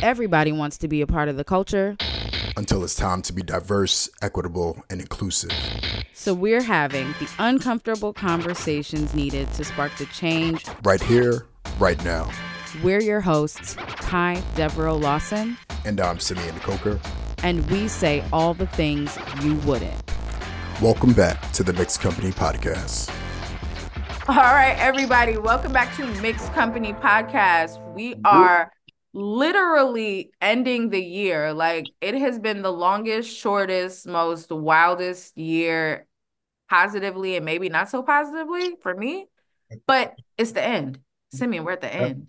Everybody 0.00 0.52
wants 0.52 0.78
to 0.78 0.86
be 0.86 1.00
a 1.00 1.08
part 1.08 1.28
of 1.28 1.36
the 1.36 1.42
culture. 1.42 1.96
Until 2.56 2.84
it's 2.84 2.94
time 2.94 3.20
to 3.22 3.32
be 3.32 3.42
diverse, 3.42 4.08
equitable, 4.22 4.80
and 4.88 5.00
inclusive. 5.00 5.50
So 6.12 6.34
we're 6.34 6.62
having 6.62 7.08
the 7.18 7.28
uncomfortable 7.40 8.12
conversations 8.12 9.12
needed 9.12 9.52
to 9.54 9.64
spark 9.64 9.90
the 9.98 10.06
change. 10.06 10.64
Right 10.84 11.02
here, 11.02 11.46
right 11.80 12.02
now. 12.04 12.30
We're 12.80 13.00
your 13.00 13.20
hosts, 13.20 13.74
Kai 13.74 14.40
Devereaux 14.54 14.98
Lawson. 14.98 15.58
And 15.84 16.00
I'm 16.00 16.20
Simeon 16.20 16.60
Coker. 16.60 17.00
And 17.42 17.68
we 17.68 17.88
say 17.88 18.22
all 18.32 18.54
the 18.54 18.68
things 18.68 19.18
you 19.42 19.56
wouldn't. 19.56 20.12
Welcome 20.80 21.12
back 21.12 21.50
to 21.54 21.64
the 21.64 21.72
Mixed 21.72 22.00
Company 22.00 22.30
Podcast. 22.30 23.12
All 24.28 24.36
right, 24.36 24.76
everybody, 24.78 25.38
welcome 25.38 25.72
back 25.72 25.96
to 25.96 26.06
Mixed 26.20 26.52
Company 26.52 26.92
Podcast. 26.92 27.82
We 27.94 28.14
are 28.24 28.70
literally 29.12 30.30
ending 30.40 30.90
the 30.90 31.02
year. 31.02 31.52
Like 31.52 31.86
it 32.00 32.14
has 32.14 32.38
been 32.38 32.62
the 32.62 32.72
longest, 32.72 33.34
shortest, 33.36 34.06
most 34.06 34.50
wildest 34.50 35.36
year 35.36 36.06
positively 36.68 37.36
and 37.36 37.44
maybe 37.44 37.68
not 37.68 37.88
so 37.88 38.02
positively 38.02 38.76
for 38.82 38.94
me, 38.94 39.26
but 39.86 40.14
it's 40.36 40.52
the 40.52 40.62
end. 40.62 40.98
Simeon, 41.32 41.64
we're 41.64 41.72
at 41.72 41.80
the 41.80 41.94
end. 41.94 42.26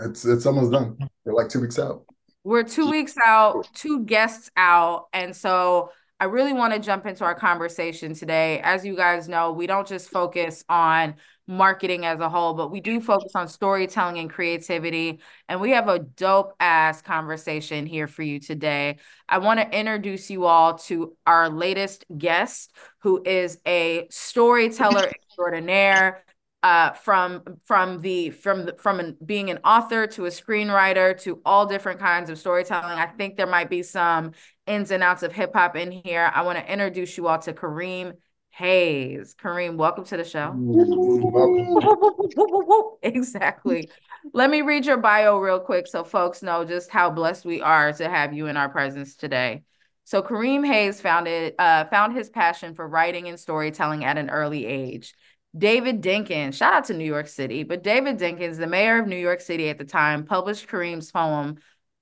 It's 0.00 0.24
it's 0.24 0.46
almost 0.46 0.72
done. 0.72 0.96
We're 1.24 1.34
like 1.34 1.48
two 1.48 1.60
weeks 1.60 1.78
out. 1.78 2.04
We're 2.44 2.64
two 2.64 2.90
weeks 2.90 3.14
out, 3.24 3.68
two 3.74 4.04
guests 4.04 4.50
out. 4.56 5.06
And 5.12 5.34
so 5.34 5.90
I 6.18 6.24
really 6.24 6.52
want 6.52 6.72
to 6.72 6.80
jump 6.80 7.06
into 7.06 7.24
our 7.24 7.34
conversation 7.34 8.14
today. 8.14 8.60
As 8.60 8.84
you 8.84 8.96
guys 8.96 9.28
know, 9.28 9.52
we 9.52 9.66
don't 9.66 9.86
just 9.86 10.08
focus 10.08 10.64
on 10.68 11.14
marketing 11.52 12.06
as 12.06 12.18
a 12.20 12.28
whole, 12.28 12.54
but 12.54 12.70
we 12.70 12.80
do 12.80 13.00
focus 13.00 13.32
on 13.34 13.46
storytelling 13.46 14.18
and 14.18 14.30
creativity. 14.30 15.20
And 15.48 15.60
we 15.60 15.70
have 15.72 15.88
a 15.88 15.98
dope 15.98 16.54
ass 16.58 17.02
conversation 17.02 17.86
here 17.86 18.06
for 18.06 18.22
you 18.22 18.40
today. 18.40 18.98
I 19.28 19.38
want 19.38 19.60
to 19.60 19.78
introduce 19.78 20.30
you 20.30 20.46
all 20.46 20.78
to 20.78 21.16
our 21.26 21.48
latest 21.48 22.04
guest, 22.16 22.72
who 23.00 23.22
is 23.24 23.58
a 23.66 24.06
storyteller 24.10 25.06
extraordinaire. 25.06 26.24
Uh, 26.64 26.92
from 26.92 27.42
from 27.64 28.00
the 28.02 28.30
from 28.30 28.66
the, 28.66 28.74
from 28.74 29.00
an, 29.00 29.16
being 29.26 29.50
an 29.50 29.58
author 29.64 30.06
to 30.06 30.26
a 30.26 30.28
screenwriter 30.28 31.20
to 31.20 31.42
all 31.44 31.66
different 31.66 31.98
kinds 31.98 32.30
of 32.30 32.38
storytelling. 32.38 32.96
I 32.96 33.06
think 33.06 33.36
there 33.36 33.48
might 33.48 33.68
be 33.68 33.82
some 33.82 34.30
ins 34.68 34.92
and 34.92 35.02
outs 35.02 35.24
of 35.24 35.32
hip 35.32 35.52
hop 35.52 35.74
in 35.74 35.90
here. 35.90 36.30
I 36.32 36.42
want 36.42 36.58
to 36.58 36.72
introduce 36.72 37.16
you 37.16 37.26
all 37.26 37.40
to 37.40 37.52
Kareem 37.52 38.12
Hayes. 38.54 39.34
Kareem, 39.34 39.76
welcome 39.76 40.04
to 40.04 40.16
the 40.16 40.24
show. 40.24 40.52
exactly. 43.02 43.90
Let 44.34 44.50
me 44.50 44.62
read 44.62 44.84
your 44.84 44.98
bio 44.98 45.38
real 45.38 45.58
quick 45.58 45.86
so 45.86 46.04
folks 46.04 46.42
know 46.42 46.64
just 46.64 46.90
how 46.90 47.10
blessed 47.10 47.44
we 47.44 47.62
are 47.62 47.92
to 47.94 48.08
have 48.08 48.34
you 48.34 48.46
in 48.46 48.56
our 48.56 48.68
presence 48.68 49.16
today. 49.16 49.62
So 50.04 50.22
Kareem 50.22 50.66
Hayes 50.66 51.00
founded 51.00 51.54
uh, 51.58 51.86
found 51.86 52.14
his 52.14 52.28
passion 52.28 52.74
for 52.74 52.86
writing 52.86 53.28
and 53.28 53.40
storytelling 53.40 54.04
at 54.04 54.18
an 54.18 54.28
early 54.28 54.66
age. 54.66 55.14
David 55.56 56.02
Dinkins, 56.02 56.54
shout 56.54 56.72
out 56.72 56.84
to 56.86 56.94
New 56.94 57.04
York 57.04 57.28
City, 57.28 57.62
but 57.62 57.82
David 57.82 58.18
Dinkins, 58.18 58.58
the 58.58 58.66
mayor 58.66 58.98
of 58.98 59.06
New 59.06 59.16
York 59.16 59.40
City 59.40 59.68
at 59.68 59.78
the 59.78 59.84
time, 59.84 60.24
published 60.24 60.68
Kareem's 60.68 61.10
poem 61.10 61.58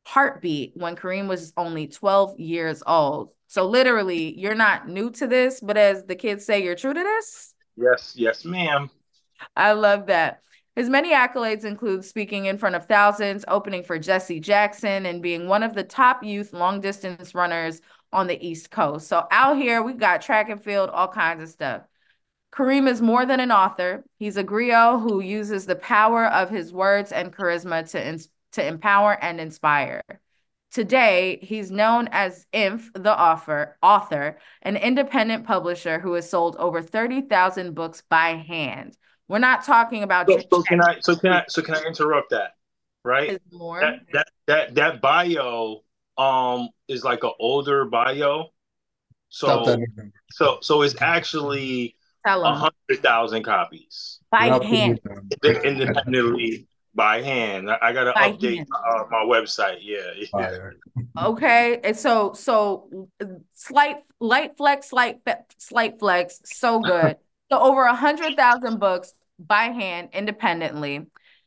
Heartbeat 0.06 0.72
when 0.74 0.96
Kareem 0.96 1.28
was 1.28 1.52
only 1.56 1.86
12 1.86 2.40
years 2.40 2.82
old. 2.86 3.32
So 3.50 3.66
literally, 3.66 4.38
you're 4.38 4.54
not 4.54 4.88
new 4.88 5.10
to 5.10 5.26
this, 5.26 5.58
but 5.58 5.76
as 5.76 6.04
the 6.04 6.14
kids 6.14 6.46
say, 6.46 6.62
you're 6.62 6.76
true 6.76 6.94
to 6.94 7.00
this? 7.00 7.52
Yes, 7.76 8.14
yes, 8.16 8.44
ma'am. 8.44 8.88
I 9.56 9.72
love 9.72 10.06
that. 10.06 10.42
His 10.76 10.88
many 10.88 11.12
accolades 11.12 11.64
include 11.64 12.04
speaking 12.04 12.44
in 12.44 12.58
front 12.58 12.76
of 12.76 12.86
thousands, 12.86 13.44
opening 13.48 13.82
for 13.82 13.98
Jesse 13.98 14.38
Jackson, 14.38 15.04
and 15.04 15.20
being 15.20 15.48
one 15.48 15.64
of 15.64 15.74
the 15.74 15.82
top 15.82 16.22
youth 16.22 16.52
long 16.52 16.80
distance 16.80 17.34
runners 17.34 17.80
on 18.12 18.28
the 18.28 18.40
East 18.40 18.70
Coast. 18.70 19.08
So 19.08 19.26
out 19.32 19.56
here, 19.56 19.82
we've 19.82 19.98
got 19.98 20.22
track 20.22 20.48
and 20.48 20.62
field, 20.62 20.88
all 20.88 21.08
kinds 21.08 21.42
of 21.42 21.48
stuff. 21.48 21.82
Kareem 22.52 22.86
is 22.86 23.02
more 23.02 23.26
than 23.26 23.40
an 23.40 23.50
author. 23.50 24.04
He's 24.20 24.36
a 24.36 24.44
griot 24.44 25.02
who 25.02 25.20
uses 25.20 25.66
the 25.66 25.74
power 25.74 26.26
of 26.26 26.50
his 26.50 26.72
words 26.72 27.10
and 27.10 27.34
charisma 27.34 27.90
to, 27.90 28.06
ins- 28.06 28.28
to 28.52 28.64
empower 28.64 29.12
and 29.20 29.40
inspire. 29.40 30.02
Today, 30.70 31.40
he's 31.42 31.70
known 31.72 32.08
as 32.12 32.46
Inf, 32.52 32.92
the 32.94 33.18
author, 33.18 33.76
author, 33.82 34.38
an 34.62 34.76
independent 34.76 35.44
publisher 35.44 35.98
who 35.98 36.12
has 36.12 36.30
sold 36.30 36.54
over 36.56 36.80
30,000 36.80 37.74
books 37.74 38.02
by 38.08 38.34
hand. 38.34 38.96
We're 39.26 39.38
not 39.38 39.64
talking 39.64 40.04
about 40.04 40.28
so, 40.28 40.40
so 40.50 40.62
can 40.62 40.80
I 40.80 41.00
so 41.00 41.16
can 41.16 41.32
I 41.32 41.44
so 41.48 41.62
can 41.62 41.74
I 41.74 41.82
interrupt 41.82 42.30
that? 42.30 42.52
Right? 43.04 43.40
More. 43.52 43.80
That, 43.80 44.00
that 44.12 44.26
that 44.46 44.74
that 44.74 45.00
bio 45.00 45.82
um 46.16 46.68
is 46.88 47.04
like 47.04 47.24
an 47.24 47.32
older 47.38 47.84
bio. 47.84 48.50
So 49.28 49.76
so 50.30 50.58
so 50.60 50.82
it's 50.82 51.00
actually 51.00 51.96
a 52.24 52.54
hundred 52.54 53.02
thousand 53.02 53.42
copies 53.44 54.18
by 54.30 54.46
hand 54.64 55.00
independently 55.42 56.66
by 56.94 57.22
hand. 57.22 57.70
I, 57.70 57.92
got 57.92 58.04
to 58.04 58.12
update 58.12 58.66
uh, 58.72 59.04
my 59.10 59.24
website. 59.24 59.78
Yeah. 59.80 60.70
okay. 61.18 61.80
And 61.82 61.96
so, 61.96 62.32
so 62.32 63.08
slight, 63.54 63.98
light 64.18 64.56
flex, 64.56 64.90
slight, 64.90 65.20
slight 65.58 65.98
flex. 65.98 66.40
So 66.44 66.80
good. 66.80 67.16
so 67.52 67.58
over 67.58 67.84
a 67.84 67.94
hundred 67.94 68.36
thousand 68.36 68.78
books 68.80 69.14
by 69.38 69.64
hand 69.64 70.10
independently. 70.12 71.06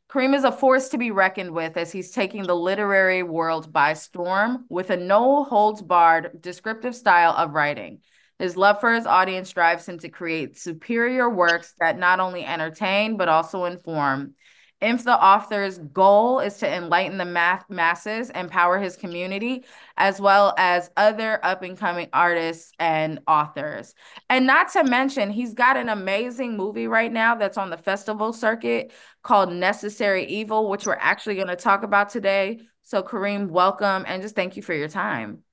Kareem 0.10 0.36
is 0.36 0.44
a 0.44 0.52
force 0.52 0.90
to 0.90 1.00
be 1.00 1.10
reckoned 1.10 1.52
with 1.52 1.76
as 1.76 1.92
he's 1.92 2.12
taking 2.12 2.44
the 2.44 2.56
literary 2.56 3.24
world 3.24 3.74
by 3.74 3.94
storm 3.94 4.66
with 4.70 4.92
a 4.92 4.98
no 4.98 5.44
holds 5.44 5.82
barred 5.82 6.40
descriptive 6.40 6.96
style 6.96 7.34
of 7.36 7.54
writing. 7.54 8.00
His 8.38 8.56
love 8.56 8.80
for 8.80 8.94
his 8.94 9.08
audience 9.08 9.52
drives 9.52 9.88
him 9.88 9.98
to 10.00 10.10
create 10.10 10.58
superior 10.58 11.30
works 11.30 11.74
that 11.80 11.98
not 11.98 12.20
only 12.20 12.46
entertain 12.46 13.18
but 13.18 13.30
also 13.30 13.66
inform. 13.66 14.36
If 14.84 15.06
the 15.06 15.18
author's 15.18 15.78
goal 15.78 16.42
is 16.42 16.58
to 16.58 16.68
enlighten 16.70 17.18
the 17.18 17.24
math 17.24 17.70
masses, 17.70 18.30
empower 18.32 18.80
his 18.80 18.98
community, 18.98 19.64
as 19.96 20.20
well 20.20 20.54
as 20.58 20.92
other 20.98 21.40
up 21.42 21.62
and 21.62 21.78
coming 21.78 22.10
artists 22.12 22.74
and 22.80 23.22
authors. 23.26 23.96
And 24.30 24.46
not 24.46 24.74
to 24.74 24.84
mention, 24.84 25.30
he's 25.30 25.54
got 25.54 25.78
an 25.78 25.88
amazing 25.88 26.58
movie 26.58 26.88
right 26.88 27.14
now 27.14 27.34
that's 27.34 27.58
on 27.58 27.70
the 27.70 27.78
festival 27.78 28.34
circuit 28.34 28.92
called 29.22 29.54
Necessary 29.54 30.26
Evil, 30.26 30.70
which 30.70 30.86
we're 30.86 30.98
actually 31.00 31.36
going 31.36 31.48
to 31.48 31.56
talk 31.56 31.84
about 31.84 32.10
today. 32.10 32.60
So, 32.82 33.02
Kareem, 33.02 33.48
welcome 33.48 34.04
and 34.06 34.22
just 34.22 34.36
thank 34.36 34.58
you 34.58 34.62
for 34.62 34.74
your 34.74 34.90
time. 34.90 35.44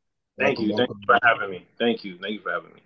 Thank 0.41 0.58
you. 0.58 0.76
Thank 0.76 0.91
you 0.91 0.97
for 1.06 1.18
having 1.22 1.50
me. 1.52 1.66
Thank 1.78 2.04
you. 2.04 2.18
Thank 2.20 2.34
you 2.34 2.41
for 2.41 2.50
having 2.50 2.74
me. 2.74 2.80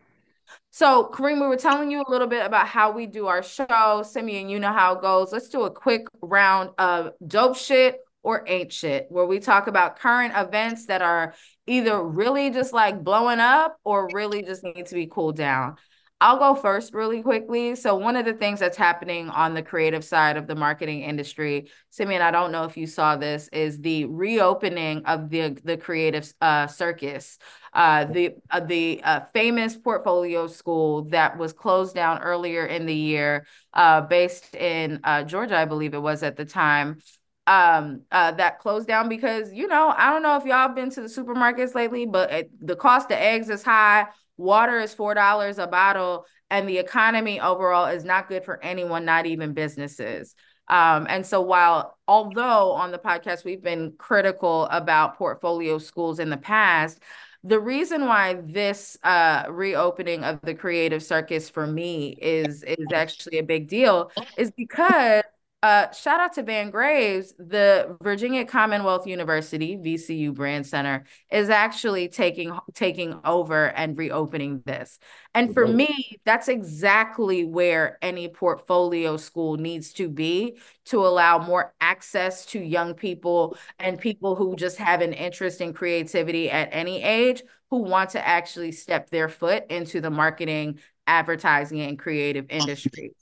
So, 0.71 1.11
Kareem, 1.13 1.41
we 1.41 1.47
were 1.47 1.57
telling 1.57 1.91
you 1.91 2.03
a 2.07 2.11
little 2.11 2.27
bit 2.27 2.45
about 2.45 2.67
how 2.67 2.91
we 2.91 3.07
do 3.07 3.27
our 3.27 3.43
show. 3.43 4.03
Simeon, 4.05 4.49
you 4.49 4.59
know 4.59 4.73
how 4.73 4.97
it 4.97 5.03
goes. 5.03 5.33
Let's 5.33 5.49
do 5.49 5.63
a 5.63 5.71
quick 5.71 6.07
round 6.21 6.71
of 6.79 7.13
dope 7.27 7.57
shit 7.57 7.99
or 8.23 8.43
ain't 8.49 8.73
shit, 8.73 9.07
where 9.11 9.27
we 9.27 9.39
talk 9.39 9.67
about 9.67 9.99
current 9.99 10.33
events 10.35 10.87
that 10.87 11.03
are 11.03 11.35
either 11.67 12.03
really 12.03 12.51
just 12.51 12.73
like 12.73 13.05
blowing 13.05 13.39
up 13.39 13.77
or 13.85 14.09
really 14.13 14.43
just 14.43 14.65
need 14.65 14.87
to 14.87 14.95
be 14.95 15.07
cooled 15.07 15.37
down. 15.37 15.77
I'll 16.25 16.39
go 16.39 16.55
first 16.55 16.95
really 16.95 17.21
quickly. 17.21 17.75
So, 17.75 17.97
one 17.97 18.17
of 18.17 18.25
the 18.25 18.33
things 18.33 18.59
that's 18.59 18.79
happening 18.79 19.29
on 19.29 19.53
the 19.53 19.63
creative 19.63 20.03
side 20.03 20.39
of 20.39 20.47
the 20.47 20.55
marketing 20.55 21.03
industry, 21.03 21.71
Simeon, 21.91 22.23
I 22.23 22.31
don't 22.31 22.51
know 22.51 22.65
if 22.65 22.79
you 22.79 22.87
saw 22.87 23.17
this, 23.17 23.49
is 23.49 23.79
the 23.83 24.07
reopening 24.07 25.05
of 25.05 25.29
the, 25.29 25.51
the 25.65 25.77
creative 25.77 26.33
uh, 26.41 26.67
circus. 26.67 27.37
Uh, 27.75 28.07
the 28.07 28.37
uh, 28.51 28.61
the 28.61 29.03
uh, 29.05 29.21
famous 29.35 29.77
portfolio 29.77 30.47
school 30.47 31.03
that 31.11 31.37
was 31.37 31.53
closed 31.53 31.95
down 31.95 32.23
earlier 32.23 32.65
in 32.65 32.87
the 32.87 32.95
year, 32.95 33.47
uh, 33.75 34.01
based 34.01 34.55
in 34.55 35.01
uh, 35.05 35.25
Georgia, 35.25 35.59
I 35.59 35.67
believe 35.67 35.93
it 35.93 35.99
was 35.99 36.23
at 36.23 36.37
the 36.37 36.47
time 36.47 37.01
um 37.47 38.01
uh 38.11 38.33
that 38.33 38.59
closed 38.59 38.89
down 38.89 39.09
because 39.09 39.53
you 39.53 39.67
know 39.67 39.93
i 39.97 40.11
don't 40.11 40.23
know 40.23 40.37
if 40.37 40.45
y'all 40.45 40.67
have 40.67 40.75
been 40.75 40.91
to 40.91 41.03
the 41.03 41.09
supermarkets 41.09 41.75
lately 41.75 42.07
but 42.07 42.31
it, 42.31 42.67
the 42.67 42.77
cost 42.77 43.11
of 43.11 43.19
eggs 43.19 43.51
is 43.51 43.63
high 43.63 44.07
water 44.37 44.81
is 44.81 44.95
four 44.95 45.15
dollars 45.15 45.59
a 45.59 45.67
bottle 45.67 46.27
and 46.51 46.69
the 46.69 46.79
economy 46.79 47.41
overall 47.41 47.87
is 47.87 48.05
not 48.05 48.29
good 48.29 48.45
for 48.45 48.63
anyone 48.63 49.05
not 49.05 49.27
even 49.27 49.53
businesses. 49.53 50.35
Um, 50.69 51.07
and 51.11 51.27
so 51.27 51.43
while 51.43 51.99
although 52.09 52.73
on 52.73 52.91
the 52.91 52.99
podcast 52.99 53.45
we've 53.45 53.63
been 53.63 53.95
critical 53.99 54.67
about 54.71 55.19
portfolio 55.19 55.79
schools 55.79 56.19
in 56.19 56.31
the 56.31 56.39
past 56.39 57.03
the 57.47 57.61
reason 57.61 58.07
why 58.07 58.41
this 58.43 58.97
uh, 59.03 59.45
reopening 59.51 60.25
of 60.25 60.41
the 60.41 60.55
creative 60.55 61.03
circus 61.03 61.51
for 61.51 61.67
me 61.67 62.17
is 62.23 62.63
is 62.63 62.87
actually 62.95 63.37
a 63.37 63.43
big 63.43 63.69
deal 63.69 64.11
is 64.39 64.51
because 64.53 65.23
uh, 65.65 65.91
shout 65.93 66.21
out 66.21 66.35
to 66.35 66.43
Vann 66.43 66.69
Graves. 66.69 67.33
The 67.39 67.97
Virginia 68.03 68.45
Commonwealth 68.45 69.07
University 69.07 69.79
VCU 69.79 70.35
Brand 70.35 70.67
Center 70.67 71.05
is 71.31 71.49
actually 71.49 72.09
taking 72.09 72.53
taking 72.75 73.19
over 73.25 73.69
and 73.69 73.97
reopening 73.97 74.61
this. 74.67 74.99
And 75.33 75.55
for 75.55 75.67
me, 75.67 76.19
that's 76.27 76.49
exactly 76.49 77.47
where 77.47 77.97
any 78.03 78.29
portfolio 78.29 79.17
school 79.17 79.57
needs 79.57 79.95
to 79.95 80.07
be 80.07 80.59
to 80.85 80.99
allow 80.99 81.39
more 81.39 81.73
access 81.81 82.45
to 82.47 82.59
young 82.59 82.93
people 82.93 83.57
and 83.79 83.99
people 83.99 84.37
who 84.37 84.57
just 84.57 84.77
have 84.77 85.01
an 85.01 85.15
interest 85.15 85.63
in 85.63 85.73
creativity 85.73 86.51
at 86.51 86.69
any 86.73 87.03
age 87.03 87.43
who 87.71 87.79
want 87.79 88.11
to 88.11 88.29
actually 88.29 88.73
step 88.73 89.09
their 89.09 89.31
foot 89.31 89.65
into 89.71 90.03
the 90.03 90.11
marketing, 90.11 90.79
advertising, 91.07 91.81
and 91.81 91.99
creative 91.99 92.45
industry. 92.51 93.15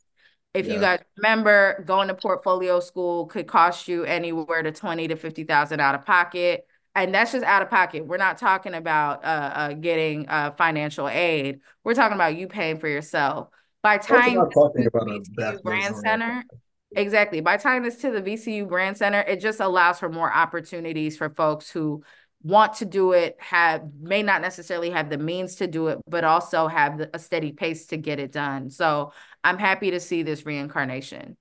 If 0.54 0.66
yeah. 0.66 0.74
you 0.74 0.80
guys 0.80 1.00
remember, 1.16 1.82
going 1.86 2.08
to 2.08 2.14
portfolio 2.14 2.80
school 2.80 3.26
could 3.26 3.46
cost 3.46 3.88
you 3.88 4.04
anywhere 4.04 4.62
to 4.62 4.70
twenty 4.70 5.08
to 5.08 5.16
fifty 5.16 5.44
thousand 5.44 5.80
out 5.80 5.94
of 5.94 6.04
pocket, 6.04 6.66
and 6.94 7.14
that's 7.14 7.32
just 7.32 7.44
out 7.44 7.62
of 7.62 7.70
pocket. 7.70 8.06
We're 8.06 8.18
not 8.18 8.36
talking 8.36 8.74
about 8.74 9.24
uh, 9.24 9.28
uh 9.28 9.72
getting 9.72 10.28
uh, 10.28 10.50
financial 10.52 11.08
aid. 11.08 11.60
We're 11.84 11.94
talking 11.94 12.16
about 12.16 12.36
you 12.36 12.48
paying 12.48 12.78
for 12.78 12.88
yourself. 12.88 13.48
By 13.82 13.98
tying 13.98 14.36
talking 14.36 14.86
about 14.86 15.06
VCU 15.06 15.62
Brand 15.62 15.96
Center, 15.96 16.44
exactly. 16.94 17.40
By 17.40 17.56
tying 17.56 17.82
this 17.82 17.96
to 18.02 18.10
the 18.10 18.20
VCU 18.20 18.68
Brand 18.68 18.98
Center, 18.98 19.20
it 19.20 19.40
just 19.40 19.58
allows 19.58 19.98
for 19.98 20.10
more 20.10 20.32
opportunities 20.32 21.16
for 21.16 21.30
folks 21.30 21.70
who 21.70 22.04
want 22.42 22.74
to 22.74 22.84
do 22.84 23.12
it 23.12 23.36
have 23.38 23.82
may 24.00 24.22
not 24.22 24.42
necessarily 24.42 24.90
have 24.90 25.08
the 25.08 25.18
means 25.18 25.56
to 25.56 25.66
do 25.66 25.88
it 25.88 25.98
but 26.08 26.24
also 26.24 26.66
have 26.66 27.00
a 27.14 27.18
steady 27.18 27.52
pace 27.52 27.86
to 27.86 27.96
get 27.96 28.18
it 28.18 28.32
done 28.32 28.68
so 28.68 29.12
I'm 29.44 29.58
happy 29.58 29.90
to 29.90 30.00
see 30.00 30.22
this 30.22 30.46
reincarnation. 30.46 31.36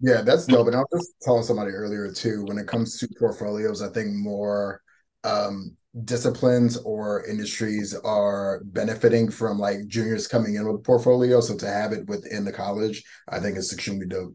Yeah, 0.00 0.22
that's 0.22 0.46
dope. 0.46 0.66
And 0.66 0.76
I 0.76 0.80
was 0.80 0.88
just 0.92 1.14
telling 1.22 1.44
somebody 1.44 1.70
earlier 1.70 2.12
too, 2.12 2.44
when 2.44 2.58
it 2.58 2.66
comes 2.66 2.98
to 2.98 3.08
portfolios, 3.18 3.80
I 3.80 3.88
think 3.88 4.12
more 4.12 4.82
um, 5.22 5.76
disciplines 6.04 6.76
or 6.78 7.24
industries 7.26 7.94
are 7.94 8.60
benefiting 8.64 9.30
from 9.30 9.58
like 9.58 9.86
juniors 9.86 10.26
coming 10.26 10.56
in 10.56 10.70
with 10.70 10.84
portfolio. 10.84 11.40
So 11.40 11.56
to 11.56 11.66
have 11.66 11.92
it 11.92 12.06
within 12.08 12.44
the 12.44 12.52
college, 12.52 13.04
I 13.28 13.38
think 13.38 13.56
it's 13.56 13.72
extremely 13.72 14.06
dope. 14.06 14.34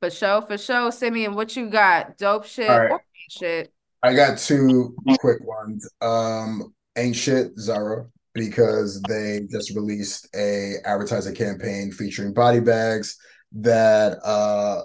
For 0.00 0.10
sure, 0.10 0.42
for 0.42 0.58
sure. 0.58 0.92
Simeon, 0.92 1.34
what 1.34 1.56
you 1.56 1.70
got? 1.70 2.18
Dope 2.18 2.44
shit 2.44 2.68
right. 2.68 2.90
or 2.92 3.02
shit? 3.30 3.72
I 4.02 4.14
got 4.14 4.38
two 4.38 4.96
quick 5.20 5.38
ones. 5.44 5.88
Um, 6.00 6.74
ain't 6.96 7.16
shit, 7.16 7.58
Zara 7.58 8.06
because 8.38 9.02
they 9.02 9.40
just 9.50 9.74
released 9.74 10.28
a 10.34 10.74
advertising 10.84 11.34
campaign 11.34 11.90
featuring 11.90 12.32
body 12.32 12.60
bags 12.60 13.16
that 13.52 14.18
uh, 14.24 14.82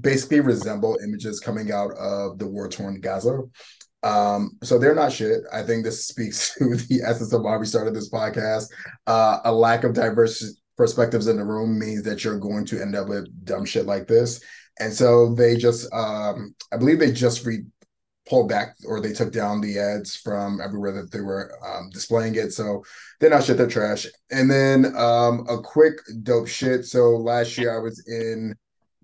basically 0.00 0.40
resemble 0.40 0.98
images 1.04 1.40
coming 1.40 1.70
out 1.70 1.92
of 1.92 2.38
the 2.38 2.46
war 2.46 2.68
torn 2.68 3.00
Gaza. 3.00 3.42
Um, 4.02 4.58
so 4.62 4.78
they're 4.78 4.94
not 4.94 5.12
shit. 5.12 5.42
I 5.52 5.62
think 5.62 5.84
this 5.84 6.06
speaks 6.06 6.54
to 6.58 6.76
the 6.76 7.02
essence 7.06 7.32
of 7.32 7.42
why 7.42 7.56
we 7.56 7.66
started 7.66 7.94
this 7.94 8.10
podcast. 8.10 8.66
Uh, 9.06 9.38
a 9.44 9.52
lack 9.52 9.84
of 9.84 9.94
diverse 9.94 10.60
perspectives 10.76 11.28
in 11.28 11.36
the 11.36 11.44
room 11.44 11.78
means 11.78 12.02
that 12.02 12.24
you're 12.24 12.38
going 12.38 12.64
to 12.66 12.80
end 12.80 12.94
up 12.94 13.08
with 13.08 13.28
dumb 13.44 13.64
shit 13.64 13.86
like 13.86 14.06
this. 14.06 14.42
And 14.78 14.92
so 14.92 15.34
they 15.34 15.56
just, 15.56 15.90
um, 15.94 16.54
I 16.70 16.76
believe 16.76 16.98
they 16.98 17.12
just 17.12 17.46
re- 17.46 17.64
pulled 18.28 18.48
back 18.48 18.76
or 18.86 19.00
they 19.00 19.12
took 19.12 19.32
down 19.32 19.60
the 19.60 19.78
ads 19.78 20.16
from 20.16 20.60
everywhere 20.60 20.92
that 20.92 21.10
they 21.10 21.20
were 21.20 21.52
um, 21.64 21.90
displaying 21.90 22.34
it. 22.34 22.52
So 22.52 22.84
they're 23.20 23.30
not 23.30 23.44
shit, 23.44 23.56
they're 23.56 23.68
trash. 23.68 24.06
And 24.30 24.50
then 24.50 24.96
um, 24.96 25.46
a 25.48 25.60
quick 25.62 25.94
dope 26.22 26.48
shit. 26.48 26.84
So 26.84 27.10
last 27.10 27.56
year 27.56 27.76
I 27.76 27.80
was 27.80 28.06
in 28.08 28.54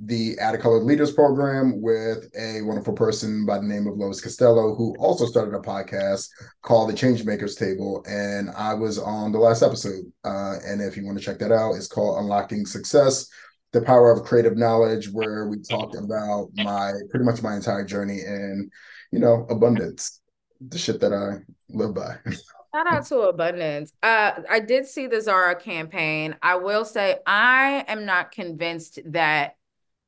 the 0.04 0.34
ADCOLOR 0.36 0.84
Leaders 0.84 1.12
program 1.12 1.80
with 1.80 2.28
a 2.36 2.62
wonderful 2.62 2.94
person 2.94 3.46
by 3.46 3.58
the 3.58 3.64
name 3.64 3.86
of 3.86 3.96
Lois 3.96 4.20
Costello, 4.20 4.74
who 4.74 4.96
also 4.98 5.26
started 5.26 5.54
a 5.54 5.60
podcast 5.60 6.28
called 6.62 6.90
The 6.90 6.94
Changemakers 6.94 7.56
Table. 7.56 8.04
And 8.08 8.50
I 8.56 8.74
was 8.74 8.98
on 8.98 9.30
the 9.30 9.38
last 9.38 9.62
episode. 9.62 10.04
Uh, 10.24 10.56
and 10.66 10.80
if 10.80 10.96
you 10.96 11.06
want 11.06 11.19
to 11.19 11.24
check 11.24 11.38
that 11.38 11.52
out, 11.52 11.74
it's 11.74 11.86
called 11.86 12.19
Unlocking 12.19 12.66
Success 12.66 13.28
the 13.72 13.80
power 13.80 14.12
of 14.12 14.24
creative 14.24 14.56
knowledge 14.56 15.10
where 15.10 15.48
we 15.48 15.58
talked 15.58 15.96
about 15.96 16.50
my 16.56 16.92
pretty 17.10 17.24
much 17.24 17.42
my 17.42 17.56
entire 17.56 17.84
journey 17.84 18.20
in 18.20 18.70
you 19.12 19.18
know, 19.18 19.46
abundance, 19.48 20.20
the 20.60 20.78
shit 20.78 21.00
that 21.00 21.12
I 21.12 21.44
live 21.68 21.94
by. 21.94 22.16
Shout 22.74 22.86
out 22.86 23.06
to 23.06 23.20
abundance. 23.20 23.92
Uh, 24.02 24.32
I 24.50 24.58
did 24.60 24.86
see 24.86 25.06
the 25.06 25.20
Zara 25.20 25.54
campaign. 25.54 26.36
I 26.42 26.56
will 26.56 26.86
say 26.86 27.18
I 27.26 27.84
am 27.86 28.06
not 28.06 28.32
convinced 28.32 28.98
that 29.06 29.56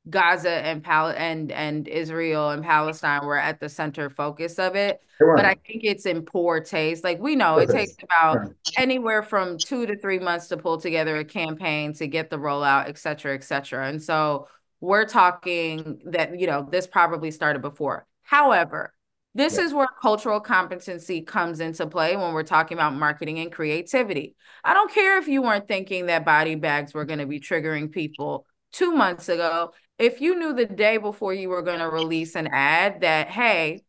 Gaza 0.09 0.49
and 0.51 0.83
Pal 0.83 1.09
and 1.09 1.51
and 1.51 1.87
Israel 1.87 2.49
and 2.49 2.63
Palestine 2.63 3.25
were 3.25 3.37
at 3.37 3.59
the 3.59 3.69
center 3.69 4.09
focus 4.09 4.57
of 4.57 4.75
it. 4.75 4.99
But 5.19 5.45
I 5.45 5.55
think 5.65 5.83
it's 5.83 6.05
in 6.05 6.23
poor 6.23 6.59
taste. 6.59 7.03
Like 7.03 7.19
we 7.19 7.35
know 7.35 7.57
it 7.59 7.69
takes 7.69 7.95
about 8.03 8.53
anywhere 8.77 9.23
from 9.23 9.57
two 9.57 9.85
to 9.85 9.97
three 9.97 10.19
months 10.19 10.47
to 10.47 10.57
pull 10.57 10.79
together 10.79 11.17
a 11.17 11.25
campaign 11.25 11.93
to 11.93 12.07
get 12.07 12.29
the 12.29 12.37
rollout, 12.37 12.87
et 12.87 12.97
cetera, 12.97 13.33
et 13.33 13.43
cetera. 13.43 13.87
And 13.87 14.01
so 14.01 14.47
we're 14.79 15.05
talking 15.05 16.01
that, 16.05 16.39
you 16.39 16.47
know, 16.47 16.67
this 16.69 16.85
probably 16.85 17.31
started 17.31 17.61
before. 17.61 18.05
However, 18.25 18.93
this 19.33 19.57
yeah. 19.57 19.65
is 19.65 19.73
where 19.73 19.87
cultural 20.01 20.39
competency 20.39 21.21
comes 21.21 21.59
into 21.59 21.87
play 21.87 22.15
when 22.15 22.33
we're 22.33 22.43
talking 22.43 22.77
about 22.77 22.95
marketing 22.95 23.39
and 23.39 23.51
creativity. 23.51 24.35
I 24.63 24.73
don't 24.73 24.91
care 24.91 25.17
if 25.17 25.27
you 25.27 25.41
weren't 25.41 25.67
thinking 25.67 26.05
that 26.05 26.25
body 26.25 26.55
bags 26.55 26.93
were 26.93 27.05
going 27.05 27.19
to 27.19 27.25
be 27.25 27.39
triggering 27.39 27.91
people 27.91 28.45
two 28.71 28.93
months 28.93 29.29
ago. 29.29 29.73
If 29.99 30.21
you 30.21 30.37
knew 30.37 30.53
the 30.53 30.65
day 30.65 30.97
before 30.97 31.33
you 31.33 31.49
were 31.49 31.61
going 31.61 31.79
to 31.79 31.89
release 31.89 32.35
an 32.35 32.47
ad 32.47 33.01
that, 33.01 33.29
hey, 33.29 33.81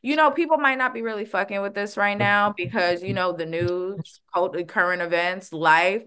you 0.00 0.16
know, 0.16 0.30
people 0.30 0.58
might 0.58 0.78
not 0.78 0.94
be 0.94 1.02
really 1.02 1.24
fucking 1.26 1.60
with 1.60 1.74
this 1.74 1.96
right 1.96 2.18
now 2.18 2.52
because, 2.56 3.02
you 3.02 3.14
know, 3.14 3.32
the 3.32 3.46
news, 3.46 4.20
current 4.66 5.02
events, 5.02 5.52
life. 5.52 6.02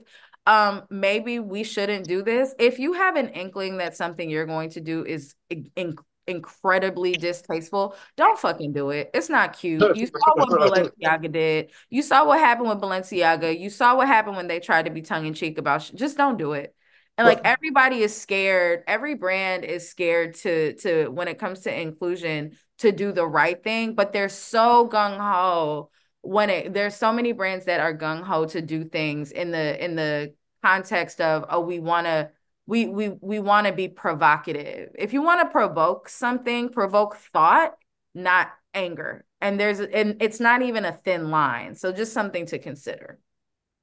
Um, 0.48 0.84
maybe 0.90 1.40
we 1.40 1.64
shouldn't 1.64 2.08
do 2.08 2.22
this. 2.22 2.54
If 2.60 2.78
you 2.78 2.94
have 2.94 3.16
an 3.16 3.30
inkling 3.30 3.78
that 3.78 3.96
something 3.96 4.30
you're 4.30 4.46
going 4.46 4.72
to 4.72 4.82
do 4.82 5.06
is 5.06 5.34
in- 5.76 5.96
incredibly 6.28 7.16
distasteful, 7.16 7.96
don't 8.18 8.40
fucking 8.40 8.74
do 8.74 8.90
it. 8.90 9.12
It's 9.14 9.30
not 9.30 9.58
cute. 9.58 9.96
You 9.96 10.08
saw 10.08 10.34
what 10.36 10.50
Balenciaga 11.02 11.32
did. 11.32 11.72
You 11.90 12.02
saw 12.02 12.26
what 12.26 12.40
happened 12.40 12.70
with 12.70 12.80
Balenciaga. 12.80 13.60
You 13.60 13.70
saw 13.70 13.96
what 13.96 14.08
happened 14.08 14.36
when 14.38 14.48
they 14.48 14.60
tried 14.60 14.86
to 14.86 14.92
be 14.92 15.02
tongue 15.02 15.26
in 15.26 15.34
cheek 15.34 15.58
about 15.58 15.84
sh- 15.84 15.92
just 15.92 16.18
don't 16.18 16.38
do 16.38 16.54
it. 16.54 16.76
And 17.18 17.26
like 17.26 17.42
everybody 17.46 18.02
is 18.02 18.14
scared, 18.14 18.84
every 18.88 19.16
brand 19.16 19.64
is 19.64 19.90
scared 19.90 20.36
to 20.36 20.74
to 20.76 21.08
when 21.08 21.30
it 21.30 21.40
comes 21.40 21.62
to 21.62 21.74
inclusion 21.74 22.58
to 22.80 22.92
do 22.92 23.14
the 23.14 23.26
right 23.26 23.64
thing, 23.64 23.96
but 23.96 24.12
they're 24.12 24.28
so 24.28 24.90
gung 24.90 25.18
ho 25.18 25.90
when 26.22 26.50
it 26.50 26.74
there's 26.74 26.96
so 26.96 27.14
many 27.14 27.32
brands 27.32 27.66
that 27.66 27.80
are 27.80 27.96
gung 27.96 28.24
ho 28.24 28.46
to 28.46 28.62
do 28.62 28.84
things 28.84 29.32
in 29.32 29.52
the 29.52 29.84
in 29.84 29.96
the 29.96 30.34
context 30.64 31.22
of 31.22 31.46
oh 31.50 31.62
we 31.62 31.80
want 31.80 32.08
to 32.08 32.30
we 32.68 32.88
we 32.88 33.10
we 33.22 33.40
want 33.40 33.68
to 33.68 33.74
be 33.74 33.88
provocative. 33.88 34.90
If 34.98 35.14
you 35.14 35.22
want 35.22 35.42
to 35.42 35.52
provoke 35.52 36.10
something, 36.10 36.70
provoke 36.70 37.18
thought, 37.18 37.74
not 38.14 38.52
anger. 38.74 39.26
And 39.42 39.60
there's 39.60 39.80
and 39.80 40.22
it's 40.22 40.40
not 40.40 40.62
even 40.62 40.86
a 40.86 40.92
thin 40.92 41.30
line. 41.30 41.76
So 41.76 41.92
just 41.92 42.14
something 42.14 42.46
to 42.48 42.60
consider. 42.60 43.20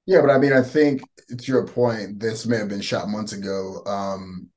Yeah, 0.06 0.20
but 0.20 0.30
I 0.30 0.38
mean, 0.38 0.52
I 0.52 0.62
think 0.62 1.02
to 1.28 1.52
your 1.52 1.66
point, 1.66 2.18
this 2.18 2.44
may 2.44 2.56
have 2.56 2.68
been 2.68 2.80
shot 2.80 3.08
months 3.08 3.32
ago. 3.32 3.82
Um, 3.86 4.48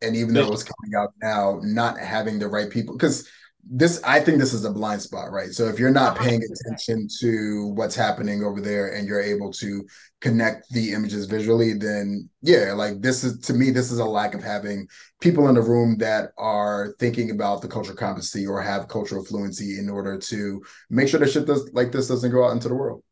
and 0.00 0.16
even 0.16 0.34
though 0.34 0.52
it's 0.52 0.62
coming 0.62 0.94
out 0.98 1.12
now, 1.22 1.60
not 1.62 1.98
having 1.98 2.38
the 2.38 2.48
right 2.48 2.70
people, 2.70 2.96
because 2.96 3.28
this 3.68 4.00
I 4.04 4.20
think 4.20 4.38
this 4.38 4.52
is 4.52 4.64
a 4.64 4.70
blind 4.70 5.02
spot, 5.02 5.32
right? 5.32 5.52
So 5.52 5.66
if 5.66 5.78
you're 5.78 5.90
not 5.90 6.16
paying 6.16 6.40
attention 6.42 7.08
to 7.20 7.72
what's 7.74 7.96
happening 7.96 8.44
over 8.44 8.60
there 8.60 8.94
and 8.94 9.08
you're 9.08 9.20
able 9.20 9.52
to 9.54 9.84
connect 10.20 10.70
the 10.70 10.92
images 10.92 11.26
visually, 11.26 11.72
then 11.72 12.28
yeah, 12.42 12.72
like 12.74 13.00
this 13.00 13.24
is 13.24 13.40
to 13.40 13.54
me, 13.54 13.70
this 13.70 13.90
is 13.90 13.98
a 13.98 14.04
lack 14.04 14.34
of 14.34 14.42
having 14.42 14.86
people 15.20 15.48
in 15.48 15.56
the 15.56 15.62
room 15.62 15.96
that 15.98 16.30
are 16.38 16.94
thinking 17.00 17.30
about 17.30 17.60
the 17.60 17.68
cultural 17.68 17.96
competency 17.96 18.46
or 18.46 18.62
have 18.62 18.88
cultural 18.88 19.24
fluency 19.24 19.78
in 19.78 19.88
order 19.88 20.16
to 20.16 20.62
make 20.88 21.08
sure 21.08 21.18
that 21.18 21.30
shit 21.30 21.46
does 21.46 21.68
like 21.72 21.90
this 21.90 22.08
doesn't 22.08 22.30
go 22.30 22.46
out 22.46 22.52
into 22.52 22.68
the 22.68 22.74
world. 22.74 23.02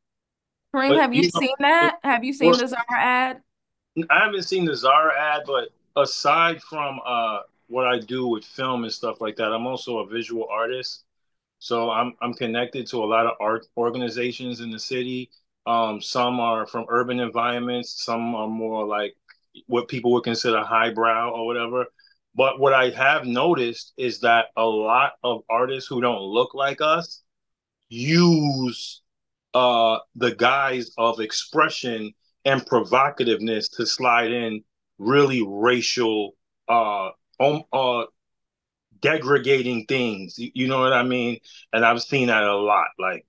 Kareem, 0.75 1.00
have 1.00 1.14
you, 1.14 1.23
you 1.23 1.30
know, 1.34 1.40
seen 1.40 1.54
that? 1.61 1.99
Have 2.04 2.25
you 2.25 2.32
seen 2.32 2.50
well, 2.50 2.61
the 2.61 2.68
Zara 2.68 2.84
ad? 2.90 3.40
I 4.11 4.25
haven't 4.25 4.42
seen 4.42 4.64
the 4.64 4.76
Zara 4.76 5.18
ad, 5.18 5.42
but 5.46 5.70
aside 5.96 6.61
from 6.62 7.00
uh 7.04 7.40
what 7.68 7.87
I 7.87 7.99
do 7.99 8.26
with 8.26 8.44
film 8.44 8.85
and 8.85 8.92
stuff 8.92 9.21
like 9.21 9.37
that. 9.37 9.52
I'm 9.52 9.66
also 9.66 9.99
a 9.99 10.06
visual 10.06 10.47
artist, 10.50 11.04
so 11.59 11.90
I'm 11.90 12.14
I'm 12.21 12.35
connected 12.35 12.87
to 12.88 13.02
a 13.02 13.06
lot 13.06 13.26
of 13.26 13.33
art 13.40 13.66
organizations 13.76 14.61
in 14.61 14.71
the 14.71 14.78
city. 14.78 15.30
Um, 15.66 16.00
some 16.00 16.40
are 16.40 16.66
from 16.66 16.87
urban 16.88 17.21
environments, 17.21 18.04
some 18.04 18.35
are 18.35 18.49
more 18.49 18.85
like 18.87 19.14
what 19.66 19.88
people 19.88 20.12
would 20.12 20.25
consider 20.25 20.62
highbrow 20.62 21.30
or 21.30 21.47
whatever. 21.47 21.87
But 22.35 22.59
what 22.59 22.73
I 22.73 22.90
have 22.90 23.26
noticed 23.26 23.92
is 23.97 24.21
that 24.21 24.47
a 24.56 24.64
lot 24.64 25.12
of 25.23 25.42
artists 25.49 25.88
who 25.88 26.00
don't 26.00 26.23
look 26.23 26.54
like 26.54 26.80
us 26.80 27.23
use 27.88 29.02
uh, 29.54 29.99
the 30.16 30.35
guise 30.35 30.90
of 30.99 31.21
expression 31.21 32.12
and 32.44 32.66
provocativeness 32.66 33.75
to 33.76 33.87
slide 33.87 34.33
in 34.33 34.64
really 34.99 35.44
racial 35.47 36.33
uh, 36.68 37.11
um, 37.40 37.62
uh 37.72 38.04
degrading 39.00 39.86
things. 39.86 40.38
You, 40.38 40.50
you 40.54 40.68
know 40.68 40.80
what 40.80 40.92
I 40.92 41.02
mean? 41.02 41.40
And 41.72 41.84
I've 41.84 42.02
seen 42.02 42.28
that 42.28 42.42
a 42.42 42.56
lot. 42.56 42.88
Like 42.98 43.26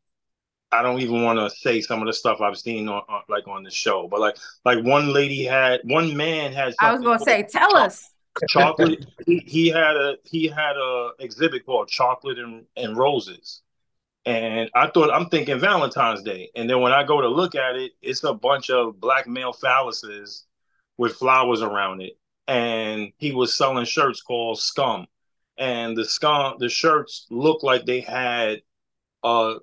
I 0.72 0.82
don't 0.82 1.00
even 1.00 1.24
want 1.24 1.40
to 1.40 1.50
say 1.50 1.82
some 1.82 2.02
of 2.02 2.08
the 2.08 2.14
stuff 2.14 2.42
I've 2.42 2.58
seen 2.58 2.90
on, 2.90 3.02
on, 3.08 3.22
like 3.30 3.48
on 3.48 3.64
the 3.64 3.72
show, 3.72 4.08
but 4.08 4.20
like 4.20 4.38
like 4.64 4.84
one 4.84 5.14
lady 5.14 5.44
had 5.44 5.82
one 5.84 6.16
man 6.16 6.52
had. 6.52 6.74
I 6.80 6.94
was 6.94 7.02
gonna 7.02 7.20
say, 7.20 7.44
tell 7.44 7.76
us. 7.78 8.12
Chocolate. 8.50 9.06
he, 9.26 9.38
he 9.46 9.68
had 9.70 9.96
a 9.96 10.16
he 10.26 10.48
had 10.48 10.76
a 10.76 11.12
exhibit 11.20 11.66
called 11.66 11.88
Chocolate 11.88 12.38
and, 12.38 12.66
and 12.76 12.98
Roses, 12.98 13.62
and 14.26 14.70
I 14.76 14.88
thought 14.88 15.10
I'm 15.14 15.30
thinking 15.30 15.60
Valentine's 15.60 16.22
Day, 16.22 16.50
and 16.56 16.70
then 16.70 16.82
when 16.82 16.92
I 16.92 17.06
go 17.06 17.22
to 17.22 17.30
look 17.30 17.56
at 17.56 17.78
it, 17.78 17.94
it's 18.02 18.26
a 18.26 18.34
bunch 18.34 18.70
of 18.70 19.00
black 19.00 19.28
male 19.28 19.54
phalluses 19.54 20.44
with 20.98 21.14
flowers 21.14 21.62
around 21.62 22.02
it, 22.02 22.18
and 22.48 23.12
he 23.18 23.32
was 23.32 23.56
selling 23.56 23.86
shirts 23.86 24.22
called 24.22 24.60
Scum, 24.60 25.08
and 25.58 25.98
the 25.98 26.06
scum 26.06 26.56
the 26.60 26.70
shirts 26.70 27.28
looked 27.30 27.64
like 27.64 27.86
they 27.86 28.02
had 28.02 28.62
a 29.24 29.56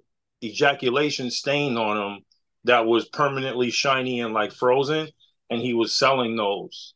ejaculation 0.43 1.31
stain 1.31 1.77
on 1.77 1.97
them 1.97 2.25
that 2.65 2.87
was 2.87 3.09
permanently 3.09 3.71
shiny 3.71 4.21
and 4.21 4.35
like 4.35 4.53
frozen, 4.53 5.09
and 5.51 5.61
he 5.61 5.75
was 5.75 5.95
selling 5.95 6.37
those 6.37 6.95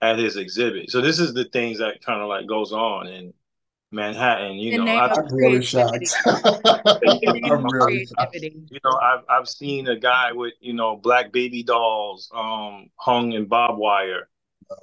at 0.00 0.18
his 0.18 0.36
exhibit. 0.36 0.90
So 0.90 1.00
this 1.00 1.18
is 1.18 1.32
the 1.32 1.44
things 1.44 1.78
that 1.78 2.04
kind 2.04 2.20
of 2.20 2.28
like 2.28 2.46
goes 2.46 2.72
on 2.72 3.06
in 3.06 3.32
Manhattan. 3.92 4.56
You 4.56 4.78
know, 4.78 4.90
I, 4.90 5.14
am 5.14 5.26
really 5.30 5.62
shocked. 5.62 6.14
I'm 6.26 7.64
really 7.66 8.06
shocked. 8.06 8.36
You 8.40 8.80
know, 8.84 8.98
I've 9.00 9.24
I've 9.28 9.48
seen 9.48 9.86
a 9.86 9.96
guy 9.96 10.32
with 10.32 10.54
you 10.60 10.72
know 10.72 10.96
black 10.96 11.30
baby 11.32 11.62
dolls 11.62 12.30
um 12.34 12.90
hung 12.96 13.32
in 13.32 13.46
barbed 13.46 13.78
wire. 13.78 14.28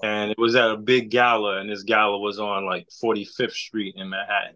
And 0.03 0.31
it 0.31 0.37
was 0.37 0.55
at 0.55 0.71
a 0.71 0.77
big 0.77 1.09
gala, 1.09 1.59
and 1.59 1.69
this 1.69 1.83
gala 1.83 2.19
was 2.19 2.39
on 2.39 2.65
like 2.65 2.87
45th 3.03 3.51
Street 3.51 3.95
in 3.97 4.09
Manhattan. 4.09 4.55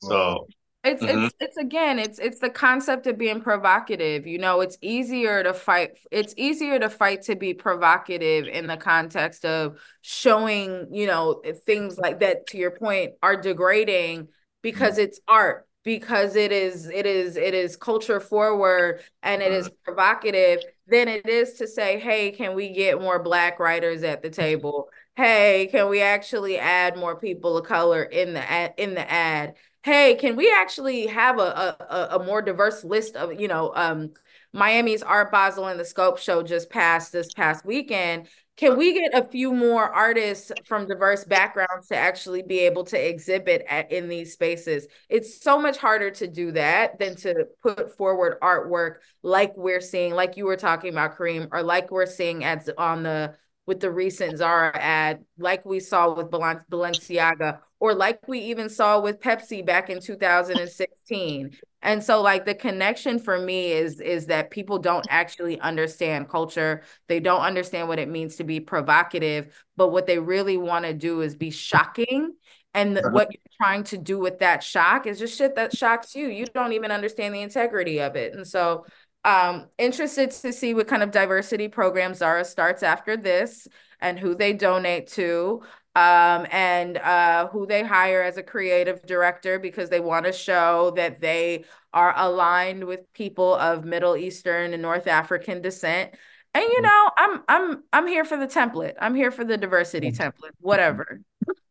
So 0.00 0.46
it's 0.84 1.02
mm-hmm. 1.02 1.24
it's 1.24 1.34
it's 1.38 1.56
again, 1.56 1.98
it's 2.00 2.18
it's 2.18 2.40
the 2.40 2.50
concept 2.50 3.06
of 3.06 3.16
being 3.16 3.40
provocative. 3.40 4.26
You 4.26 4.38
know, 4.38 4.60
it's 4.60 4.76
easier 4.80 5.42
to 5.44 5.54
fight. 5.54 5.98
It's 6.10 6.34
easier 6.36 6.78
to 6.80 6.90
fight 6.90 7.22
to 7.22 7.36
be 7.36 7.54
provocative 7.54 8.48
in 8.48 8.66
the 8.66 8.76
context 8.76 9.44
of 9.44 9.78
showing, 10.00 10.88
you 10.90 11.06
know, 11.06 11.40
things 11.66 11.98
like 11.98 12.20
that. 12.20 12.48
To 12.48 12.58
your 12.58 12.72
point, 12.72 13.12
are 13.22 13.36
degrading 13.36 14.28
because 14.62 14.98
it's 14.98 15.20
art 15.28 15.68
because 15.84 16.36
it 16.36 16.52
is 16.52 16.86
it 16.88 17.06
is 17.06 17.36
it 17.36 17.54
is 17.54 17.76
culture 17.76 18.20
forward 18.20 19.00
and 19.22 19.42
it 19.42 19.52
is 19.52 19.70
provocative 19.84 20.60
than 20.86 21.08
it 21.08 21.28
is 21.28 21.54
to 21.54 21.66
say 21.66 21.98
hey 21.98 22.30
can 22.30 22.54
we 22.54 22.68
get 22.70 23.00
more 23.00 23.22
black 23.22 23.58
writers 23.58 24.02
at 24.02 24.22
the 24.22 24.30
table 24.30 24.88
hey 25.16 25.68
can 25.70 25.88
we 25.88 26.00
actually 26.00 26.58
add 26.58 26.96
more 26.96 27.16
people 27.16 27.56
of 27.56 27.66
color 27.66 28.02
in 28.02 28.34
the 28.34 28.50
ad 28.50 28.74
in 28.76 28.94
the 28.94 29.10
ad 29.10 29.54
hey, 29.82 30.14
can 30.14 30.36
we 30.36 30.52
actually 30.52 31.06
have 31.06 31.38
a, 31.38 31.76
a, 31.90 32.18
a 32.18 32.24
more 32.24 32.40
diverse 32.40 32.84
list 32.84 33.16
of, 33.16 33.40
you 33.40 33.48
know, 33.48 33.72
um, 33.74 34.12
Miami's 34.52 35.02
Art 35.02 35.32
Basel 35.32 35.66
and 35.66 35.80
the 35.80 35.84
Scope 35.84 36.18
Show 36.18 36.42
just 36.42 36.70
passed 36.70 37.12
this 37.12 37.32
past 37.32 37.64
weekend. 37.64 38.28
Can 38.58 38.76
we 38.76 38.92
get 38.92 39.14
a 39.14 39.26
few 39.26 39.52
more 39.52 39.82
artists 39.82 40.52
from 40.66 40.86
diverse 40.86 41.24
backgrounds 41.24 41.88
to 41.88 41.96
actually 41.96 42.42
be 42.42 42.60
able 42.60 42.84
to 42.84 43.08
exhibit 43.08 43.64
at, 43.66 43.90
in 43.90 44.08
these 44.08 44.34
spaces? 44.34 44.86
It's 45.08 45.42
so 45.42 45.58
much 45.58 45.78
harder 45.78 46.10
to 46.12 46.26
do 46.26 46.52
that 46.52 46.98
than 46.98 47.16
to 47.16 47.46
put 47.62 47.96
forward 47.96 48.38
artwork 48.40 48.96
like 49.22 49.56
we're 49.56 49.80
seeing, 49.80 50.12
like 50.12 50.36
you 50.36 50.44
were 50.44 50.56
talking 50.56 50.90
about, 50.90 51.16
Kareem, 51.16 51.48
or 51.50 51.62
like 51.62 51.90
we're 51.90 52.06
seeing 52.06 52.44
at 52.44 52.68
on 52.76 53.02
the 53.02 53.34
with 53.66 53.80
the 53.80 53.90
recent 53.90 54.38
Zara 54.38 54.76
ad, 54.76 55.24
like 55.38 55.64
we 55.64 55.80
saw 55.80 56.12
with 56.12 56.30
Balenciaga, 56.30 57.60
or 57.78 57.94
like 57.94 58.26
we 58.28 58.38
even 58.40 58.68
saw 58.68 59.00
with 59.00 59.20
Pepsi 59.20 59.64
back 59.64 59.90
in 59.90 60.00
2016. 60.00 61.56
And 61.82 62.02
so 62.02 62.22
like 62.22 62.44
the 62.44 62.54
connection 62.54 63.18
for 63.18 63.38
me 63.38 63.72
is 63.72 64.00
is 64.00 64.26
that 64.26 64.50
people 64.50 64.78
don't 64.78 65.06
actually 65.10 65.60
understand 65.60 66.28
culture. 66.28 66.82
They 67.08 67.18
don't 67.18 67.40
understand 67.40 67.88
what 67.88 67.98
it 67.98 68.08
means 68.08 68.36
to 68.36 68.44
be 68.44 68.60
provocative, 68.60 69.52
but 69.76 69.88
what 69.88 70.06
they 70.06 70.18
really 70.18 70.56
want 70.56 70.84
to 70.84 70.94
do 70.94 71.20
is 71.20 71.34
be 71.34 71.50
shocking. 71.50 72.34
And 72.74 72.98
what 73.10 73.28
you're 73.30 73.42
trying 73.60 73.84
to 73.84 73.98
do 73.98 74.18
with 74.18 74.38
that 74.38 74.62
shock 74.62 75.06
is 75.06 75.18
just 75.18 75.36
shit 75.36 75.56
that 75.56 75.76
shocks 75.76 76.14
you. 76.14 76.28
You 76.28 76.46
don't 76.46 76.72
even 76.72 76.90
understand 76.90 77.34
the 77.34 77.42
integrity 77.42 78.00
of 78.00 78.16
it. 78.16 78.32
And 78.32 78.46
so 78.46 78.86
um, 79.24 79.66
interested 79.78 80.30
to 80.30 80.52
see 80.52 80.74
what 80.74 80.88
kind 80.88 81.02
of 81.02 81.10
diversity 81.10 81.68
program 81.68 82.14
Zara 82.14 82.44
starts 82.44 82.82
after 82.82 83.16
this 83.16 83.68
and 84.00 84.18
who 84.18 84.34
they 84.34 84.52
donate 84.52 85.06
to 85.08 85.62
um, 85.94 86.46
and 86.50 86.96
uh, 86.98 87.48
who 87.48 87.66
they 87.66 87.82
hire 87.82 88.22
as 88.22 88.36
a 88.36 88.42
creative 88.42 89.04
director 89.06 89.58
because 89.58 89.90
they 89.90 90.00
want 90.00 90.26
to 90.26 90.32
show 90.32 90.92
that 90.96 91.20
they 91.20 91.64
are 91.92 92.14
aligned 92.16 92.84
with 92.84 93.12
people 93.12 93.54
of 93.54 93.84
Middle 93.84 94.16
Eastern 94.16 94.72
and 94.72 94.82
North 94.82 95.06
African 95.06 95.60
descent. 95.60 96.14
And 96.54 96.64
you 96.64 96.80
mm-hmm. 96.80 96.82
know, 96.82 97.10
I'm 97.16 97.42
I'm 97.48 97.82
I'm 97.92 98.06
here 98.06 98.24
for 98.24 98.36
the 98.36 98.46
template. 98.46 98.94
I'm 99.00 99.14
here 99.14 99.30
for 99.30 99.44
the 99.44 99.56
diversity 99.56 100.10
mm-hmm. 100.10 100.22
template. 100.22 100.52
Whatever. 100.60 101.20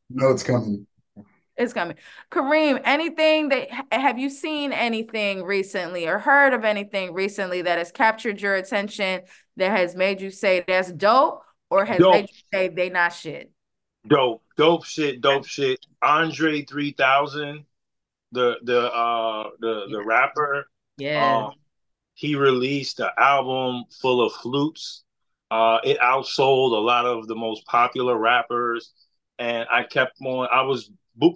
No, 0.10 0.30
it's 0.30 0.44
coming. 0.44 0.86
It's 1.58 1.74
coming. 1.74 1.98
Kareem, 2.32 2.82
anything 2.86 3.50
that 3.50 3.70
have 3.92 4.18
you 4.18 4.30
seen 4.30 4.72
anything 4.72 5.44
recently 5.44 6.08
or 6.08 6.18
heard 6.18 6.54
of 6.54 6.64
anything 6.64 7.14
recently 7.14 7.62
that 7.64 7.78
has 7.78 7.92
captured 7.92 8.42
your 8.42 8.56
attention 8.56 9.22
that 9.58 9.72
has 9.72 9.96
made 9.96 10.22
you 10.22 10.32
say 10.32 10.64
that's 10.66 10.92
dope 10.92 11.44
or 11.70 11.86
has 11.86 12.00
dope. 12.00 12.14
made 12.14 12.30
you 12.30 12.42
say 12.54 12.68
they 12.70 12.90
not 12.90 13.14
shit? 13.14 13.52
Dope, 14.08 14.44
dope 14.58 14.86
shit, 14.86 15.22
dope 15.22 15.46
shit. 15.46 15.86
Andre 16.02 16.64
3000, 16.64 17.66
the 18.32 18.58
the 18.64 18.92
uh 18.94 19.50
the 19.60 19.88
the 19.92 20.04
rapper. 20.04 20.66
Yeah. 20.98 21.48
Um, 21.48 21.54
he 22.14 22.36
released 22.36 23.00
an 23.00 23.10
album 23.18 23.86
full 24.02 24.26
of 24.26 24.34
flutes. 24.34 25.04
Uh, 25.50 25.80
it 25.84 26.00
outsold 26.00 26.72
a 26.72 26.80
lot 26.80 27.06
of 27.06 27.28
the 27.28 27.36
most 27.36 27.66
popular 27.66 28.18
rappers, 28.18 28.92
and 29.42 29.68
I 29.72 29.84
kept 29.84 30.22
on. 30.22 30.48
I 30.54 30.62
was 30.62 30.92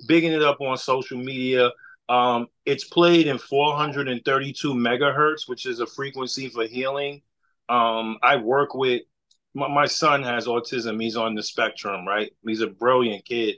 bigging 0.07 0.31
it 0.31 0.43
up 0.43 0.61
on 0.61 0.77
social 0.77 1.17
media. 1.17 1.71
Um, 2.07 2.47
it's 2.65 2.83
played 2.83 3.25
in 3.25 3.39
432 3.39 4.73
megahertz, 4.73 5.49
which 5.49 5.65
is 5.65 5.79
a 5.79 5.87
frequency 5.87 6.47
for 6.47 6.67
healing. 6.67 7.23
Um, 7.67 8.19
I 8.21 8.35
work 8.35 8.75
with 8.75 9.01
my, 9.55 9.67
my, 9.67 9.87
son 9.87 10.21
has 10.21 10.45
autism. 10.45 11.01
He's 11.01 11.17
on 11.17 11.33
the 11.33 11.41
spectrum, 11.41 12.07
right? 12.07 12.31
He's 12.45 12.61
a 12.61 12.67
brilliant 12.67 13.25
kid, 13.25 13.55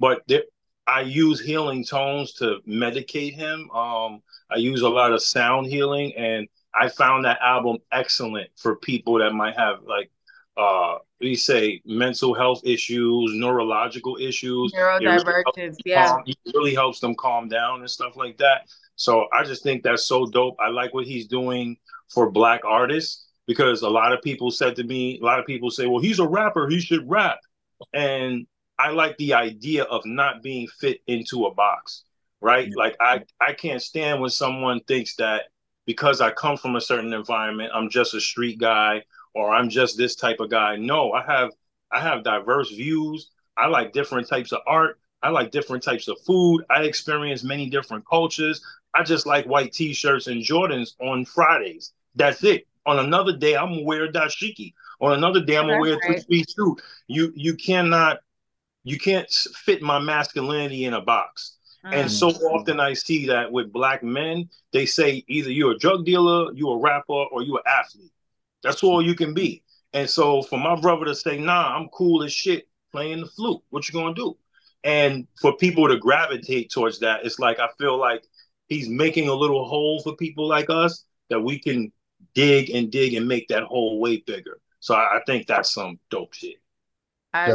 but 0.00 0.22
there, 0.26 0.44
I 0.86 1.02
use 1.02 1.38
healing 1.38 1.84
tones 1.84 2.32
to 2.34 2.60
medicate 2.66 3.34
him. 3.34 3.70
Um, 3.72 4.22
I 4.50 4.56
use 4.56 4.80
a 4.80 4.88
lot 4.88 5.12
of 5.12 5.22
sound 5.22 5.66
healing, 5.66 6.14
and 6.16 6.48
I 6.74 6.88
found 6.88 7.26
that 7.26 7.42
album 7.42 7.76
excellent 7.92 8.48
for 8.56 8.76
people 8.76 9.18
that 9.18 9.34
might 9.34 9.58
have 9.58 9.82
like 9.86 10.10
uh 10.56 10.96
we 11.22 11.36
say 11.36 11.80
mental 11.86 12.34
health 12.34 12.60
issues, 12.64 13.32
neurological 13.34 14.16
issues. 14.20 14.72
Neurodivergence, 14.72 15.76
yeah. 15.84 16.16
it 16.26 16.36
really 16.54 16.74
helps 16.74 17.00
them 17.00 17.14
calm 17.14 17.48
down 17.48 17.80
and 17.80 17.90
stuff 17.90 18.16
like 18.16 18.36
that. 18.38 18.68
So 18.96 19.26
I 19.32 19.44
just 19.44 19.62
think 19.62 19.82
that's 19.82 20.06
so 20.06 20.26
dope. 20.26 20.56
I 20.60 20.68
like 20.68 20.92
what 20.92 21.06
he's 21.06 21.26
doing 21.26 21.76
for 22.08 22.30
black 22.30 22.64
artists 22.64 23.26
because 23.46 23.82
a 23.82 23.88
lot 23.88 24.12
of 24.12 24.22
people 24.22 24.50
said 24.50 24.76
to 24.76 24.84
me, 24.84 25.18
a 25.20 25.24
lot 25.24 25.38
of 25.38 25.46
people 25.46 25.70
say, 25.70 25.86
well, 25.86 26.02
he's 26.02 26.18
a 26.18 26.26
rapper, 26.26 26.68
he 26.68 26.80
should 26.80 27.08
rap. 27.08 27.38
And 27.92 28.46
I 28.78 28.90
like 28.90 29.16
the 29.16 29.34
idea 29.34 29.84
of 29.84 30.04
not 30.04 30.42
being 30.42 30.66
fit 30.66 31.00
into 31.06 31.46
a 31.46 31.54
box, 31.54 32.04
right? 32.40 32.68
Yeah. 32.68 32.74
Like 32.76 32.96
I, 33.00 33.22
I 33.40 33.52
can't 33.54 33.82
stand 33.82 34.20
when 34.20 34.30
someone 34.30 34.80
thinks 34.88 35.16
that 35.16 35.44
because 35.86 36.20
I 36.20 36.30
come 36.30 36.56
from 36.56 36.76
a 36.76 36.80
certain 36.80 37.12
environment, 37.12 37.72
I'm 37.74 37.90
just 37.90 38.14
a 38.14 38.20
street 38.20 38.58
guy 38.58 39.02
or 39.34 39.50
I'm 39.50 39.68
just 39.68 39.96
this 39.96 40.14
type 40.14 40.40
of 40.40 40.50
guy. 40.50 40.76
No, 40.76 41.12
I 41.12 41.22
have 41.24 41.50
I 41.90 42.00
have 42.00 42.24
diverse 42.24 42.70
views. 42.70 43.30
I 43.56 43.66
like 43.66 43.92
different 43.92 44.28
types 44.28 44.52
of 44.52 44.60
art. 44.66 44.98
I 45.22 45.28
like 45.28 45.50
different 45.50 45.82
types 45.82 46.08
of 46.08 46.18
food. 46.26 46.64
I 46.70 46.82
experience 46.82 47.44
many 47.44 47.68
different 47.68 48.06
cultures. 48.08 48.64
I 48.94 49.04
just 49.04 49.26
like 49.26 49.46
white 49.46 49.72
t-shirts 49.72 50.26
and 50.26 50.42
Jordans 50.42 50.94
on 51.00 51.24
Fridays. 51.24 51.92
That's 52.14 52.42
it. 52.44 52.66
On 52.86 52.98
another 52.98 53.36
day, 53.36 53.56
I'm 53.56 53.70
gonna 53.70 53.82
wear 53.82 54.10
dashiki. 54.10 54.74
On 55.00 55.12
another 55.12 55.40
day, 55.44 55.56
I'm 55.56 55.66
gonna 55.66 55.80
wear 55.80 55.96
a 55.96 56.00
three-piece 56.06 56.54
suit. 56.54 56.80
You 57.06 57.32
you 57.36 57.54
cannot 57.54 58.20
you 58.84 58.98
can't 58.98 59.30
fit 59.30 59.82
my 59.82 59.98
masculinity 59.98 60.84
in 60.84 60.94
a 60.94 61.00
box. 61.00 61.56
Mm. 61.84 61.94
And 61.94 62.10
so 62.10 62.28
often 62.28 62.80
I 62.80 62.94
see 62.94 63.26
that 63.26 63.50
with 63.50 63.72
black 63.72 64.02
men, 64.02 64.48
they 64.72 64.86
say 64.86 65.24
either 65.28 65.50
you're 65.50 65.72
a 65.72 65.78
drug 65.78 66.04
dealer, 66.04 66.52
you're 66.52 66.76
a 66.76 66.80
rapper, 66.80 67.12
or 67.12 67.42
you're 67.42 67.62
an 67.64 67.72
athlete. 67.72 68.12
That's 68.62 68.82
all 68.82 69.04
you 69.04 69.14
can 69.14 69.34
be. 69.34 69.62
And 69.92 70.08
so 70.08 70.42
for 70.42 70.58
my 70.58 70.80
brother 70.80 71.04
to 71.06 71.14
say, 71.14 71.38
nah, 71.38 71.76
I'm 71.76 71.88
cool 71.88 72.22
as 72.22 72.32
shit 72.32 72.68
playing 72.92 73.20
the 73.20 73.26
flute, 73.26 73.60
what 73.70 73.88
you 73.88 73.92
gonna 73.92 74.14
do? 74.14 74.36
And 74.84 75.26
for 75.40 75.56
people 75.56 75.88
to 75.88 75.96
gravitate 75.96 76.70
towards 76.70 76.98
that, 77.00 77.24
it's 77.24 77.38
like 77.38 77.58
I 77.58 77.68
feel 77.78 77.98
like 77.98 78.24
he's 78.68 78.88
making 78.88 79.28
a 79.28 79.34
little 79.34 79.64
hole 79.66 80.00
for 80.02 80.16
people 80.16 80.48
like 80.48 80.70
us 80.70 81.04
that 81.30 81.40
we 81.40 81.58
can 81.58 81.92
dig 82.34 82.70
and 82.70 82.90
dig 82.90 83.14
and 83.14 83.28
make 83.28 83.48
that 83.48 83.62
hole 83.64 84.00
way 84.00 84.22
bigger. 84.26 84.58
So 84.80 84.94
I, 84.94 85.18
I 85.18 85.20
think 85.26 85.46
that's 85.46 85.72
some 85.72 85.98
dope 86.10 86.34
shit. 86.34 86.56
I. 87.32 87.54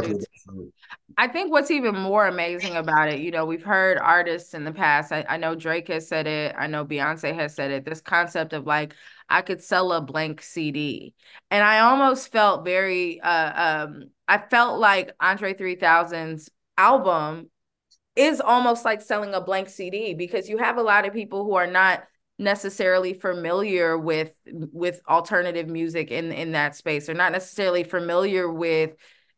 I 1.16 1.26
think 1.26 1.50
what's 1.50 1.70
even 1.70 1.96
more 1.96 2.28
amazing 2.28 2.76
about 2.76 3.08
it, 3.08 3.20
you 3.20 3.30
know, 3.30 3.44
we've 3.44 3.62
heard 3.62 3.98
artists 3.98 4.54
in 4.54 4.62
the 4.62 4.72
past. 4.72 5.10
I, 5.10 5.24
I 5.28 5.36
know 5.36 5.54
Drake 5.54 5.88
has 5.88 6.06
said 6.06 6.26
it. 6.26 6.54
I 6.56 6.66
know 6.68 6.84
Beyonce 6.84 7.34
has 7.34 7.54
said 7.54 7.70
it. 7.70 7.84
This 7.84 8.00
concept 8.00 8.52
of 8.52 8.66
like, 8.66 8.94
I 9.28 9.42
could 9.42 9.62
sell 9.62 9.92
a 9.92 10.00
blank 10.00 10.42
CD. 10.42 11.14
And 11.50 11.62
I 11.62 11.80
almost 11.80 12.32
felt 12.32 12.64
very, 12.64 13.20
uh, 13.20 13.86
um, 13.86 14.10
I 14.26 14.38
felt 14.38 14.80
like 14.80 15.12
Andre 15.20 15.54
3000's 15.54 16.50
album 16.76 17.50
is 18.16 18.40
almost 18.40 18.84
like 18.84 19.00
selling 19.00 19.34
a 19.34 19.40
blank 19.40 19.68
CD 19.68 20.14
because 20.14 20.48
you 20.48 20.58
have 20.58 20.76
a 20.76 20.82
lot 20.82 21.06
of 21.06 21.12
people 21.12 21.44
who 21.44 21.54
are 21.54 21.66
not 21.66 22.04
necessarily 22.38 23.14
familiar 23.14 23.98
with 23.98 24.32
with 24.46 25.00
alternative 25.08 25.68
music 25.68 26.10
in 26.10 26.32
in 26.32 26.52
that 26.52 26.76
space. 26.76 27.06
They're 27.06 27.14
not 27.14 27.32
necessarily 27.32 27.84
familiar 27.84 28.50
with 28.50 28.92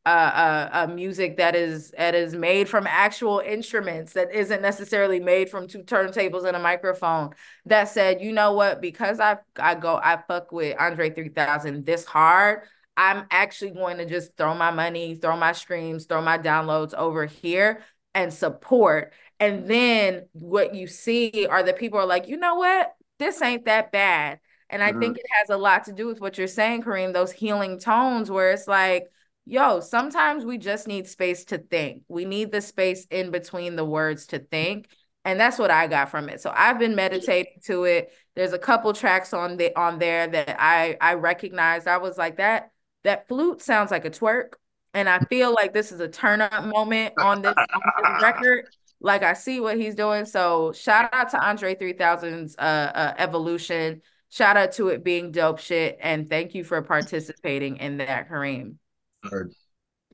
uh, 0.06 0.08
uh, 0.08 0.68
uh, 0.72 0.86
music 0.86 1.36
that 1.36 1.54
is 1.54 1.90
that 1.90 2.14
is 2.14 2.34
made 2.34 2.68
from 2.68 2.86
actual 2.86 3.42
instruments 3.44 4.14
that 4.14 4.34
isn't 4.34 4.62
necessarily 4.62 5.20
made 5.20 5.50
from 5.50 5.68
two 5.68 5.82
turntables 5.82 6.46
and 6.46 6.56
a 6.56 6.60
microphone. 6.60 7.30
That 7.66 7.84
said, 7.84 8.22
you 8.22 8.32
know 8.32 8.54
what? 8.54 8.80
Because 8.80 9.20
I 9.20 9.38
I 9.58 9.74
go 9.74 10.00
I 10.02 10.22
fuck 10.26 10.52
with 10.52 10.80
Andre 10.80 11.10
3000 11.10 11.84
this 11.84 12.06
hard. 12.06 12.62
I'm 12.96 13.26
actually 13.30 13.72
going 13.72 13.98
to 13.98 14.06
just 14.06 14.36
throw 14.36 14.54
my 14.54 14.70
money, 14.70 15.16
throw 15.16 15.36
my 15.36 15.52
streams, 15.52 16.06
throw 16.06 16.22
my 16.22 16.38
downloads 16.38 16.94
over 16.94 17.26
here 17.26 17.82
and 18.14 18.32
support. 18.32 19.12
And 19.38 19.68
then 19.68 20.28
what 20.32 20.74
you 20.74 20.86
see 20.86 21.46
are 21.48 21.62
the 21.62 21.72
people 21.72 21.98
are 21.98 22.06
like, 22.06 22.28
you 22.28 22.36
know 22.36 22.56
what? 22.56 22.94
This 23.18 23.40
ain't 23.42 23.66
that 23.66 23.92
bad. 23.92 24.40
And 24.68 24.82
I 24.82 24.90
mm-hmm. 24.90 25.00
think 25.00 25.18
it 25.18 25.26
has 25.40 25.50
a 25.50 25.56
lot 25.56 25.84
to 25.84 25.92
do 25.92 26.06
with 26.06 26.20
what 26.20 26.38
you're 26.38 26.46
saying, 26.46 26.82
Kareem, 26.82 27.12
those 27.12 27.32
healing 27.32 27.78
tones 27.78 28.30
where 28.30 28.52
it's 28.52 28.68
like, 28.68 29.06
yo, 29.46 29.80
sometimes 29.80 30.44
we 30.44 30.58
just 30.58 30.86
need 30.86 31.06
space 31.06 31.44
to 31.46 31.58
think. 31.58 32.02
We 32.08 32.24
need 32.24 32.52
the 32.52 32.60
space 32.60 33.06
in 33.10 33.30
between 33.30 33.76
the 33.76 33.84
words 33.84 34.26
to 34.28 34.38
think. 34.38 34.88
And 35.24 35.38
that's 35.38 35.58
what 35.58 35.70
I 35.70 35.86
got 35.86 36.10
from 36.10 36.28
it. 36.28 36.40
So 36.40 36.52
I've 36.54 36.78
been 36.78 36.94
meditating 36.94 37.60
to 37.64 37.84
it. 37.84 38.12
There's 38.34 38.54
a 38.54 38.58
couple 38.58 38.92
tracks 38.92 39.34
on 39.34 39.56
the 39.58 39.76
on 39.78 39.98
there 39.98 40.26
that 40.26 40.56
I 40.58 40.96
I 41.00 41.14
recognized. 41.14 41.86
I 41.86 41.98
was 41.98 42.16
like 42.16 42.38
that 42.38 42.70
that 43.04 43.28
flute 43.28 43.60
sounds 43.60 43.90
like 43.90 44.04
a 44.04 44.10
twerk. 44.10 44.54
And 44.94 45.08
I 45.08 45.20
feel 45.20 45.52
like 45.52 45.72
this 45.72 45.92
is 45.92 46.00
a 46.00 46.08
turn 46.08 46.40
up 46.40 46.64
moment 46.64 47.14
on 47.18 47.42
this, 47.42 47.54
on 47.56 48.14
this 48.14 48.22
record. 48.22 48.66
Like 49.00 49.22
I 49.22 49.34
see 49.34 49.60
what 49.60 49.78
he's 49.78 49.94
doing. 49.94 50.24
So 50.24 50.72
shout 50.72 51.08
out 51.12 51.30
to 51.30 51.40
Andre 51.40 51.74
3000's 51.74 52.56
uh, 52.58 52.60
uh, 52.60 53.14
evolution. 53.16 54.02
Shout 54.30 54.56
out 54.56 54.72
to 54.72 54.88
it 54.88 55.04
being 55.04 55.32
dope 55.32 55.58
shit. 55.58 55.98
And 56.00 56.28
thank 56.28 56.54
you 56.54 56.64
for 56.64 56.82
participating 56.82 57.76
in 57.76 57.98
that, 57.98 58.28
Kareem. 58.28 58.76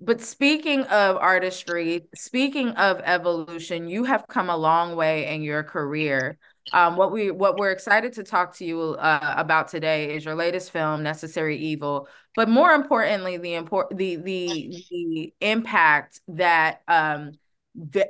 But 0.00 0.20
speaking 0.20 0.82
of 0.84 1.16
artistry, 1.16 2.06
speaking 2.14 2.70
of 2.70 3.00
evolution, 3.02 3.88
you 3.88 4.04
have 4.04 4.26
come 4.28 4.50
a 4.50 4.56
long 4.56 4.94
way 4.94 5.34
in 5.34 5.42
your 5.42 5.62
career. 5.62 6.36
Um, 6.72 6.96
what 6.96 7.12
we 7.12 7.30
what 7.30 7.56
we're 7.56 7.70
excited 7.70 8.12
to 8.14 8.24
talk 8.24 8.56
to 8.56 8.64
you 8.64 8.80
uh, 8.98 9.34
about 9.36 9.68
today 9.68 10.14
is 10.14 10.24
your 10.24 10.34
latest 10.34 10.70
film, 10.70 11.02
Necessary 11.02 11.56
Evil. 11.56 12.08
But 12.34 12.48
more 12.48 12.72
importantly, 12.72 13.38
the 13.38 13.54
import 13.54 13.96
the 13.96 14.16
the 14.16 14.84
the 14.90 15.34
impact 15.40 16.20
that 16.28 16.82
um, 16.88 17.32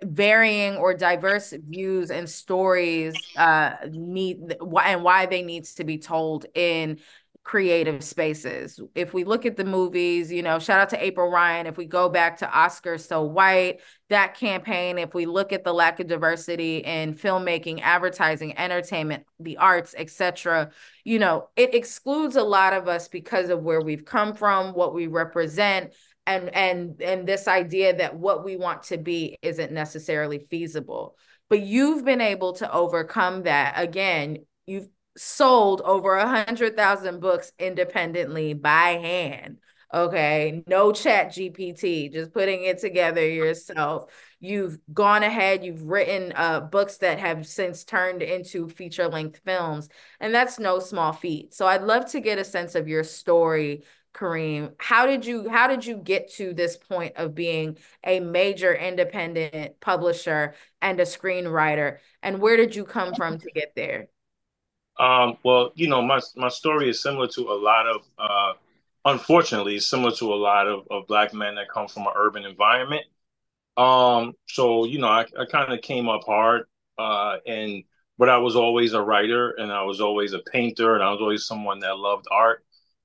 varying 0.03 0.77
or 0.77 0.95
diverse 0.95 1.53
views 1.53 2.11
and 2.11 2.29
stories 2.29 3.15
uh, 3.37 3.75
need 3.91 4.57
and 4.83 5.03
why 5.03 5.27
they 5.27 5.43
needs 5.43 5.75
to 5.75 5.85
be 5.85 5.99
told 5.99 6.47
in 6.55 6.99
creative 7.47 8.03
spaces. 8.03 8.81
If 8.97 9.15
we 9.15 9.23
look 9.23 9.47
at 9.47 9.57
the 9.57 9.65
movies, 9.65 10.33
you 10.33 10.43
know, 10.43 10.59
shout 10.59 10.81
out 10.81 10.89
to 10.91 11.05
April 11.05 11.31
Reign. 11.31 11.67
If 11.67 11.77
we 11.77 11.85
go 11.85 12.09
back 12.09 12.39
to 12.39 12.51
Oscar 12.51 12.99
So 12.99 13.23
White, 13.23 13.79
that 14.09 14.35
campaign, 14.35 14.99
if 14.99 15.15
we 15.15 15.27
look 15.27 15.53
at 15.53 15.63
the 15.63 15.73
lack 15.73 16.01
of 16.01 16.09
diversity 16.09 16.79
in 16.79 17.15
filmmaking, 17.15 17.83
advertising, 17.83 18.59
entertainment, 18.59 19.27
the 19.39 19.59
arts, 19.59 19.95
etc., 19.97 20.73
you 21.05 21.21
know, 21.21 21.49
it 21.55 21.73
excludes 21.73 22.35
a 22.35 22.43
lot 22.43 22.73
of 22.73 22.89
us 22.89 23.07
because 23.07 23.49
of 23.49 23.63
where 23.63 23.81
we've 23.81 24.05
come 24.05 24.35
from, 24.35 24.75
what 24.75 24.93
we 24.93 25.07
represent, 25.07 25.95
and 26.27 26.49
and 26.53 27.01
and 27.01 27.29
this 27.29 27.47
idea 27.47 27.97
that 27.97 28.17
what 28.19 28.45
we 28.45 28.57
want 28.57 28.83
to 28.85 28.99
be 28.99 29.39
isn't 29.41 29.71
necessarily 29.71 30.41
feasible. 30.41 31.17
But 31.49 31.61
you've 31.61 32.05
been 32.05 32.21
able 32.21 32.55
to 32.55 32.73
overcome 32.73 33.45
that. 33.45 33.75
Again, 33.77 34.39
you've 34.67 34.89
sold 35.17 35.81
over 35.83 36.17
a 36.17 36.29
hundred 36.29 36.77
thousand 36.77 37.21
books 37.21 37.53
independently 37.59 38.55
by 38.55 38.91
hand. 38.93 39.59
Okay, 39.95 40.65
no 40.67 40.93
chat 40.93 41.29
GPT, 41.29 42.13
just 42.13 42.33
putting 42.33 42.65
it 42.65 42.79
together 42.79 43.27
yourself. 43.27 44.11
You've 44.41 44.79
gone 44.93 45.23
ahead, 45.23 45.65
you've 45.65 45.85
written 45.85 46.33
uh, 46.35 46.61
books 46.61 46.99
that 46.99 47.19
have 47.21 47.47
since 47.47 47.85
turned 47.85 48.21
into 48.21 48.69
feature 48.69 49.09
length 49.09 49.41
films, 49.45 49.89
and 50.21 50.35
that's 50.35 50.59
no 50.59 50.81
small 50.81 51.13
feat. 51.13 51.55
So 51.55 51.67
I'd 51.67 51.83
love 51.83 52.11
to 52.11 52.21
get 52.21 52.39
a 52.39 52.45
sense 52.45 52.75
of 52.75 52.89
your 52.89 53.05
story, 53.05 53.85
Kareem. 54.13 54.73
How 54.79 55.07
did 55.07 55.25
you 55.25 55.49
how 55.49 55.69
did 55.69 55.87
you 55.87 55.97
get 55.99 56.33
to 56.35 56.53
this 56.53 56.77
point 56.77 57.17
of 57.17 57.35
being 57.35 57.79
a 58.05 58.19
major 58.19 58.75
independent 58.75 59.79
publisher 59.81 60.55
and 60.83 60.99
a 60.99 61.05
screenwriter, 61.05 61.99
and 62.23 62.41
where 62.41 62.57
did 62.57 62.75
you 62.75 62.85
come 62.85 63.15
from 63.15 63.39
to 63.39 63.51
get 63.53 63.75
there? 63.77 64.09
Um, 64.99 65.37
well, 65.45 65.73
you 65.75 65.89
know, 65.89 66.03
my 66.03 66.21
my 66.37 66.49
story 66.49 66.89
is 66.89 67.03
similar 67.03 67.29
to 67.29 67.43
a 67.51 67.59
lot 67.59 67.87
of, 67.87 68.03
uh, 68.19 68.53
unfortunately, 69.05 69.79
similar 69.79 70.13
to 70.17 70.33
a 70.33 70.37
lot 70.37 70.67
of, 70.67 70.87
of 70.91 71.07
black 71.07 71.35
men 71.35 71.57
that 71.57 71.69
come 71.69 71.89
from 71.89 72.07
an 72.07 72.13
urban 72.17 72.45
environment. 72.45 73.05
Um, 73.77 74.35
so 74.49 74.87
you 74.87 74.99
know, 75.01 75.09
I, 75.09 75.27
I 75.39 75.47
kind 75.47 75.73
of 75.73 75.83
came 75.83 76.09
up 76.09 76.25
hard, 76.25 76.67
uh, 76.99 77.39
and 77.47 77.85
but 78.19 78.31
I 78.31 78.39
was 78.39 78.57
always 78.57 78.95
a 78.95 79.03
writer, 79.03 79.53
and 79.53 79.73
I 79.73 79.83
was 79.85 80.01
always 80.01 80.33
a 80.35 80.41
painter, 80.41 80.95
and 80.95 81.05
I 81.05 81.13
was 81.13 81.21
always 81.21 81.47
someone 81.47 81.81
that 81.81 81.99
loved 81.99 82.27
art. 82.31 82.65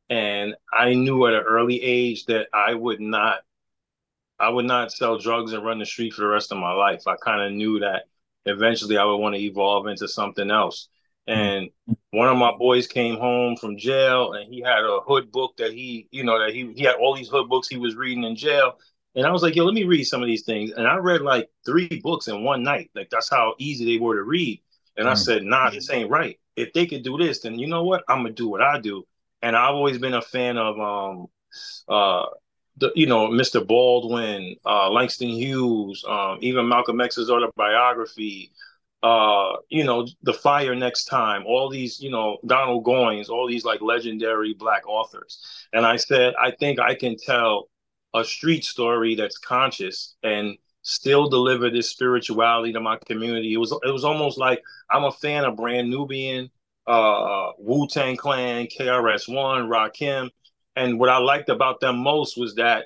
And 0.09 0.55
I 0.73 0.93
knew 0.93 1.25
at 1.27 1.33
an 1.33 1.41
early 1.43 1.81
age 1.81 2.25
that 2.27 2.47
I 2.53 2.73
would 2.75 2.99
not, 3.01 3.41
I 4.39 4.49
would 4.49 4.65
not 4.65 4.91
sell 4.91 5.17
drugs 5.17 5.53
and 5.53 5.63
run 5.65 5.79
the 5.79 5.85
street 5.85 6.13
for 6.13 6.21
the 6.21 6.27
rest 6.27 6.51
of 6.51 6.57
my 6.57 6.73
life. 6.73 7.07
I 7.07 7.15
kind 7.15 7.41
of 7.41 7.51
knew 7.53 7.79
that 7.79 8.05
eventually 8.45 8.97
I 8.97 9.05
would 9.05 9.17
want 9.17 9.35
to 9.35 9.41
evolve 9.41 9.87
into 9.87 10.07
something 10.07 10.49
else. 10.49 10.87
And 11.31 11.69
one 12.09 12.27
of 12.27 12.37
my 12.37 12.51
boys 12.51 12.87
came 12.87 13.15
home 13.17 13.55
from 13.55 13.77
jail 13.77 14.33
and 14.33 14.53
he 14.53 14.59
had 14.59 14.83
a 14.83 14.99
hood 14.99 15.31
book 15.31 15.55
that 15.57 15.71
he, 15.71 16.09
you 16.11 16.25
know, 16.25 16.37
that 16.37 16.53
he 16.53 16.73
he 16.75 16.83
had 16.83 16.95
all 16.95 17.15
these 17.15 17.29
hood 17.29 17.47
books 17.47 17.69
he 17.69 17.77
was 17.77 17.95
reading 17.95 18.25
in 18.25 18.35
jail. 18.35 18.77
And 19.15 19.25
I 19.25 19.31
was 19.31 19.41
like, 19.41 19.55
yo, 19.55 19.63
let 19.63 19.73
me 19.73 19.85
read 19.85 20.03
some 20.03 20.21
of 20.21 20.27
these 20.27 20.43
things. 20.43 20.71
And 20.71 20.85
I 20.85 20.97
read 20.97 21.21
like 21.21 21.49
three 21.65 22.01
books 22.03 22.27
in 22.27 22.43
one 22.43 22.63
night. 22.63 22.91
Like 22.95 23.09
that's 23.09 23.29
how 23.29 23.55
easy 23.59 23.85
they 23.85 23.97
were 24.03 24.15
to 24.15 24.23
read. 24.23 24.61
And 24.97 25.07
I 25.07 25.13
said, 25.13 25.43
nah, 25.43 25.69
this 25.69 25.89
ain't 25.89 26.09
right. 26.09 26.37
If 26.57 26.73
they 26.73 26.85
could 26.85 27.03
do 27.03 27.17
this, 27.17 27.39
then 27.39 27.57
you 27.57 27.67
know 27.67 27.83
what? 27.85 28.03
I'm 28.09 28.23
gonna 28.23 28.31
do 28.33 28.49
what 28.49 28.61
I 28.61 28.81
do. 28.81 29.07
And 29.41 29.55
I've 29.55 29.75
always 29.75 29.97
been 29.97 30.13
a 30.13 30.21
fan 30.21 30.57
of 30.57 30.79
um 30.79 31.27
uh 31.87 32.25
the 32.75 32.91
you 32.95 33.07
know 33.07 33.29
Mr. 33.29 33.65
Baldwin, 33.65 34.57
uh, 34.65 34.89
Langston 34.89 35.29
Hughes, 35.29 36.03
um, 36.07 36.39
even 36.41 36.67
Malcolm 36.67 36.99
X's 36.99 37.29
autobiography, 37.29 38.51
uh, 39.03 39.53
you 39.69 39.83
know, 39.83 40.07
The 40.23 40.33
Fire 40.33 40.75
Next 40.75 41.05
Time, 41.05 41.43
all 41.45 41.69
these, 41.69 41.99
you 41.99 42.11
know, 42.11 42.37
Donald 42.45 42.85
Goines, 42.85 43.29
all 43.29 43.47
these 43.47 43.65
like 43.65 43.81
legendary 43.81 44.53
black 44.53 44.87
authors. 44.87 45.39
And 45.73 45.85
I 45.85 45.95
said, 45.95 46.33
I 46.39 46.51
think 46.51 46.79
I 46.79 46.93
can 46.95 47.17
tell 47.17 47.69
a 48.13 48.23
street 48.23 48.63
story 48.63 49.15
that's 49.15 49.37
conscious 49.37 50.15
and 50.23 50.57
still 50.83 51.29
deliver 51.29 51.69
this 51.69 51.89
spirituality 51.89 52.73
to 52.73 52.79
my 52.79 52.97
community. 53.05 53.53
It 53.53 53.57
was 53.57 53.71
it 53.83 53.91
was 53.91 54.03
almost 54.03 54.37
like 54.37 54.61
I'm 54.89 55.03
a 55.03 55.11
fan 55.11 55.45
of 55.45 55.55
Brand 55.55 55.89
Nubian, 55.89 56.49
uh, 56.87 57.51
Wu 57.57 57.87
Tang 57.87 58.17
Clan, 58.17 58.67
KRS 58.67 59.33
One, 59.33 59.67
Rakim, 59.67 60.29
and 60.75 60.99
what 60.99 61.09
I 61.09 61.17
liked 61.17 61.49
about 61.49 61.79
them 61.79 61.97
most 61.97 62.37
was 62.37 62.55
that 62.55 62.85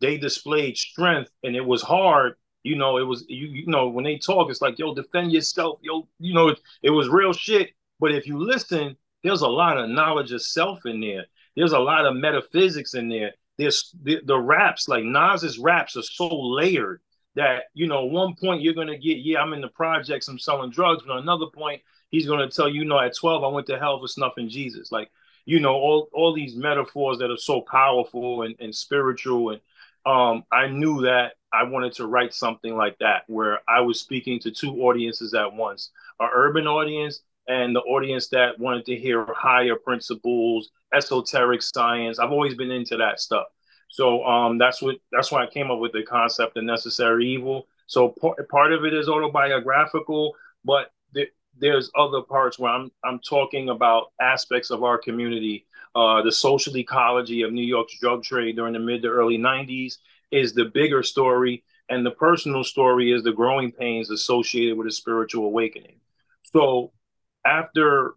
they 0.00 0.18
displayed 0.18 0.76
strength, 0.76 1.30
and 1.42 1.56
it 1.56 1.64
was 1.64 1.82
hard 1.82 2.34
you 2.66 2.76
know, 2.76 2.98
it 2.98 3.04
was 3.04 3.24
you, 3.28 3.46
you 3.46 3.66
know 3.66 3.88
when 3.88 4.04
they 4.04 4.18
talk, 4.18 4.50
it's 4.50 4.60
like 4.60 4.78
yo, 4.78 4.92
defend 4.94 5.32
yourself, 5.32 5.78
yo, 5.82 6.08
you 6.18 6.34
know, 6.34 6.48
it, 6.48 6.60
it 6.82 6.90
was 6.90 7.08
real 7.08 7.32
shit. 7.32 7.70
But 8.00 8.12
if 8.12 8.26
you 8.26 8.38
listen, 8.38 8.96
there's 9.22 9.42
a 9.42 9.48
lot 9.48 9.78
of 9.78 9.88
knowledge 9.88 10.32
of 10.32 10.42
self 10.42 10.84
in 10.84 11.00
there. 11.00 11.26
There's 11.54 11.72
a 11.72 11.78
lot 11.78 12.06
of 12.06 12.16
metaphysics 12.16 12.94
in 12.94 13.08
there. 13.08 13.32
There's 13.56 13.94
the, 14.02 14.20
the 14.24 14.36
raps, 14.36 14.88
like 14.88 15.04
Nas's 15.04 15.58
raps 15.58 15.96
are 15.96 16.02
so 16.02 16.28
layered 16.28 17.00
that 17.36 17.64
you 17.72 17.86
know, 17.86 18.04
one 18.04 18.34
point 18.34 18.62
you're 18.62 18.74
gonna 18.74 18.98
get, 18.98 19.18
yeah, 19.18 19.40
I'm 19.40 19.52
in 19.52 19.60
the 19.60 19.68
projects, 19.68 20.26
I'm 20.26 20.38
selling 20.38 20.70
drugs, 20.70 21.04
but 21.06 21.18
another 21.18 21.46
point 21.46 21.82
he's 22.10 22.26
gonna 22.26 22.50
tell 22.50 22.68
you, 22.68 22.82
you 22.82 22.84
know, 22.84 22.98
at 22.98 23.14
12 23.16 23.44
I 23.44 23.48
went 23.48 23.68
to 23.68 23.78
hell 23.78 24.00
for 24.00 24.08
snuffing 24.08 24.48
Jesus. 24.48 24.90
Like, 24.90 25.08
you 25.44 25.60
know, 25.60 25.74
all 25.74 26.08
all 26.12 26.34
these 26.34 26.56
metaphors 26.56 27.18
that 27.18 27.30
are 27.30 27.36
so 27.36 27.60
powerful 27.60 28.42
and, 28.42 28.56
and 28.58 28.74
spiritual 28.74 29.50
and 29.50 29.60
um, 30.06 30.44
I 30.52 30.68
knew 30.68 31.02
that 31.02 31.32
I 31.52 31.64
wanted 31.64 31.92
to 31.94 32.06
write 32.06 32.32
something 32.32 32.76
like 32.76 32.96
that 33.00 33.22
where 33.26 33.60
I 33.68 33.80
was 33.80 34.00
speaking 34.00 34.38
to 34.40 34.50
two 34.50 34.82
audiences 34.82 35.34
at 35.34 35.52
once 35.52 35.90
an 36.20 36.28
urban 36.32 36.66
audience 36.66 37.20
and 37.48 37.74
the 37.74 37.80
audience 37.80 38.28
that 38.28 38.58
wanted 38.58 38.84
to 38.86 38.96
hear 38.96 39.26
higher 39.34 39.76
principles, 39.76 40.70
esoteric 40.94 41.62
science. 41.62 42.18
I've 42.18 42.32
always 42.32 42.54
been 42.54 42.70
into 42.70 42.96
that 42.96 43.20
stuff. 43.20 43.46
So 43.88 44.24
um, 44.24 44.58
that's 44.58 44.82
what 44.82 44.96
that's 45.12 45.30
why 45.30 45.44
I 45.44 45.46
came 45.46 45.70
up 45.70 45.78
with 45.78 45.92
the 45.92 46.02
concept 46.02 46.56
of 46.56 46.64
necessary 46.64 47.26
evil. 47.28 47.66
So 47.86 48.08
part, 48.08 48.48
part 48.48 48.72
of 48.72 48.84
it 48.84 48.94
is 48.94 49.08
autobiographical, 49.08 50.34
but 50.64 50.90
th- 51.14 51.30
there's 51.58 51.90
other 51.96 52.22
parts 52.22 52.58
where 52.58 52.72
I'm 52.72 52.90
I'm 53.04 53.20
talking 53.20 53.68
about 53.68 54.12
aspects 54.20 54.70
of 54.70 54.82
our 54.82 54.98
community. 54.98 55.66
Uh, 55.96 56.20
the 56.20 56.30
social 56.30 56.76
ecology 56.76 57.40
of 57.40 57.54
New 57.54 57.64
York's 57.64 57.98
drug 57.98 58.22
trade 58.22 58.56
during 58.56 58.74
the 58.74 58.78
mid 58.78 59.00
to 59.00 59.08
early 59.08 59.38
90s 59.38 59.96
is 60.30 60.52
the 60.52 60.66
bigger 60.66 61.02
story, 61.02 61.64
and 61.88 62.04
the 62.04 62.10
personal 62.10 62.62
story 62.62 63.12
is 63.12 63.22
the 63.22 63.32
growing 63.32 63.72
pains 63.72 64.10
associated 64.10 64.76
with 64.76 64.86
a 64.86 64.90
spiritual 64.90 65.46
awakening. 65.46 65.98
So 66.52 66.92
after 67.46 68.16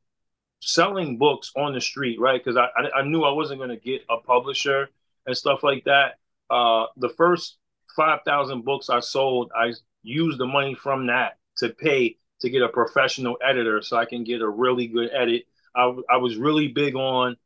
selling 0.60 1.18
books 1.18 1.54
on 1.56 1.74
the 1.74 1.80
street, 1.80 2.20
right? 2.20 2.44
Because 2.44 2.58
I, 2.58 2.68
I, 3.00 3.04
knew 3.04 3.24
I 3.24 3.32
wasn't 3.32 3.62
going 3.62 3.70
to 3.70 3.78
get 3.78 4.02
a 4.10 4.18
publisher 4.18 4.90
and 5.26 5.38
stuff 5.38 5.64
like 5.64 5.86
that. 5.86 6.16
Uh, 6.50 6.88
the 6.98 7.08
first 7.08 7.60
five 7.96 8.20
thousand 8.26 8.66
books 8.66 8.90
I 8.90 9.00
sold, 9.00 9.52
I 9.56 9.74
used 10.04 10.38
the 10.38 10.48
money 10.48 10.76
from 10.76 11.08
that 11.08 11.38
to 11.60 11.70
pay 11.70 12.18
to 12.42 12.50
get 12.50 12.62
a 12.62 12.68
professional 12.70 13.38
editor 13.42 13.82
so 13.82 13.96
I 13.96 14.04
can 14.06 14.26
get 14.26 14.42
a 14.42 14.50
really 14.50 14.88
good 14.88 15.12
edit. 15.14 15.44
I, 15.74 15.96
I 16.10 16.18
was 16.18 16.36
really 16.36 16.68
big 16.70 16.96
on, 16.96 17.38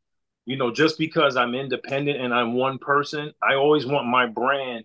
you 0.46 0.56
know, 0.56 0.70
just 0.70 0.98
because 0.98 1.36
I'm 1.36 1.54
independent 1.54 2.20
and 2.20 2.34
I'm 2.34 2.54
one 2.54 2.78
person, 2.78 3.32
I 3.42 3.54
always 3.54 3.86
want 3.86 4.06
my 4.06 4.26
brand 4.26 4.84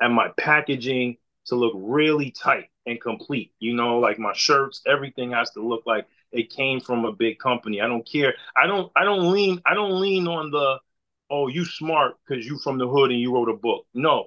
and 0.00 0.14
my 0.14 0.28
packaging 0.38 1.16
to 1.46 1.56
look 1.56 1.72
really 1.76 2.30
tight 2.30 2.66
and 2.86 3.00
complete. 3.00 3.52
You 3.58 3.74
know, 3.74 3.98
like 3.98 4.18
my 4.18 4.32
shirts, 4.34 4.82
everything 4.86 5.32
has 5.32 5.50
to 5.52 5.66
look 5.66 5.82
like 5.86 6.06
it 6.32 6.50
came 6.50 6.80
from 6.80 7.04
a 7.04 7.12
big 7.12 7.38
company. 7.38 7.80
I 7.80 7.88
don't 7.88 8.08
care. 8.08 8.34
I 8.56 8.66
don't 8.66 8.90
I 8.96 9.04
don't 9.04 9.32
lean 9.32 9.60
I 9.66 9.74
don't 9.74 10.00
lean 10.00 10.28
on 10.28 10.50
the 10.50 10.78
oh 11.30 11.48
you 11.48 11.64
smart 11.64 12.14
because 12.26 12.46
you 12.46 12.58
from 12.58 12.78
the 12.78 12.88
hood 12.88 13.10
and 13.10 13.20
you 13.20 13.34
wrote 13.34 13.48
a 13.48 13.56
book. 13.56 13.86
No. 13.94 14.26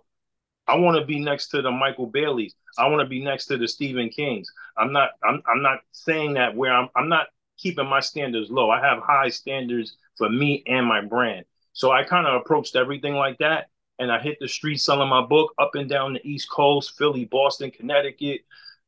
I 0.67 0.77
want 0.77 0.97
to 0.97 1.05
be 1.05 1.19
next 1.19 1.49
to 1.49 1.61
the 1.61 1.71
Michael 1.71 2.07
Baileys. 2.07 2.55
I 2.77 2.87
want 2.87 3.01
to 3.01 3.07
be 3.07 3.23
next 3.23 3.47
to 3.47 3.57
the 3.57 3.67
Stephen 3.67 4.09
Kings. 4.09 4.49
I'm 4.77 4.91
not 4.93 5.11
I'm 5.23 5.41
I'm 5.47 5.61
not 5.61 5.79
saying 5.91 6.33
that 6.35 6.55
where 6.55 6.73
I'm 6.73 6.89
I'm 6.95 7.09
not 7.09 7.27
keeping 7.57 7.87
my 7.87 7.99
standards 7.99 8.49
low. 8.49 8.69
I 8.69 8.79
have 8.81 8.99
high 9.03 9.29
standards 9.29 9.97
for 10.17 10.29
me 10.29 10.63
and 10.67 10.85
my 10.85 11.01
brand. 11.01 11.45
So 11.73 11.91
I 11.91 12.03
kind 12.03 12.27
of 12.27 12.39
approached 12.41 12.75
everything 12.75 13.15
like 13.15 13.37
that 13.39 13.67
and 13.99 14.11
I 14.11 14.19
hit 14.19 14.37
the 14.39 14.47
streets 14.47 14.83
selling 14.83 15.09
my 15.09 15.21
book 15.21 15.53
up 15.59 15.75
and 15.75 15.89
down 15.89 16.13
the 16.13 16.27
East 16.27 16.49
Coast, 16.49 16.97
Philly, 16.97 17.25
Boston, 17.25 17.71
Connecticut, 17.71 18.41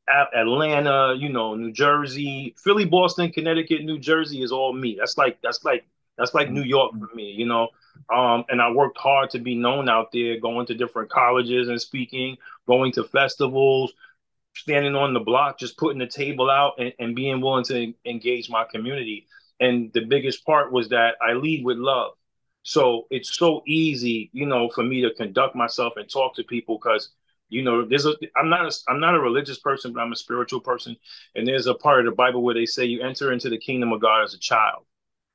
Atlanta, 0.07 1.15
you 1.17 1.29
know, 1.29 1.55
New 1.55 1.71
Jersey, 1.71 2.55
Philly, 2.57 2.85
Boston, 2.85 3.31
Connecticut, 3.31 3.83
New 3.83 3.99
Jersey 3.99 4.43
is 4.43 4.51
all 4.51 4.73
me. 4.73 4.95
That's 4.97 5.17
like 5.17 5.39
that's 5.41 5.63
like 5.63 5.85
that's 6.17 6.33
like 6.33 6.51
New 6.51 6.63
York 6.63 6.93
for 6.93 7.15
me, 7.15 7.31
you 7.31 7.45
know. 7.45 7.69
Um, 8.13 8.45
and 8.49 8.61
I 8.61 8.71
worked 8.71 8.97
hard 8.97 9.31
to 9.31 9.39
be 9.39 9.55
known 9.55 9.89
out 9.89 10.11
there, 10.11 10.39
going 10.39 10.67
to 10.67 10.75
different 10.75 11.09
colleges 11.09 11.69
and 11.69 11.81
speaking, 11.81 12.37
going 12.67 12.91
to 12.93 13.03
festivals, 13.03 13.93
standing 14.55 14.95
on 14.95 15.13
the 15.13 15.19
block, 15.19 15.57
just 15.57 15.77
putting 15.77 15.99
the 15.99 16.07
table 16.07 16.49
out 16.49 16.73
and, 16.77 16.93
and 16.99 17.15
being 17.15 17.41
willing 17.41 17.63
to 17.65 17.93
engage 18.05 18.49
my 18.49 18.63
community. 18.63 19.27
And 19.59 19.91
the 19.93 20.01
biggest 20.01 20.45
part 20.45 20.71
was 20.71 20.89
that 20.89 21.15
I 21.21 21.33
lead 21.33 21.63
with 21.63 21.77
love. 21.77 22.11
So 22.63 23.05
it's 23.11 23.37
so 23.37 23.61
easy, 23.67 24.31
you 24.33 24.47
know, 24.47 24.69
for 24.69 24.83
me 24.83 25.01
to 25.01 25.13
conduct 25.13 25.55
myself 25.55 25.93
and 25.97 26.09
talk 26.09 26.35
to 26.35 26.43
people 26.43 26.79
because 26.81 27.09
you 27.47 27.61
know 27.61 27.85
there's 27.85 28.07
a 28.07 28.13
i'm 28.35 28.49
not 28.49 28.65
a, 28.65 28.71
i'm 28.89 28.99
not 28.99 29.13
a 29.13 29.19
religious 29.19 29.59
person 29.59 29.93
but 29.93 30.01
i'm 30.01 30.11
a 30.11 30.15
spiritual 30.15 30.59
person. 30.59 30.95
And 31.35 31.47
there's 31.47 31.67
a 31.67 31.75
part 31.75 31.99
of 31.99 32.05
the 32.05 32.15
bible 32.15 32.41
where 32.41 32.55
they 32.55 32.65
say 32.65 32.85
you 32.85 33.03
enter 33.03 33.31
into 33.31 33.49
the 33.49 33.57
kingdom 33.59 33.93
of 33.93 34.01
god 34.01 34.23
as 34.23 34.33
a 34.33 34.39
child. 34.39 34.83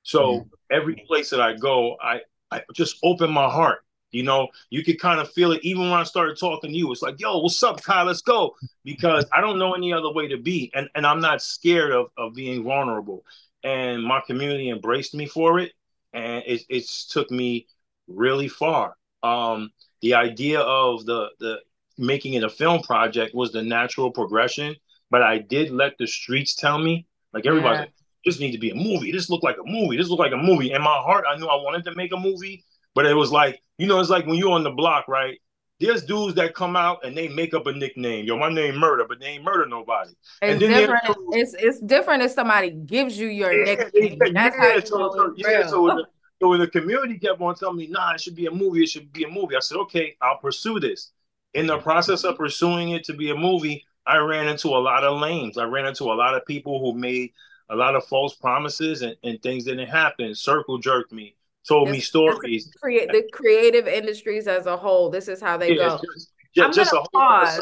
So 0.02 0.20
mm-hmm. 0.20 0.48
every 0.72 1.04
place 1.06 1.30
that 1.30 1.40
i 1.40 1.56
go 1.56 1.96
i 2.02 2.20
i 2.50 2.62
just 2.74 2.96
open 3.04 3.30
my 3.30 3.48
heart 3.48 3.84
you 4.12 4.24
know? 4.24 4.48
You 4.70 4.82
could 4.82 4.98
kind 4.98 5.20
of 5.20 5.30
feel 5.30 5.52
it. 5.52 5.60
Even 5.62 5.82
when 5.82 5.92
i 5.92 6.02
started 6.02 6.36
talking 6.36 6.72
to 6.72 6.76
you 6.76 6.90
it's 6.90 7.00
like 7.00 7.20
yo 7.20 7.38
what's 7.38 7.62
up 7.62 7.80
kyle 7.80 8.06
let's 8.06 8.22
go. 8.22 8.56
Because 8.84 9.24
i 9.32 9.40
don't 9.40 9.60
know 9.60 9.74
any 9.74 9.92
other 9.92 10.12
way 10.12 10.26
to 10.26 10.36
be. 10.36 10.72
And 10.74 10.88
and 10.96 11.06
i'm 11.06 11.20
not 11.20 11.42
scared 11.42 11.92
of 11.92 12.06
of 12.16 12.34
being 12.34 12.64
vulnerable 12.64 13.24
and 13.62 14.02
my 14.02 14.20
community 14.26 14.70
embraced 14.70 15.14
me 15.14 15.26
for 15.26 15.58
it 15.58 15.72
and 16.12 16.42
it, 16.46 16.62
it's 16.68 17.06
took 17.06 17.30
me 17.30 17.66
really 18.08 18.48
far 18.48 18.96
um 19.22 19.70
the 20.02 20.14
idea 20.14 20.60
of 20.60 21.04
the 21.06 21.28
the 21.40 21.60
making 22.00 22.34
it 22.34 22.42
a 22.42 22.48
film 22.48 22.82
project 22.82 23.34
was 23.34 23.52
the 23.52 23.62
natural 23.62 24.10
progression. 24.10 24.74
But 25.10 25.22
I 25.22 25.38
did 25.38 25.70
let 25.70 25.98
the 25.98 26.06
streets 26.06 26.54
tell 26.54 26.78
me, 26.78 27.06
like 27.32 27.46
everybody, 27.46 27.74
yeah. 27.74 27.80
like, 27.80 27.92
this 28.24 28.40
needs 28.40 28.54
to 28.54 28.60
be 28.60 28.70
a 28.70 28.74
movie. 28.74 29.12
This 29.12 29.28
looked 29.28 29.44
like 29.44 29.56
a 29.56 29.68
movie. 29.70 29.96
This 29.96 30.08
looked 30.08 30.20
like 30.20 30.32
a 30.32 30.36
movie. 30.36 30.72
In 30.72 30.82
my 30.82 30.96
heart, 30.96 31.24
I 31.28 31.36
knew 31.36 31.46
I 31.46 31.56
wanted 31.56 31.84
to 31.84 31.94
make 31.94 32.12
a 32.12 32.16
movie, 32.16 32.64
but 32.94 33.06
it 33.06 33.14
was 33.14 33.30
like, 33.30 33.60
you 33.78 33.86
know, 33.86 34.00
it's 34.00 34.10
like 34.10 34.26
when 34.26 34.36
you're 34.36 34.52
on 34.52 34.62
the 34.62 34.70
block, 34.70 35.08
right? 35.08 35.38
There's 35.80 36.04
dudes 36.04 36.34
that 36.34 36.54
come 36.54 36.76
out 36.76 37.04
and 37.04 37.16
they 37.16 37.28
make 37.28 37.54
up 37.54 37.66
a 37.66 37.72
nickname. 37.72 38.26
Yo, 38.26 38.36
my 38.36 38.50
name 38.50 38.76
murder, 38.76 39.06
but 39.08 39.18
they 39.18 39.26
ain't 39.26 39.44
murder 39.44 39.66
nobody. 39.66 40.10
It's 40.42 40.58
different. 40.58 41.02
It's 41.32 41.54
it's 41.54 41.80
different 41.80 42.22
if 42.22 42.32
somebody 42.32 42.70
gives 42.70 43.18
you 43.18 43.28
your 43.28 43.52
yeah, 43.52 43.64
nickname. 43.64 44.18
Yeah, 44.22 44.32
That's 44.32 44.56
yeah, 44.56 44.62
how 44.62 44.74
you 44.74 44.80
so, 44.82 45.12
so, 45.14 45.34
yeah, 45.36 45.66
so 45.66 45.82
when, 45.82 45.96
the, 45.96 46.06
so 46.40 46.48
when 46.48 46.60
the 46.60 46.68
community 46.68 47.18
kept 47.18 47.40
on 47.40 47.54
telling 47.54 47.78
me, 47.78 47.86
nah, 47.86 48.12
it 48.12 48.20
should 48.20 48.36
be 48.36 48.46
a 48.46 48.50
movie, 48.50 48.82
it 48.82 48.90
should 48.90 49.10
be 49.12 49.24
a 49.24 49.28
movie. 49.28 49.56
I 49.56 49.60
said, 49.60 49.78
okay, 49.78 50.16
I'll 50.20 50.38
pursue 50.38 50.80
this 50.80 51.12
in 51.54 51.66
the 51.66 51.78
process 51.78 52.24
of 52.24 52.36
pursuing 52.36 52.90
it 52.90 53.04
to 53.04 53.14
be 53.14 53.30
a 53.30 53.34
movie, 53.34 53.84
I 54.06 54.18
ran 54.18 54.48
into 54.48 54.68
a 54.68 54.78
lot 54.78 55.04
of 55.04 55.20
lanes. 55.20 55.58
I 55.58 55.64
ran 55.64 55.86
into 55.86 56.04
a 56.04 56.14
lot 56.14 56.34
of 56.34 56.46
people 56.46 56.80
who 56.80 56.98
made 56.98 57.32
a 57.68 57.76
lot 57.76 57.94
of 57.94 58.04
false 58.04 58.34
promises 58.34 59.02
and, 59.02 59.16
and 59.22 59.42
things 59.42 59.64
didn't 59.64 59.88
happen. 59.88 60.34
Circle 60.34 60.78
jerked 60.78 61.12
me, 61.12 61.36
told 61.68 61.90
me 61.90 62.00
stories. 62.00 62.70
Create 62.80 63.08
the 63.08 63.28
creative 63.32 63.86
industries 63.86 64.46
as 64.46 64.66
a 64.66 64.76
whole. 64.76 65.10
This 65.10 65.28
is 65.28 65.40
how 65.40 65.56
they 65.56 65.70
yeah, 65.70 65.88
go. 65.88 66.00
Just, 66.14 66.32
yeah, 66.54 66.64
I'm 66.64 66.72
just 66.72 66.90
gonna 66.90 67.06
pause. 67.12 67.60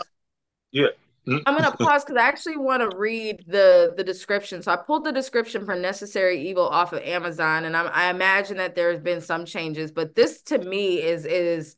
Yeah. 0.73 0.87
Mm-hmm. 1.27 1.39
I'm 1.47 1.57
gonna 1.57 1.77
pause 1.77 2.05
because 2.05 2.17
I 2.17 2.27
actually 2.27 2.57
want 2.57 2.89
to 2.89 2.97
read 2.97 3.45
the 3.47 3.93
the 3.97 4.05
description. 4.05 4.63
So 4.63 4.73
I 4.73 4.77
pulled 4.77 5.05
the 5.05 5.13
description 5.13 5.65
for 5.67 5.75
Necessary 5.75 6.49
Evil 6.49 6.67
off 6.67 6.93
of 6.93 7.03
Amazon, 7.03 7.65
and 7.65 7.77
I'm, 7.77 7.91
I 7.93 8.11
imagine 8.11 8.57
that 8.57 8.75
there's 8.75 9.01
been 9.01 9.21
some 9.21 9.45
changes, 9.45 9.93
but 9.93 10.15
this 10.15 10.41
to 10.43 10.59
me 10.59 11.03
is 11.03 11.27
is 11.27 11.77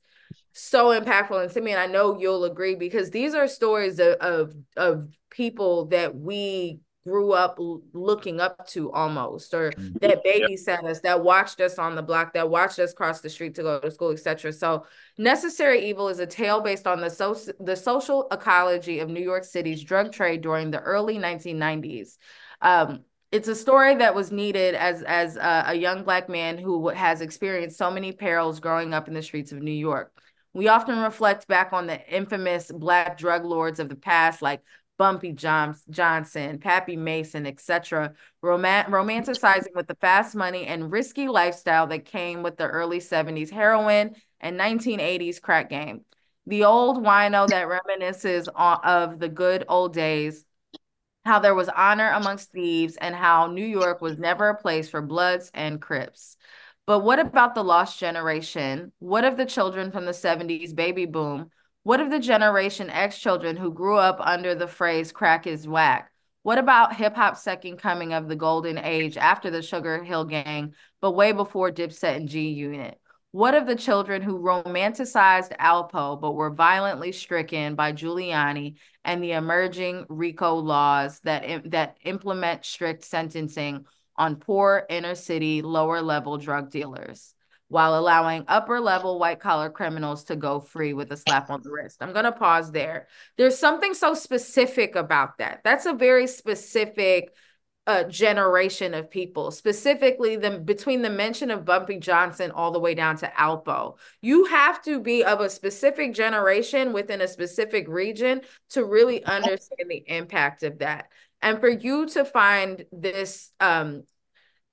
so 0.53 0.99
impactful 0.99 1.43
and 1.43 1.53
to 1.53 1.61
me 1.61 1.71
and 1.71 1.81
i 1.81 1.87
know 1.87 2.19
you'll 2.19 2.45
agree 2.45 2.75
because 2.75 3.11
these 3.11 3.35
are 3.35 3.47
stories 3.47 4.01
of, 4.01 4.15
of 4.15 4.55
of, 4.77 5.09
people 5.31 5.87
that 5.87 6.17
we 6.17 6.81
grew 7.05 7.33
up 7.33 7.59
looking 7.93 8.41
up 8.41 8.67
to 8.67 8.93
almost 8.93 9.55
or 9.55 9.71
mm-hmm. 9.71 9.97
that 10.01 10.23
babysat 10.25 10.85
us 10.85 11.01
that 11.01 11.23
watched 11.23 11.61
us 11.61 11.79
on 11.79 11.95
the 11.95 12.03
block 12.03 12.35
that 12.35 12.49
watched 12.49 12.79
us 12.79 12.93
cross 12.93 13.21
the 13.23 13.31
street 13.31 13.55
to 13.55 13.63
go 13.63 13.81
to 13.81 13.91
school 13.91 14.11
etc 14.11 14.53
so 14.53 14.85
necessary 15.17 15.89
evil 15.89 16.09
is 16.09 16.19
a 16.19 16.27
tale 16.27 16.61
based 16.61 16.87
on 16.87 17.01
the, 17.01 17.09
so- 17.09 17.35
the 17.61 17.75
social 17.75 18.29
ecology 18.31 18.99
of 18.99 19.09
new 19.09 19.23
york 19.23 19.45
city's 19.45 19.83
drug 19.83 20.13
trade 20.13 20.43
during 20.43 20.71
the 20.71 20.81
early 20.81 21.17
1990s 21.17 22.19
um, 22.61 23.01
it's 23.33 23.49
a 23.49 23.55
story 23.55 23.95
that 23.95 24.15
was 24.15 24.33
needed 24.33 24.75
as 24.75 25.03
as 25.03 25.37
a, 25.37 25.65
a 25.69 25.75
young 25.75 26.03
black 26.03 26.29
man 26.29 26.59
who 26.59 26.89
has 26.89 27.21
experienced 27.21 27.79
so 27.79 27.91
many 27.91 28.13
perils 28.13 28.61
growing 28.61 28.93
up 28.93 29.09
in 29.09 29.15
the 29.15 29.23
streets 29.23 29.53
of 29.53 29.63
new 29.63 29.71
york. 29.71 30.13
We 30.53 30.67
often 30.67 30.99
reflect 30.99 31.47
back 31.47 31.73
on 31.73 31.87
the 31.87 32.05
infamous 32.13 32.73
Black 32.73 33.17
drug 33.17 33.45
lords 33.45 33.79
of 33.79 33.89
the 33.89 33.95
past, 33.95 34.43
like 34.43 34.63
Bumpy 35.01 35.33
Johnson, 35.33 36.59
Pappy 36.59 36.95
Mason, 36.95 37.47
etc., 37.47 38.13
rom- 38.43 38.63
romanticizing 38.63 39.75
with 39.75 39.87
the 39.87 39.95
fast 39.95 40.37
money 40.37 40.67
and 40.67 40.93
risky 40.93 41.27
lifestyle 41.27 41.87
that 41.87 42.05
came 42.05 42.43
with 42.43 42.59
the 42.59 42.67
early 42.67 43.01
70s 43.01 43.49
heroin 43.49 44.15
and 44.41 44.61
1980s 44.61 45.41
crack 45.41 45.71
game. 45.71 46.03
The 46.45 46.65
old 46.65 47.03
wino 47.03 47.49
that 47.49 47.67
reminisces 47.67 48.47
of 48.55 49.19
the 49.19 49.31
good 49.31 49.65
old 49.71 49.95
days, 49.95 50.45
how 51.25 51.39
there 51.39 51.55
was 51.55 51.71
honor 51.71 52.11
amongst 52.11 52.53
thieves, 52.53 52.97
and 52.97 53.15
how 53.15 53.47
New 53.47 53.65
York 53.65 54.03
was 54.03 54.19
never 54.19 54.51
a 54.51 54.55
place 54.55 54.91
for 54.91 55.01
Bloods 55.01 55.51
and 55.55 55.81
Crips. 55.81 56.37
But 56.87 56.99
what 56.99 57.19
about 57.19 57.55
the 57.55 57.65
lost 57.65 57.99
generation? 57.99 58.93
What 58.99 59.25
of 59.25 59.39
the 59.39 59.47
children 59.47 59.93
from 59.93 60.05
the 60.05 60.13
70s 60.13 60.75
baby 60.75 61.07
boom? 61.07 61.51
What 61.83 62.01
of 62.01 62.11
the 62.11 62.19
Generation 62.19 62.91
X 62.91 63.19
children 63.19 63.57
who 63.57 63.73
grew 63.73 63.97
up 63.97 64.19
under 64.21 64.55
the 64.55 64.67
phrase 64.67 65.13
crack 65.13 65.47
is 65.47 65.67
whack? 65.67 66.13
What 66.43 66.59
about 66.59 66.95
hip 66.95 67.17
hop's 67.17 67.43
second 67.43 67.79
coming 67.79 68.13
of 68.13 68.29
the 68.29 68.37
golden 68.37 68.77
age 68.77 69.17
after 69.17 69.51
the 69.51 69.63
Sugar 69.63 70.05
Hill 70.05 70.27
Gang, 70.27 70.75
but 71.01 71.13
way 71.13 71.33
before 71.33 71.71
Dipset 71.71 72.17
and 72.17 72.29
G 72.29 72.51
Unit? 72.51 73.01
What 73.31 73.55
of 73.55 73.67
the 73.67 73.77
children 73.77 74.21
who 74.21 74.41
romanticized 74.41 75.57
Alpo 75.57 76.21
but 76.21 76.33
were 76.33 76.51
violently 76.51 77.13
stricken 77.13 77.77
by 77.77 77.93
Giuliani 77.93 78.75
and 79.03 79.23
the 79.23 79.33
emerging 79.33 80.05
RICO 80.11 80.57
laws 80.57 81.21
that, 81.21 81.71
that 81.71 81.97
implement 82.03 82.67
strict 82.67 83.05
sentencing 83.05 83.87
on 84.19 84.37
poor 84.37 84.85
inner 84.91 85.15
city, 85.15 85.63
lower 85.63 86.03
level 86.03 86.37
drug 86.37 86.71
dealers 86.71 87.35
while 87.71 87.97
allowing 87.97 88.45
upper 88.49 88.81
level 88.81 89.21
white 89.21 89.39
collar 89.39 89.71
criminals 89.71 90.25
to 90.25 90.35
go 90.35 90.59
free 90.59 90.93
with 90.93 91.13
a 91.13 91.17
slap 91.17 91.51
on 91.51 91.63
the 91.63 91.71
wrist. 91.71 92.03
I'm 92.03 92.13
going 92.13 92.25
to 92.25 92.33
pause 92.33 92.73
there. 92.73 93.07
There's 93.39 93.57
something 93.57 93.95
so 93.95 94.13
specific 94.13 94.97
about 94.97 95.39
that. 95.39 95.61
That's 95.63 95.87
a 95.87 95.93
very 95.93 96.27
specific 96.27 97.33
uh, 97.87 98.05
generation 98.05 98.93
of 98.93 99.09
people, 99.09 99.53
specifically 99.53 100.35
the 100.35 100.59
between 100.59 101.01
the 101.01 101.11
mention 101.11 101.53
of 101.53 101.65
Bumpy 101.65 101.99
Johnson 101.99 102.51
all 102.51 102.73
the 102.73 102.81
way 102.81 102.95
down 102.95 103.17
to 103.19 103.29
Alpo. 103.29 103.99
You 104.21 104.47
have 104.47 104.83
to 104.83 104.99
be 105.01 105.25
of 105.25 105.41
a 105.41 105.49
specific 105.49 106.13
generation 106.13 106.93
within 106.93 107.21
a 107.21 107.29
specific 107.29 107.87
region 107.89 108.41
to 108.71 108.85
really 108.85 109.25
understand 109.25 109.89
the 109.89 110.03
impact 110.09 110.65
of 110.65 110.81
that. 110.81 111.07
And 111.41 111.61
for 111.61 111.69
you 111.69 112.07
to 112.09 112.25
find 112.25 112.85
this 112.91 113.53
um, 113.61 114.03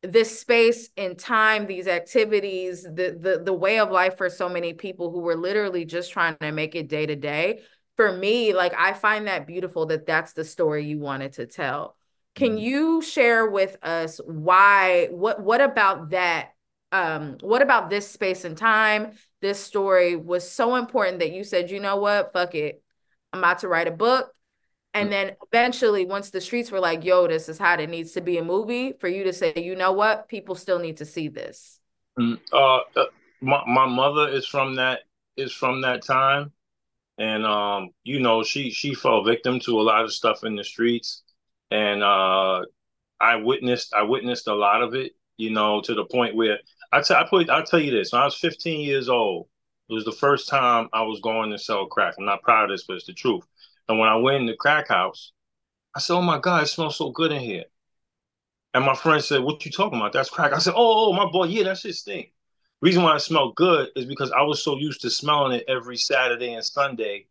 this 0.03 0.39
space 0.39 0.89
and 0.95 1.17
time, 1.17 1.65
these 1.65 1.87
activities, 1.87 2.83
the 2.83 3.17
the 3.19 3.41
the 3.43 3.53
way 3.53 3.79
of 3.79 3.91
life 3.91 4.17
for 4.17 4.29
so 4.29 4.47
many 4.47 4.73
people 4.73 5.11
who 5.11 5.19
were 5.19 5.35
literally 5.35 5.85
just 5.85 6.11
trying 6.11 6.35
to 6.39 6.51
make 6.51 6.75
it 6.75 6.87
day 6.87 7.05
to 7.05 7.15
day. 7.15 7.61
For 7.95 8.11
me, 8.11 8.53
like 8.53 8.73
I 8.77 8.93
find 8.93 9.27
that 9.27 9.47
beautiful 9.47 9.87
that 9.87 10.05
that's 10.05 10.33
the 10.33 10.43
story 10.43 10.85
you 10.85 10.99
wanted 10.99 11.33
to 11.33 11.47
tell. 11.47 11.95
Can 12.35 12.51
mm-hmm. 12.51 12.57
you 12.59 13.01
share 13.01 13.49
with 13.49 13.77
us 13.81 14.21
why 14.23 15.07
what 15.09 15.41
what 15.41 15.61
about 15.61 16.11
that 16.11 16.51
um 16.91 17.37
what 17.41 17.61
about 17.61 17.89
this 17.89 18.09
space 18.09 18.45
and 18.45 18.57
time 18.57 19.11
this 19.41 19.59
story 19.59 20.15
was 20.15 20.49
so 20.49 20.75
important 20.75 21.19
that 21.19 21.31
you 21.31 21.43
said 21.43 21.69
you 21.69 21.79
know 21.79 21.97
what 21.97 22.31
fuck 22.31 22.55
it 22.55 22.81
i'm 23.33 23.39
about 23.39 23.59
to 23.59 23.67
write 23.67 23.89
a 23.89 23.91
book 23.91 24.31
and 24.93 25.07
mm. 25.07 25.11
then 25.11 25.35
eventually 25.51 26.05
once 26.05 26.29
the 26.29 26.41
streets 26.41 26.71
were 26.71 26.79
like 26.79 27.03
yo 27.03 27.27
this 27.27 27.49
is 27.49 27.57
how 27.57 27.75
it 27.75 27.89
needs 27.89 28.11
to 28.11 28.21
be 28.21 28.37
a 28.37 28.43
movie 28.43 28.93
for 28.99 29.07
you 29.07 29.23
to 29.23 29.33
say 29.33 29.53
you 29.55 29.75
know 29.75 29.91
what 29.91 30.27
people 30.27 30.55
still 30.55 30.79
need 30.79 30.97
to 30.97 31.05
see 31.05 31.27
this 31.27 31.79
mm, 32.19 32.39
uh, 32.53 32.77
uh 32.99 33.05
my, 33.41 33.61
my 33.67 33.85
mother 33.85 34.27
is 34.29 34.47
from 34.47 34.75
that 34.75 35.01
is 35.35 35.51
from 35.51 35.81
that 35.81 36.03
time 36.03 36.51
and 37.17 37.45
um 37.45 37.89
you 38.03 38.19
know 38.19 38.43
she 38.43 38.69
she 38.71 38.93
fell 38.93 39.23
victim 39.23 39.59
to 39.59 39.79
a 39.79 39.83
lot 39.83 40.03
of 40.03 40.13
stuff 40.13 40.43
in 40.43 40.55
the 40.55 40.63
streets 40.63 41.23
and 41.71 42.03
uh, 42.03 42.61
I 43.19 43.35
witnessed 43.37 43.93
I 43.93 44.03
witnessed 44.03 44.47
a 44.47 44.55
lot 44.55 44.81
of 44.81 44.93
it. 44.93 45.13
You 45.37 45.51
know, 45.51 45.81
to 45.81 45.93
the 45.93 46.05
point 46.05 46.35
where 46.35 46.57
I, 46.91 47.01
t- 47.01 47.13
I 47.13 47.25
put 47.29 47.49
I'll 47.49 47.63
tell 47.65 47.79
you 47.79 47.91
this: 47.91 48.11
when 48.11 48.21
I 48.21 48.25
was 48.25 48.35
15 48.35 48.81
years 48.81 49.09
old, 49.09 49.47
it 49.89 49.93
was 49.93 50.05
the 50.05 50.11
first 50.11 50.47
time 50.47 50.89
I 50.93 51.03
was 51.03 51.19
going 51.19 51.51
to 51.51 51.59
sell 51.59 51.85
crack. 51.85 52.15
I'm 52.17 52.25
not 52.25 52.41
proud 52.41 52.65
of 52.65 52.69
this, 52.71 52.85
but 52.85 52.95
it's 52.95 53.05
the 53.05 53.13
truth. 53.13 53.43
And 53.89 53.99
when 53.99 54.09
I 54.09 54.15
went 54.17 54.37
in 54.37 54.45
the 54.45 54.55
crack 54.55 54.89
house, 54.89 55.31
I 55.95 55.99
said, 55.99 56.15
"Oh 56.15 56.21
my 56.21 56.39
God, 56.39 56.63
it 56.63 56.67
smells 56.67 56.97
so 56.97 57.11
good 57.11 57.31
in 57.31 57.41
here." 57.41 57.65
And 58.73 58.85
my 58.85 58.95
friend 58.95 59.23
said, 59.23 59.41
"What 59.41 59.65
you 59.65 59.71
talking 59.71 59.99
about? 59.99 60.13
That's 60.13 60.29
crack." 60.29 60.53
I 60.53 60.59
said, 60.59 60.73
"Oh, 60.75 61.09
oh 61.09 61.13
my 61.13 61.25
boy, 61.25 61.45
yeah, 61.45 61.63
that 61.63 61.77
shit 61.77 61.95
stink." 61.95 62.33
Reason 62.81 63.01
why 63.01 63.15
it 63.15 63.21
smelled 63.21 63.55
good 63.55 63.89
is 63.95 64.05
because 64.05 64.31
I 64.31 64.43
was 64.43 64.63
so 64.63 64.77
used 64.77 65.01
to 65.01 65.09
smelling 65.09 65.59
it 65.59 65.65
every 65.67 65.97
Saturday 65.97 66.53
and 66.53 66.63
Sunday. 66.63 67.27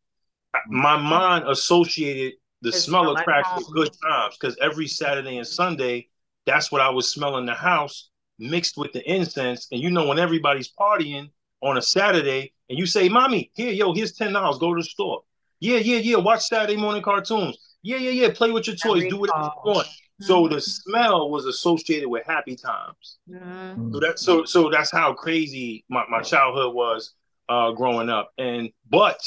Mm-hmm. 0.54 0.76
My 0.76 0.96
mind 0.96 1.48
associated 1.48 2.34
the 2.62 2.72
smell 2.72 3.10
of 3.10 3.22
crack 3.22 3.56
with 3.56 3.70
good 3.72 3.90
times 4.02 4.36
because 4.36 4.56
every 4.60 4.88
Saturday 4.88 5.36
and 5.36 5.46
Sunday, 5.46 6.08
that's 6.46 6.72
what 6.72 6.80
I 6.80 6.90
was 6.90 7.10
smelling 7.12 7.46
the 7.46 7.54
house 7.54 8.08
mixed 8.38 8.76
with 8.76 8.92
the 8.92 9.08
incense. 9.10 9.68
And 9.70 9.80
you 9.80 9.90
know, 9.90 10.06
when 10.06 10.18
everybody's 10.18 10.72
partying 10.72 11.30
on 11.62 11.78
a 11.78 11.82
Saturday 11.82 12.52
and 12.68 12.78
you 12.78 12.86
say, 12.86 13.08
Mommy, 13.08 13.50
here, 13.54 13.72
yo, 13.72 13.92
here's 13.92 14.16
$10, 14.16 14.58
go 14.58 14.74
to 14.74 14.80
the 14.80 14.84
store. 14.84 15.22
Yeah, 15.60 15.78
yeah, 15.78 15.98
yeah. 15.98 16.16
Watch 16.16 16.46
Saturday 16.46 16.76
morning 16.76 17.02
cartoons. 17.02 17.58
Yeah, 17.82 17.98
yeah, 17.98 18.10
yeah. 18.10 18.32
Play 18.32 18.50
with 18.50 18.66
your 18.66 18.76
toys. 18.76 19.04
Do 19.08 19.18
whatever 19.18 19.44
you 19.44 19.72
want. 19.72 19.88
So 20.20 20.42
mm-hmm. 20.42 20.54
the 20.54 20.60
smell 20.60 21.30
was 21.30 21.44
associated 21.44 22.08
with 22.08 22.24
happy 22.26 22.56
times. 22.56 23.18
Mm-hmm. 23.30 23.92
So 23.92 24.00
that 24.00 24.18
so 24.18 24.44
so 24.44 24.70
that's 24.70 24.90
how 24.90 25.12
crazy 25.12 25.84
my, 25.88 26.04
my 26.08 26.22
childhood 26.22 26.74
was 26.74 27.14
uh 27.48 27.72
growing 27.72 28.08
up. 28.08 28.32
And 28.38 28.70
but 28.88 29.18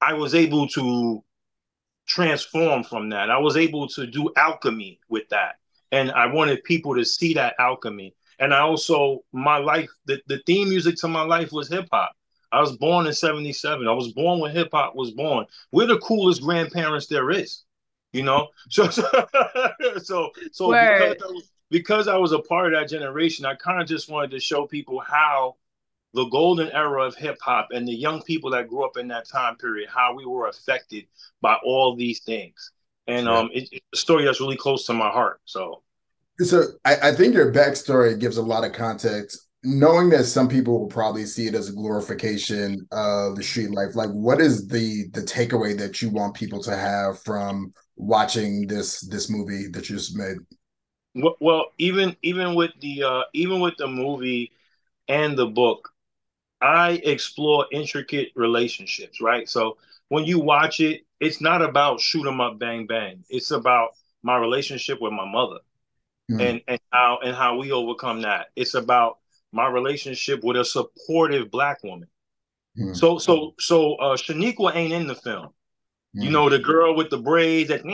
I 0.00 0.14
was 0.14 0.34
able 0.34 0.66
to 0.68 1.22
transform 2.06 2.84
from 2.84 3.10
that. 3.10 3.30
I 3.30 3.38
was 3.38 3.56
able 3.56 3.86
to 3.88 4.06
do 4.06 4.30
alchemy 4.36 4.98
with 5.08 5.28
that. 5.30 5.56
And 5.92 6.10
I 6.10 6.26
wanted 6.26 6.64
people 6.64 6.94
to 6.96 7.04
see 7.04 7.34
that 7.34 7.54
alchemy. 7.58 8.14
And 8.38 8.52
I 8.52 8.60
also, 8.60 9.20
my 9.32 9.58
life, 9.58 9.90
the, 10.06 10.20
the 10.26 10.42
theme 10.46 10.68
music 10.68 10.96
to 10.96 11.08
my 11.08 11.22
life 11.22 11.52
was 11.52 11.68
hip 11.68 11.86
hop. 11.92 12.12
I 12.52 12.60
was 12.60 12.76
born 12.76 13.06
in 13.06 13.14
77. 13.14 13.88
I 13.88 13.92
was 13.92 14.12
born 14.12 14.40
when 14.40 14.52
hip 14.52 14.68
hop 14.72 14.94
was 14.94 15.10
born. 15.10 15.46
We're 15.72 15.86
the 15.86 15.98
coolest 15.98 16.42
grandparents 16.42 17.06
there 17.06 17.30
is, 17.30 17.64
you 18.12 18.22
know? 18.22 18.48
So, 18.70 18.88
so, 18.90 19.04
so, 20.02 20.30
so 20.52 20.70
because 20.70 21.16
I, 21.22 21.26
was, 21.26 21.50
because 21.70 22.08
I 22.08 22.16
was 22.16 22.32
a 22.32 22.40
part 22.40 22.72
of 22.72 22.78
that 22.78 22.88
generation, 22.88 23.46
I 23.46 23.54
kind 23.54 23.80
of 23.80 23.88
just 23.88 24.10
wanted 24.10 24.32
to 24.32 24.40
show 24.40 24.66
people 24.66 25.00
how 25.00 25.56
the 26.14 26.26
golden 26.26 26.70
era 26.72 27.04
of 27.04 27.16
hip 27.16 27.38
hop 27.40 27.68
and 27.72 27.88
the 27.88 27.94
young 27.94 28.22
people 28.22 28.50
that 28.50 28.68
grew 28.68 28.84
up 28.84 28.98
in 28.98 29.08
that 29.08 29.26
time 29.26 29.56
period, 29.56 29.88
how 29.88 30.14
we 30.14 30.26
were 30.26 30.46
affected 30.46 31.06
by 31.40 31.56
all 31.64 31.96
these 31.96 32.20
things. 32.20 32.70
And 33.06 33.26
um, 33.28 33.50
it, 33.52 33.68
it's 33.72 33.86
a 33.94 33.96
story 33.96 34.24
that's 34.24 34.40
really 34.40 34.56
close 34.56 34.86
to 34.86 34.92
my 34.92 35.08
heart. 35.08 35.40
So, 35.46 35.82
so 36.38 36.64
I, 36.84 36.96
I 37.08 37.12
think 37.12 37.34
your 37.34 37.50
backstory 37.50 38.18
gives 38.18 38.36
a 38.36 38.42
lot 38.42 38.64
of 38.64 38.72
context. 38.72 39.48
Knowing 39.64 40.10
that 40.10 40.24
some 40.24 40.48
people 40.48 40.80
will 40.80 40.88
probably 40.88 41.24
see 41.24 41.46
it 41.46 41.54
as 41.54 41.68
a 41.68 41.72
glorification 41.72 42.84
of 42.90 43.36
the 43.36 43.42
street 43.42 43.70
life, 43.70 43.94
like 43.94 44.10
what 44.10 44.40
is 44.40 44.66
the 44.66 45.08
the 45.12 45.20
takeaway 45.20 45.76
that 45.78 46.02
you 46.02 46.10
want 46.10 46.34
people 46.34 46.60
to 46.60 46.76
have 46.76 47.18
from 47.22 47.72
watching 47.96 48.66
this 48.66 49.00
this 49.02 49.30
movie 49.30 49.68
that 49.68 49.88
you 49.88 49.96
just 49.96 50.16
made? 50.16 50.36
Well, 51.40 51.66
even 51.78 52.16
even 52.22 52.54
with 52.54 52.72
the 52.80 53.04
uh, 53.04 53.22
even 53.34 53.60
with 53.60 53.76
the 53.76 53.86
movie 53.86 54.52
and 55.08 55.38
the 55.38 55.46
book, 55.46 55.90
I 56.60 57.00
explore 57.04 57.66
intricate 57.70 58.32
relationships, 58.34 59.20
right? 59.20 59.48
So 59.48 59.76
when 60.08 60.24
you 60.24 60.40
watch 60.40 60.80
it, 60.80 61.02
it's 61.20 61.40
not 61.40 61.62
about 61.62 62.00
shoot 62.00 62.26
'em 62.26 62.40
up, 62.40 62.58
bang 62.58 62.86
bang. 62.86 63.24
It's 63.28 63.50
about 63.52 63.90
my 64.22 64.38
relationship 64.38 65.00
with 65.00 65.12
my 65.12 65.26
mother, 65.30 65.58
mm. 66.30 66.40
and 66.40 66.62
and 66.66 66.80
how 66.90 67.18
and 67.22 67.36
how 67.36 67.58
we 67.58 67.72
overcome 67.72 68.22
that. 68.22 68.48
It's 68.56 68.74
about 68.74 69.18
my 69.52 69.68
relationship 69.68 70.42
with 70.42 70.56
a 70.56 70.64
supportive 70.64 71.50
black 71.50 71.82
woman. 71.84 72.08
Mm. 72.78 72.96
So 72.96 73.18
so 73.18 73.54
so 73.58 73.94
uh, 73.96 74.16
Shaniqua 74.16 74.74
ain't 74.74 74.92
in 74.92 75.06
the 75.06 75.14
film. 75.14 75.48
Mm. 76.16 76.24
You 76.24 76.30
know 76.30 76.48
the 76.48 76.58
girl 76.58 76.94
with 76.96 77.10
the 77.10 77.18
braids 77.18 77.68
that 77.68 77.84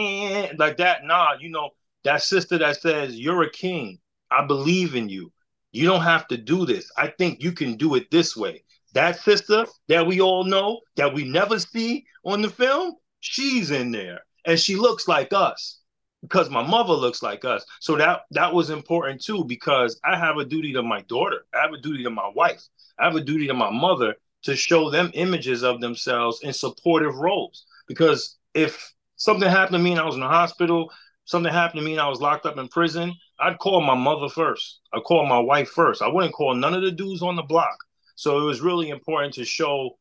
like 0.58 0.76
that. 0.78 1.04
Nah, 1.04 1.34
you 1.40 1.50
know 1.50 1.70
that 2.04 2.22
sister 2.22 2.58
that 2.58 2.80
says 2.80 3.18
you're 3.18 3.42
a 3.42 3.50
king. 3.50 3.98
I 4.30 4.46
believe 4.46 4.94
in 4.94 5.08
you. 5.08 5.32
You 5.72 5.86
don't 5.86 6.02
have 6.02 6.28
to 6.28 6.36
do 6.36 6.64
this. 6.64 6.90
I 6.96 7.08
think 7.08 7.42
you 7.42 7.52
can 7.52 7.76
do 7.76 7.94
it 7.94 8.10
this 8.10 8.36
way. 8.36 8.64
That 8.94 9.20
sister 9.20 9.66
that 9.88 10.06
we 10.06 10.20
all 10.20 10.44
know, 10.44 10.80
that 10.96 11.12
we 11.12 11.24
never 11.24 11.58
see 11.58 12.06
on 12.24 12.42
the 12.42 12.48
film, 12.48 12.94
she's 13.20 13.70
in 13.70 13.92
there. 13.92 14.20
And 14.46 14.58
she 14.58 14.76
looks 14.76 15.08
like 15.08 15.32
us 15.32 15.77
because 16.22 16.50
my 16.50 16.62
mother 16.62 16.92
looks 16.92 17.22
like 17.22 17.44
us. 17.44 17.64
So 17.80 17.96
that 17.96 18.22
that 18.32 18.52
was 18.52 18.70
important 18.70 19.22
too, 19.22 19.44
because 19.44 20.00
I 20.04 20.18
have 20.18 20.36
a 20.36 20.44
duty 20.44 20.72
to 20.74 20.82
my 20.82 21.02
daughter. 21.02 21.46
I 21.54 21.62
have 21.62 21.72
a 21.72 21.80
duty 21.80 22.02
to 22.04 22.10
my 22.10 22.30
wife. 22.34 22.62
I 22.98 23.04
have 23.04 23.16
a 23.16 23.20
duty 23.20 23.46
to 23.46 23.54
my 23.54 23.70
mother 23.70 24.14
to 24.42 24.56
show 24.56 24.90
them 24.90 25.10
images 25.14 25.62
of 25.62 25.80
themselves 25.80 26.40
in 26.42 26.52
supportive 26.52 27.16
roles. 27.16 27.66
Because 27.86 28.38
if 28.54 28.92
something 29.16 29.48
happened 29.48 29.76
to 29.76 29.82
me 29.82 29.92
and 29.92 30.00
I 30.00 30.04
was 30.04 30.14
in 30.14 30.20
the 30.20 30.28
hospital, 30.28 30.90
something 31.24 31.52
happened 31.52 31.80
to 31.80 31.84
me 31.84 31.92
and 31.92 32.00
I 32.00 32.08
was 32.08 32.20
locked 32.20 32.46
up 32.46 32.58
in 32.58 32.68
prison, 32.68 33.14
I'd 33.38 33.58
call 33.58 33.80
my 33.80 33.94
mother 33.94 34.28
first. 34.28 34.80
I'd 34.92 35.04
call 35.04 35.26
my 35.26 35.38
wife 35.38 35.70
first. 35.70 36.02
I 36.02 36.08
wouldn't 36.08 36.34
call 36.34 36.54
none 36.54 36.74
of 36.74 36.82
the 36.82 36.90
dudes 36.90 37.22
on 37.22 37.36
the 37.36 37.42
block. 37.42 37.76
So 38.14 38.38
it 38.38 38.44
was 38.44 38.60
really 38.60 38.90
important 38.90 39.34
to 39.34 39.44
show 39.44 39.98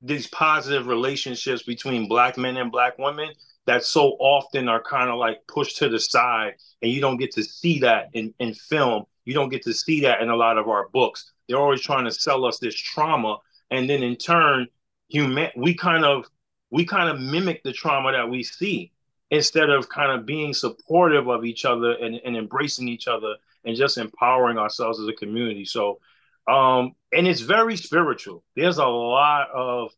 these 0.00 0.28
positive 0.28 0.86
relationships 0.86 1.62
between 1.64 2.08
black 2.08 2.36
men 2.36 2.56
and 2.56 2.70
black 2.70 2.98
women 2.98 3.30
that 3.68 3.84
so 3.84 4.16
often 4.18 4.68
are 4.68 4.82
kind 4.82 5.10
of 5.10 5.18
like 5.18 5.46
pushed 5.46 5.76
to 5.76 5.88
the 5.88 6.00
side 6.00 6.54
and 6.82 6.90
you 6.90 7.00
don't 7.00 7.18
get 7.18 7.30
to 7.32 7.42
see 7.42 7.78
that 7.78 8.08
in, 8.14 8.34
in 8.40 8.54
film 8.54 9.04
you 9.24 9.34
don't 9.34 9.50
get 9.50 9.62
to 9.62 9.74
see 9.74 10.00
that 10.00 10.22
in 10.22 10.30
a 10.30 10.36
lot 10.36 10.58
of 10.58 10.68
our 10.68 10.88
books 10.88 11.32
they're 11.48 11.58
always 11.58 11.80
trying 11.80 12.04
to 12.04 12.10
sell 12.10 12.44
us 12.44 12.58
this 12.58 12.74
trauma 12.74 13.36
and 13.70 13.88
then 13.88 14.02
in 14.02 14.16
turn 14.16 14.66
human 15.08 15.50
we 15.56 15.74
kind 15.74 16.04
of 16.04 16.24
we 16.70 16.84
kind 16.84 17.08
of 17.08 17.20
mimic 17.20 17.62
the 17.62 17.72
trauma 17.72 18.12
that 18.12 18.28
we 18.28 18.42
see 18.42 18.90
instead 19.30 19.70
of 19.70 19.88
kind 19.88 20.10
of 20.10 20.26
being 20.26 20.54
supportive 20.54 21.28
of 21.28 21.44
each 21.44 21.64
other 21.64 21.92
and, 21.92 22.20
and 22.24 22.36
embracing 22.36 22.88
each 22.88 23.08
other 23.08 23.34
and 23.64 23.76
just 23.76 23.98
empowering 23.98 24.58
ourselves 24.58 25.00
as 25.00 25.08
a 25.08 25.12
community. 25.12 25.64
So, 25.64 25.98
um, 26.46 26.94
and 27.12 27.26
it's 27.28 27.40
very 27.40 27.76
spiritual. 27.76 28.42
There's 28.56 28.78
a 28.78 28.86
lot 28.86 29.50
of 29.50 29.92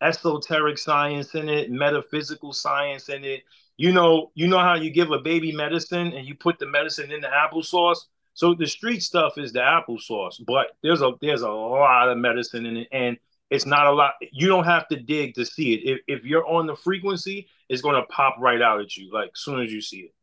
esoteric 0.00 0.78
science 0.78 1.34
in 1.34 1.48
it, 1.48 1.70
metaphysical 1.70 2.52
science 2.52 3.08
in 3.08 3.24
it. 3.24 3.42
You 3.76 3.92
know, 3.92 4.30
you 4.34 4.48
know 4.48 4.58
how 4.58 4.74
you 4.74 4.90
give 4.90 5.10
a 5.10 5.18
baby 5.18 5.52
medicine 5.52 6.12
and 6.12 6.26
you 6.26 6.34
put 6.34 6.58
the 6.58 6.66
medicine 6.66 7.12
in 7.12 7.20
the 7.20 7.28
applesauce. 7.28 7.98
So 8.34 8.54
the 8.54 8.66
street 8.66 9.02
stuff 9.02 9.38
is 9.38 9.52
the 9.52 9.60
applesauce, 9.60 10.44
but 10.46 10.76
there's 10.82 11.02
a 11.02 11.12
there's 11.22 11.42
a 11.42 11.50
lot 11.50 12.10
of 12.10 12.18
medicine 12.18 12.66
in 12.66 12.76
it, 12.78 12.88
and 12.92 13.16
it's 13.50 13.64
not 13.64 13.86
a 13.86 13.92
lot. 13.92 14.14
You 14.32 14.48
don't 14.48 14.64
have 14.64 14.88
to 14.88 14.96
dig 14.96 15.34
to 15.34 15.44
see 15.46 15.74
it. 15.74 15.90
If, 15.90 16.18
if 16.18 16.24
you're 16.24 16.46
on 16.46 16.66
the 16.66 16.76
frequency, 16.76 17.48
it's 17.68 17.80
going 17.80 17.94
to 17.94 18.06
pop 18.08 18.36
right 18.38 18.60
out 18.60 18.80
at 18.80 18.96
you, 18.96 19.10
like 19.12 19.30
soon 19.34 19.60
as 19.60 19.72
you 19.72 19.80
see 19.80 20.00
it. 20.00 20.14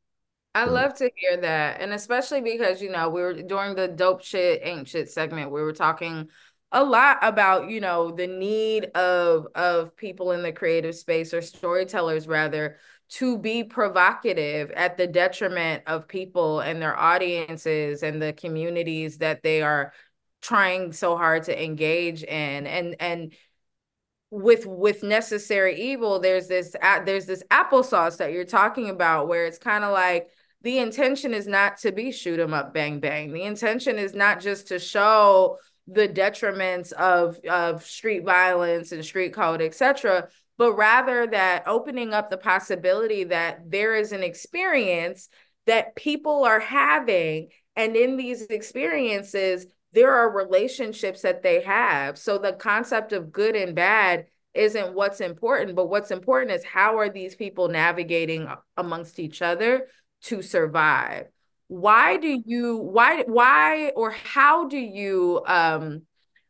I 0.56 0.66
love 0.66 0.94
to 0.96 1.10
hear 1.16 1.38
that. 1.38 1.82
And 1.82 1.94
especially 1.94 2.42
because, 2.42 2.82
you 2.82 2.92
know, 2.92 3.10
we 3.10 3.22
were 3.22 3.34
during 3.34 3.76
the 3.76 3.88
dope 3.88 4.22
shit, 4.22 4.62
ain't 4.64 4.88
shit 4.88 5.10
segment, 5.10 5.50
we 5.50 5.62
were 5.62 5.74
talking 5.74 6.30
a 6.74 6.84
lot 6.84 7.20
about, 7.22 7.70
you 7.70 7.80
know, 7.80 8.12
the 8.12 8.28
need 8.28 8.86
of 8.96 9.48
of 9.56 9.96
people 9.96 10.32
in 10.32 10.42
the 10.44 10.52
creative 10.52 10.96
space 10.96 11.34
or 11.34 11.42
storytellers 11.42 12.28
rather 12.28 12.78
to 13.10 13.38
be 13.38 13.64
provocative 13.64 14.72
at 14.72 14.98
the 14.98 15.06
detriment 15.08 15.84
of 15.86 16.08
people 16.08 16.62
and 16.62 16.82
their 16.82 16.98
audiences 17.00 18.02
and 18.02 18.22
the 18.22 18.34
communities 18.34 19.20
that 19.20 19.44
they 19.44 19.62
are 19.62 19.94
trying 20.42 20.92
so 20.92 21.16
hard 21.16 21.44
to 21.44 21.64
engage 21.64 22.24
in. 22.24 22.68
And 22.68 22.96
and 23.00 23.34
with 24.32 24.66
with 24.66 25.04
necessary 25.04 25.80
evil 25.80 26.20
there's 26.20 26.48
this 26.48 26.76
there's 27.06 27.28
this 27.28 27.44
applesauce 27.52 28.18
that 28.18 28.32
you're 28.32 28.46
talking 28.46 28.90
about 28.90 29.28
where 29.28 29.46
it's 29.46 29.60
kind 29.60 29.84
of 29.84 29.92
like 29.94 30.28
the 30.64 30.80
intention 30.80 31.36
is 31.36 31.46
not 31.46 31.78
to 31.78 31.92
be 31.92 32.12
shoot 32.12 32.40
'em 32.40 32.54
up 32.54 32.74
bang 32.74 33.00
bang. 33.00 33.32
The 33.32 33.44
intention 33.44 34.00
is 34.00 34.16
not 34.16 34.40
just 34.42 34.70
to 34.70 34.80
show 34.80 35.60
the 35.88 36.08
detriments 36.08 36.92
of 36.94 37.38
of 37.46 37.84
street 37.84 38.24
violence 38.24 38.92
and 38.92 39.04
street 39.04 39.34
code 39.34 39.62
etc 39.62 40.28
but 40.58 40.74
rather 40.74 41.28
that 41.28 41.64
opening 41.68 42.14
up 42.14 42.30
the 42.30 42.38
possibility 42.38 43.26
that 43.26 43.60
there 43.70 43.96
is 43.96 44.12
an 44.12 44.24
experience 44.24 45.30
that 45.66 45.96
people 45.96 46.44
are 46.44 46.60
having 46.60 47.50
and 47.76 47.96
in 47.96 48.18
these 48.18 48.44
experiences 48.44 49.66
there 49.94 50.12
are 50.12 50.30
relationships 50.30 51.22
that 51.22 51.44
they 51.44 51.62
have. 51.62 52.18
So 52.18 52.38
the 52.38 52.54
concept 52.54 53.14
of 53.14 53.32
good 53.32 53.56
and 53.56 53.76
bad 53.76 54.26
isn't 54.54 54.94
what's 54.94 55.22
important, 55.22 55.76
but 55.76 55.88
what's 55.88 56.12
important 56.12 56.52
is 56.52 56.64
how 56.64 56.98
are 56.98 57.10
these 57.10 57.36
people 57.36 57.70
navigating 57.70 58.48
uh, 58.48 58.58
amongst 58.76 59.20
each 59.20 59.42
other 59.42 59.88
to 60.24 60.42
survive? 60.42 61.28
Why 61.74 62.18
do 62.18 62.40
you 62.46 62.78
why 62.78 63.24
why 63.24 63.92
or 63.96 64.12
how 64.12 64.68
do 64.68 64.78
you 64.78 65.42
um 65.48 66.04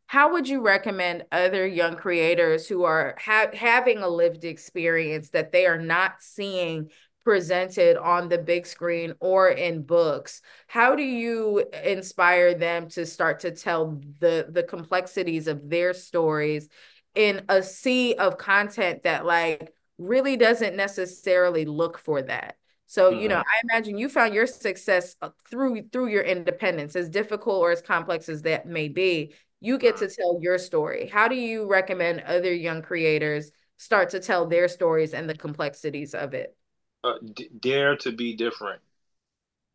how 0.06 0.32
would 0.32 0.46
you 0.46 0.60
recommend 0.60 1.24
other 1.32 1.66
young 1.66 1.96
creators 1.96 2.68
who 2.68 2.84
are 2.84 3.16
ha- 3.18 3.48
having 3.54 3.98
a 3.98 4.08
lived 4.08 4.44
experience 4.44 5.30
that 5.30 5.50
they 5.50 5.64
are 5.64 5.78
not 5.78 6.16
seeing 6.20 6.90
presented 7.24 7.96
on 7.96 8.28
the 8.28 8.36
big 8.36 8.66
screen 8.66 9.14
or 9.18 9.48
in 9.48 9.82
books? 9.82 10.42
How 10.66 10.94
do 10.94 11.02
you 11.02 11.64
inspire 11.82 12.52
them 12.52 12.88
to 12.90 13.06
start 13.06 13.40
to 13.40 13.50
tell 13.50 14.02
the 14.18 14.46
the 14.50 14.62
complexities 14.62 15.46
of 15.46 15.70
their 15.70 15.94
stories 15.94 16.68
in 17.14 17.46
a 17.48 17.62
sea 17.62 18.12
of 18.16 18.36
content 18.36 19.04
that 19.04 19.24
like 19.24 19.72
really 19.96 20.36
doesn't 20.36 20.76
necessarily 20.76 21.64
look 21.64 21.96
for 21.96 22.20
that 22.20 22.56
so 22.86 23.10
mm-hmm. 23.10 23.20
you 23.20 23.28
know 23.28 23.38
i 23.38 23.60
imagine 23.70 23.96
you 23.96 24.08
found 24.08 24.34
your 24.34 24.46
success 24.46 25.16
uh, 25.22 25.30
through 25.50 25.82
through 25.92 26.08
your 26.08 26.22
independence 26.22 26.96
as 26.96 27.08
difficult 27.08 27.60
or 27.60 27.70
as 27.70 27.82
complex 27.82 28.28
as 28.28 28.42
that 28.42 28.66
may 28.66 28.88
be 28.88 29.32
you 29.60 29.78
get 29.78 29.96
to 29.96 30.08
tell 30.08 30.38
your 30.40 30.58
story 30.58 31.08
how 31.12 31.28
do 31.28 31.34
you 31.34 31.66
recommend 31.66 32.20
other 32.20 32.52
young 32.52 32.82
creators 32.82 33.50
start 33.76 34.10
to 34.10 34.20
tell 34.20 34.46
their 34.46 34.68
stories 34.68 35.14
and 35.14 35.28
the 35.28 35.34
complexities 35.34 36.14
of 36.14 36.34
it 36.34 36.56
uh, 37.04 37.18
d- 37.34 37.50
dare 37.60 37.96
to 37.96 38.10
be 38.10 38.34
different. 38.34 38.80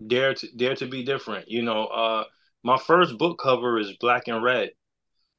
Dare 0.05 0.33
to 0.33 0.47
dare 0.55 0.75
to 0.75 0.87
be 0.87 1.03
different. 1.03 1.49
You 1.49 1.61
know, 1.61 1.85
uh, 1.85 2.23
my 2.63 2.77
first 2.77 3.17
book 3.17 3.39
cover 3.41 3.79
is 3.79 3.95
black 3.97 4.27
and 4.27 4.43
red. 4.43 4.71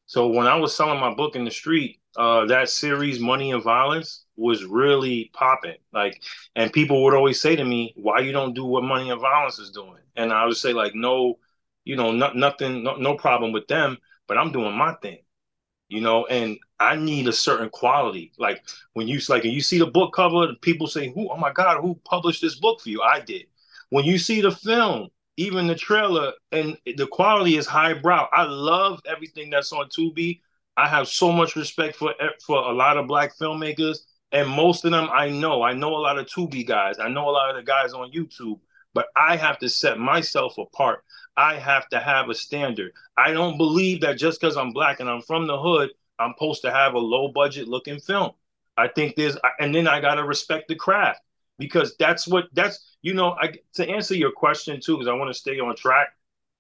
So 0.07 0.29
when 0.29 0.47
I 0.47 0.57
was 0.57 0.75
selling 0.75 1.01
my 1.01 1.15
book 1.15 1.35
in 1.37 1.45
the 1.45 1.51
street, 1.51 2.01
uh, 2.17 2.47
that 2.47 2.69
series, 2.69 3.21
Money 3.21 3.53
and 3.53 3.63
Violence, 3.63 4.25
was 4.41 4.65
really 4.65 5.31
popping. 5.35 5.77
Like, 5.93 6.23
and 6.57 6.73
people 6.73 7.05
would 7.05 7.15
always 7.15 7.41
say 7.41 7.57
to 7.57 7.65
me, 7.65 7.93
"Why 7.97 8.21
you 8.21 8.33
don't 8.33 8.55
do 8.55 8.65
what 8.65 8.85
Money 8.85 9.11
and 9.11 9.21
Violence 9.21 9.59
is 9.59 9.71
doing?" 9.71 10.03
And 10.17 10.33
I 10.33 10.47
would 10.47 10.57
say, 10.57 10.73
like, 10.73 10.95
"No, 10.95 11.39
you 11.85 11.97
know, 11.97 12.13
not, 12.13 12.37
nothing, 12.37 12.83
no, 12.85 12.97
no 12.97 13.17
problem 13.17 13.53
with 13.53 13.69
them, 13.69 13.99
but 14.27 14.39
I'm 14.39 14.53
doing 14.53 14.77
my 14.77 14.95
thing." 15.03 15.19
you 15.89 16.01
know, 16.01 16.25
and 16.27 16.59
I 16.79 16.97
need 16.97 17.29
a 17.29 17.33
certain 17.33 17.69
quality. 17.69 18.33
Like 18.39 18.65
when 18.95 19.09
you 19.09 19.21
like 19.29 19.45
you 19.45 19.61
see 19.61 19.79
the 19.79 19.87
book 19.87 20.15
cover, 20.15 20.55
people 20.63 20.87
say, 20.87 21.09
"Who? 21.13 21.29
Oh 21.31 21.37
my 21.37 21.53
God, 21.53 21.81
who 21.81 22.01
published 22.05 22.43
this 22.43 22.55
book 22.57 22.81
for 22.81 22.89
you?" 22.89 23.03
I 23.03 23.21
did. 23.21 23.47
When 23.91 24.05
you 24.05 24.19
see 24.19 24.41
the 24.41 24.53
film, 24.53 25.09
even 25.37 25.67
the 25.67 25.75
trailer, 25.75 26.33
and 26.53 26.79
the 26.87 27.07
quality 27.09 27.57
is 27.57 27.67
highbrow. 27.67 28.29
I 28.33 28.45
love 28.45 29.01
everything 29.07 29.51
that's 29.51 29.73
on 29.73 29.89
Tubi. 29.89 30.41
I 30.77 30.89
have 30.89 31.09
so 31.09 31.33
much 31.33 31.57
respect 31.57 31.97
for 31.97 32.15
for 32.47 32.59
a 32.59 32.73
lot 32.73 32.97
of 32.97 33.09
black 33.09 33.37
filmmakers, 33.37 33.99
and 34.33 34.49
most 34.49 34.85
of 34.85 34.91
them 34.91 35.09
I 35.13 35.29
know. 35.31 35.63
I 35.63 35.73
know 35.73 35.95
a 35.95 35.99
lot 35.99 36.19
of 36.19 36.27
Tubi 36.27 36.67
guys. 36.67 36.99
I 36.99 37.09
know 37.09 37.29
a 37.29 37.31
lot 37.31 37.51
of 37.51 37.57
the 37.57 37.63
guys 37.63 37.93
on 37.93 38.13
YouTube. 38.13 38.61
But 38.93 39.07
I 39.15 39.37
have 39.37 39.59
to 39.61 39.69
set 39.69 39.99
myself 39.99 40.59
apart. 40.59 41.05
I 41.37 41.57
have 41.57 41.89
to 41.91 42.01
have 42.01 42.29
a 42.29 42.35
standard. 42.35 42.93
I 43.17 43.33
don't 43.33 43.57
believe 43.57 44.01
that 44.01 44.19
just 44.19 44.41
because 44.41 44.57
I'm 44.57 44.73
black 44.73 45.01
and 45.01 45.09
I'm 45.09 45.23
from 45.23 45.47
the 45.47 45.57
hood, 45.59 45.91
I'm 46.19 46.35
supposed 46.37 46.63
to 46.63 46.73
have 46.73 46.95
a 46.95 46.99
low 46.99 47.29
budget 47.29 47.69
looking 47.69 48.01
film. 48.01 48.33
I 48.77 48.89
think 48.89 49.15
there's, 49.15 49.37
and 49.59 49.75
then 49.75 49.87
I 49.87 50.01
got 50.01 50.17
to 50.17 50.25
respect 50.25 50.69
the 50.69 50.75
craft 50.75 51.21
because 51.59 51.95
that's 51.99 52.27
what 52.27 52.47
that's, 52.53 52.97
you 53.03 53.15
know, 53.15 53.37
I, 53.41 53.55
to 53.75 53.89
answer 53.89 54.15
your 54.15 54.33
question 54.33 54.81
too, 54.81 54.97
because 54.97 55.09
I 55.09 55.15
want 55.15 55.31
to 55.31 55.39
stay 55.39 55.61
on 55.61 55.77
track. 55.77 56.09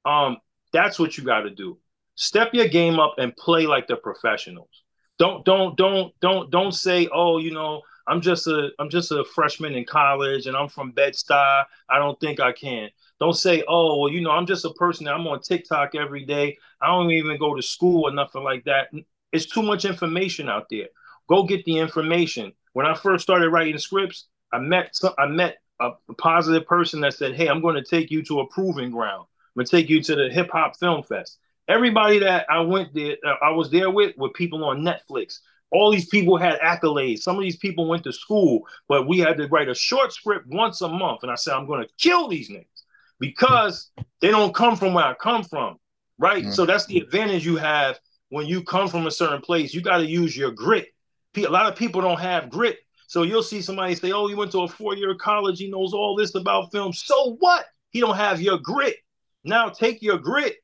Um, 0.04 0.37
that's 0.72 0.98
what 0.98 1.18
you 1.18 1.24
got 1.24 1.40
to 1.40 1.50
do. 1.50 1.78
Step 2.14 2.54
your 2.54 2.68
game 2.68 3.00
up 3.00 3.14
and 3.18 3.37
play 3.37 3.66
like 3.66 3.88
the 3.88 3.96
professionals. 3.96 4.85
Don't, 5.20 5.44
don't, 5.44 5.76
don't, 5.76 6.18
don't, 6.20 6.50
don't 6.50 6.72
say, 6.72 7.06
oh, 7.12 7.38
you 7.38 7.52
know, 7.52 7.83
I'm 8.09 8.22
just 8.22 8.46
a 8.46 8.70
I'm 8.78 8.88
just 8.88 9.12
a 9.12 9.22
freshman 9.22 9.74
in 9.74 9.85
college 9.85 10.46
and 10.46 10.56
I'm 10.56 10.68
from 10.68 10.92
Bed-Stuy. 10.92 11.64
I 11.90 11.98
don't 11.98 12.18
think 12.18 12.40
I 12.40 12.52
can. 12.52 12.88
Don't 13.20 13.37
say, 13.37 13.62
oh, 13.68 14.00
well, 14.00 14.11
you 14.11 14.22
know, 14.22 14.30
I'm 14.30 14.46
just 14.46 14.64
a 14.64 14.70
person 14.70 15.06
I'm 15.06 15.26
on 15.26 15.42
TikTok 15.42 15.94
every 15.94 16.24
day. 16.24 16.56
I 16.80 16.87
don't 16.87 17.11
even 17.11 17.38
go 17.38 17.54
to 17.54 17.62
school 17.62 18.09
or 18.09 18.12
nothing 18.12 18.42
like 18.42 18.64
that. 18.64 18.88
It's 19.30 19.44
too 19.44 19.62
much 19.62 19.85
information 19.85 20.48
out 20.48 20.68
there. 20.70 20.88
Go 21.28 21.44
get 21.44 21.66
the 21.66 21.78
information. 21.78 22.52
When 22.72 22.87
I 22.87 22.94
first 22.94 23.22
started 23.22 23.50
writing 23.50 23.78
scripts, 23.78 24.26
I 24.52 24.59
met 24.59 24.96
I 25.18 25.26
met 25.26 25.59
a 25.80 25.90
positive 26.16 26.66
person 26.66 27.02
that 27.02 27.14
said, 27.14 27.35
"Hey, 27.35 27.48
I'm 27.48 27.61
going 27.61 27.76
to 27.76 27.85
take 27.85 28.11
you 28.11 28.22
to 28.24 28.40
a 28.40 28.46
proving 28.48 28.90
ground. 28.90 29.26
I'm 29.28 29.61
going 29.61 29.66
to 29.66 29.70
take 29.70 29.90
you 29.90 30.02
to 30.02 30.16
the 30.16 30.30
Hip 30.30 30.50
Hop 30.52 30.78
Film 30.78 31.02
Fest." 31.02 31.38
Everybody 31.70 32.18
that 32.18 32.46
I 32.50 32.61
went 32.61 32.92
there, 32.94 33.16
I 33.42 33.50
was 33.50 33.70
there 33.70 33.90
with, 33.90 34.16
were 34.16 34.30
people 34.30 34.64
on 34.64 34.83
Netflix 34.83 35.38
all 35.70 35.90
these 35.90 36.06
people 36.06 36.37
had 36.37 36.59
accolades. 36.61 37.20
Some 37.20 37.37
of 37.37 37.42
these 37.42 37.56
people 37.56 37.88
went 37.88 38.04
to 38.04 38.12
school, 38.12 38.66
but 38.88 39.06
we 39.06 39.18
had 39.18 39.37
to 39.38 39.46
write 39.48 39.68
a 39.68 39.74
short 39.74 40.12
script 40.12 40.46
once 40.48 40.80
a 40.80 40.88
month. 40.88 41.20
And 41.22 41.30
I 41.30 41.37
said, 41.37 41.54
I'm 41.54 41.66
going 41.66 41.83
to 41.83 41.88
kill 41.98 42.28
these 42.28 42.50
niggas 42.50 42.66
because 43.18 43.90
they 44.20 44.30
don't 44.30 44.54
come 44.54 44.76
from 44.76 44.94
where 44.94 45.04
I 45.04 45.14
come 45.14 45.44
from. 45.44 45.76
Right. 46.18 46.42
Mm-hmm. 46.42 46.52
So 46.52 46.66
that's 46.66 46.87
the 46.87 46.98
advantage 46.98 47.46
you 47.46 47.56
have 47.56 47.98
when 48.28 48.46
you 48.46 48.62
come 48.62 48.88
from 48.88 49.06
a 49.06 49.11
certain 49.11 49.40
place. 49.40 49.72
You 49.72 49.80
got 49.80 49.98
to 49.98 50.06
use 50.06 50.37
your 50.37 50.50
grit. 50.50 50.88
A 51.37 51.42
lot 51.42 51.66
of 51.66 51.76
people 51.76 52.00
don't 52.00 52.20
have 52.20 52.50
grit. 52.50 52.78
So 53.06 53.22
you'll 53.22 53.42
see 53.42 53.62
somebody 53.62 53.94
say, 53.94 54.12
Oh, 54.12 54.26
he 54.26 54.35
went 54.35 54.52
to 54.52 54.62
a 54.62 54.68
four 54.68 54.96
year 54.96 55.14
college. 55.14 55.59
He 55.59 55.70
knows 55.70 55.94
all 55.94 56.16
this 56.16 56.35
about 56.35 56.70
film. 56.72 56.92
So 56.92 57.37
what? 57.38 57.64
He 57.90 58.00
don't 58.00 58.16
have 58.16 58.40
your 58.40 58.59
grit. 58.59 58.96
Now 59.44 59.68
take 59.68 60.02
your 60.02 60.18
grit 60.18 60.56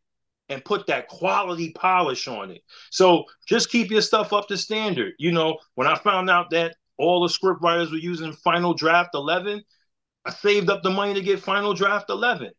and 0.49 0.65
put 0.65 0.87
that 0.87 1.09
quality 1.09 1.71
polish 1.73 2.29
on 2.29 2.51
it. 2.51 2.63
So 2.91 3.25
just 3.47 3.71
keep 3.71 3.91
your 3.91 4.03
stuff 4.03 4.33
up 4.33 4.49
to 4.49 4.57
standard. 4.57 5.15
You 5.19 5.33
know, 5.33 5.59
when 5.75 5.87
I 5.87 5.97
found 5.97 6.31
out 6.31 6.51
that 6.51 6.77
all 6.99 7.23
the 7.23 7.29
script 7.29 7.63
writers 7.63 7.91
were 7.91 7.99
using 7.99 8.33
Final 8.33 8.75
Draft 8.75 9.11
11, 9.15 9.63
I 10.25 10.31
saved 10.31 10.71
up 10.71 10.83
the 10.83 10.91
money 10.91 11.15
to 11.15 11.21
get 11.21 11.41
Final 11.41 11.75
Draft 11.75 12.11
11. 12.11 12.51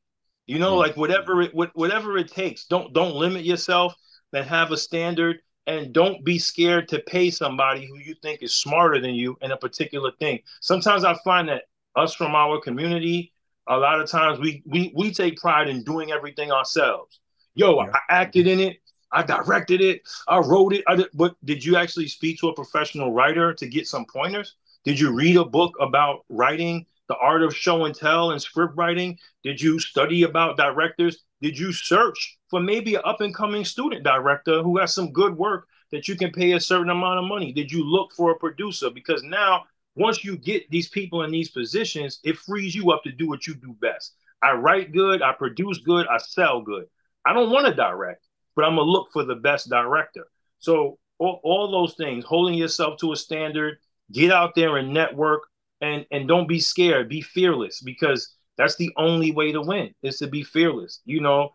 You 0.46 0.60
know, 0.60 0.72
mm-hmm. 0.72 0.80
like 0.80 0.98
whatever 0.98 1.42
it 1.42 1.52
whatever 1.54 2.18
it 2.18 2.32
takes. 2.32 2.66
Don't 2.66 2.94
don't 2.94 3.16
limit 3.16 3.46
yourself. 3.46 3.94
Then 4.32 4.44
have 4.46 4.72
a 4.72 4.78
standard 4.78 5.38
and 5.68 5.94
don't 5.94 6.24
be 6.24 6.40
scared 6.40 6.88
to 6.90 7.00
pay 7.00 7.30
somebody 7.30 7.86
who 7.86 7.98
you 7.98 8.16
think 8.22 8.42
is 8.42 8.56
smarter 8.56 9.00
than 9.02 9.16
you 9.16 9.38
in 9.42 9.52
a 9.52 9.58
particular 9.58 10.12
thing. 10.20 10.40
Sometimes 10.62 11.04
I 11.04 11.16
find 11.24 11.50
that 11.50 11.64
us 11.96 12.14
from 12.14 12.36
our 12.36 12.62
community, 12.62 13.34
a 13.68 13.78
lot 13.78 14.00
of 14.00 14.10
times 14.10 14.40
we 14.40 14.64
we 14.66 14.94
we 14.96 15.12
take 15.12 15.38
pride 15.38 15.68
in 15.68 15.84
doing 15.84 16.12
everything 16.12 16.52
ourselves 16.52 17.20
yo, 17.58 17.82
yeah. 17.82 17.92
I 17.94 18.00
acted 18.22 18.48
in 18.48 18.60
it. 18.60 18.78
I 19.12 19.24
directed 19.24 19.82
it. 19.82 20.02
I 20.28 20.40
wrote 20.40 20.74
it. 20.74 20.84
I 20.88 20.96
did, 20.96 21.08
but 21.14 21.36
did 21.46 21.64
you 21.64 21.76
actually 21.76 22.08
speak 22.08 22.40
to 22.40 22.50
a 22.50 22.54
professional 22.54 23.14
writer 23.14 23.54
to 23.54 23.68
get 23.68 23.88
some 23.88 24.06
pointers? 24.06 24.56
Did 24.84 25.00
you 25.00 25.12
read 25.12 25.38
a 25.38 25.46
book 25.46 25.76
about 25.80 26.26
writing, 26.30 26.86
the 27.08 27.16
art 27.18 27.42
of 27.42 27.56
show 27.56 27.86
and 27.86 27.96
tell 27.96 28.32
and 28.32 28.42
script 28.42 28.76
writing? 28.78 29.18
Did 29.44 29.62
you 29.62 29.80
study 29.80 30.24
about 30.24 30.58
directors? 30.58 31.24
Did 31.42 31.58
you 31.58 31.72
search 31.72 32.38
for 32.50 32.60
maybe 32.60 32.96
an 32.96 33.02
up 33.06 33.22
and 33.22 33.34
coming 33.34 33.66
student 33.66 34.04
director 34.04 34.62
who 34.62 34.78
has 34.78 34.94
some 34.94 35.12
good 35.12 35.38
work 35.38 35.68
that 35.92 36.08
you 36.08 36.16
can 36.16 36.32
pay 36.32 36.54
a 36.54 36.60
certain 36.60 36.90
amount 36.90 37.20
of 37.20 37.26
money? 37.26 37.54
Did 37.54 37.72
you 37.72 37.84
look 37.84 38.12
for 38.14 38.32
a 38.32 38.38
producer? 38.38 38.90
Because 38.90 39.24
now, 39.24 39.64
once 39.96 40.24
you 40.24 40.38
get 40.38 40.70
these 40.70 40.90
people 40.90 41.24
in 41.24 41.32
these 41.32 41.50
positions, 41.50 42.20
it 42.24 42.38
frees 42.38 42.76
you 42.76 42.92
up 42.92 43.04
to 43.04 43.12
do 43.12 43.28
what 43.28 43.48
you 43.48 43.56
do 43.56 43.76
best. 43.82 44.16
I 44.44 44.52
write 44.52 44.92
good, 44.92 45.22
I 45.22 45.32
produce 45.32 45.80
good, 45.80 46.08
I 46.08 46.18
sell 46.18 46.62
good. 46.62 46.86
I 47.28 47.34
don't 47.34 47.52
want 47.52 47.68
to 47.68 47.74
direct, 47.74 48.26
but 48.56 48.66
I'm 48.66 48.76
gonna 48.76 48.90
look 48.90 49.10
for 49.12 49.24
the 49.24 49.36
best 49.36 49.70
director. 49.70 50.28
So 50.60 50.98
all, 51.20 51.40
all 51.44 51.72
those 51.72 51.96
things, 51.96 52.24
holding 52.24 52.56
yourself 52.56 53.00
to 53.00 53.12
a 53.12 53.16
standard, 53.16 53.78
get 54.12 54.32
out 54.32 54.56
there 54.56 54.78
and 54.78 54.94
network, 54.94 55.44
and 55.82 56.06
and 56.12 56.28
don't 56.28 56.48
be 56.48 56.60
scared. 56.60 57.10
Be 57.10 57.22
fearless 57.22 57.82
because 57.82 58.34
that's 58.58 58.76
the 58.78 58.92
only 58.98 59.32
way 59.32 59.52
to 59.52 59.62
win 59.62 59.94
is 60.02 60.20
to 60.20 60.28
be 60.28 60.44
fearless. 60.44 61.02
You 61.06 61.22
know, 61.22 61.54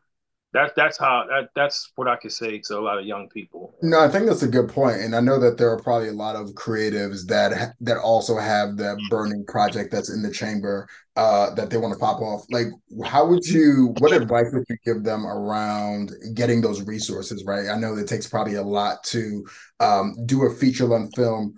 that 0.52 0.74
that's 0.76 0.98
how 0.98 1.24
that 1.30 1.48
that's 1.56 1.92
what 1.96 2.08
I 2.08 2.16
could 2.16 2.32
say 2.32 2.58
to 2.66 2.78
a 2.78 2.80
lot 2.80 2.98
of 2.98 3.06
young 3.06 3.28
people. 3.28 3.74
No, 3.80 4.00
I 4.00 4.08
think 4.08 4.26
that's 4.26 4.42
a 4.42 4.48
good 4.48 4.68
point, 4.68 4.96
and 5.00 5.16
I 5.16 5.20
know 5.20 5.38
that 5.40 5.56
there 5.56 5.70
are 5.70 5.80
probably 5.80 6.08
a 6.08 6.12
lot 6.12 6.36
of 6.36 6.50
creatives 6.50 7.26
that 7.28 7.74
that 7.80 7.96
also 7.96 8.36
have 8.36 8.76
that 8.76 8.98
burning 9.08 9.44
project 9.46 9.90
that's 9.90 10.10
in 10.10 10.22
the 10.22 10.30
chamber 10.30 10.86
uh, 11.16 11.54
that 11.54 11.70
they 11.70 11.78
want 11.78 11.94
to 11.94 11.98
pop 11.98 12.20
off. 12.20 12.44
Like, 12.50 12.66
how 13.04 13.26
would 13.26 13.46
you? 13.46 13.94
What 13.98 14.12
advice 14.12 14.46
would 14.52 14.64
you 14.68 14.76
give 14.84 15.04
them 15.04 15.26
around 15.26 16.12
getting 16.34 16.60
those 16.60 16.82
resources? 16.82 17.44
Right, 17.44 17.68
I 17.68 17.78
know 17.78 17.96
it 17.96 18.06
takes 18.06 18.26
probably 18.26 18.56
a 18.56 18.62
lot 18.62 19.02
to 19.04 19.46
um, 19.80 20.14
do 20.26 20.44
a 20.44 20.54
feature 20.54 20.84
length 20.84 21.16
film. 21.16 21.54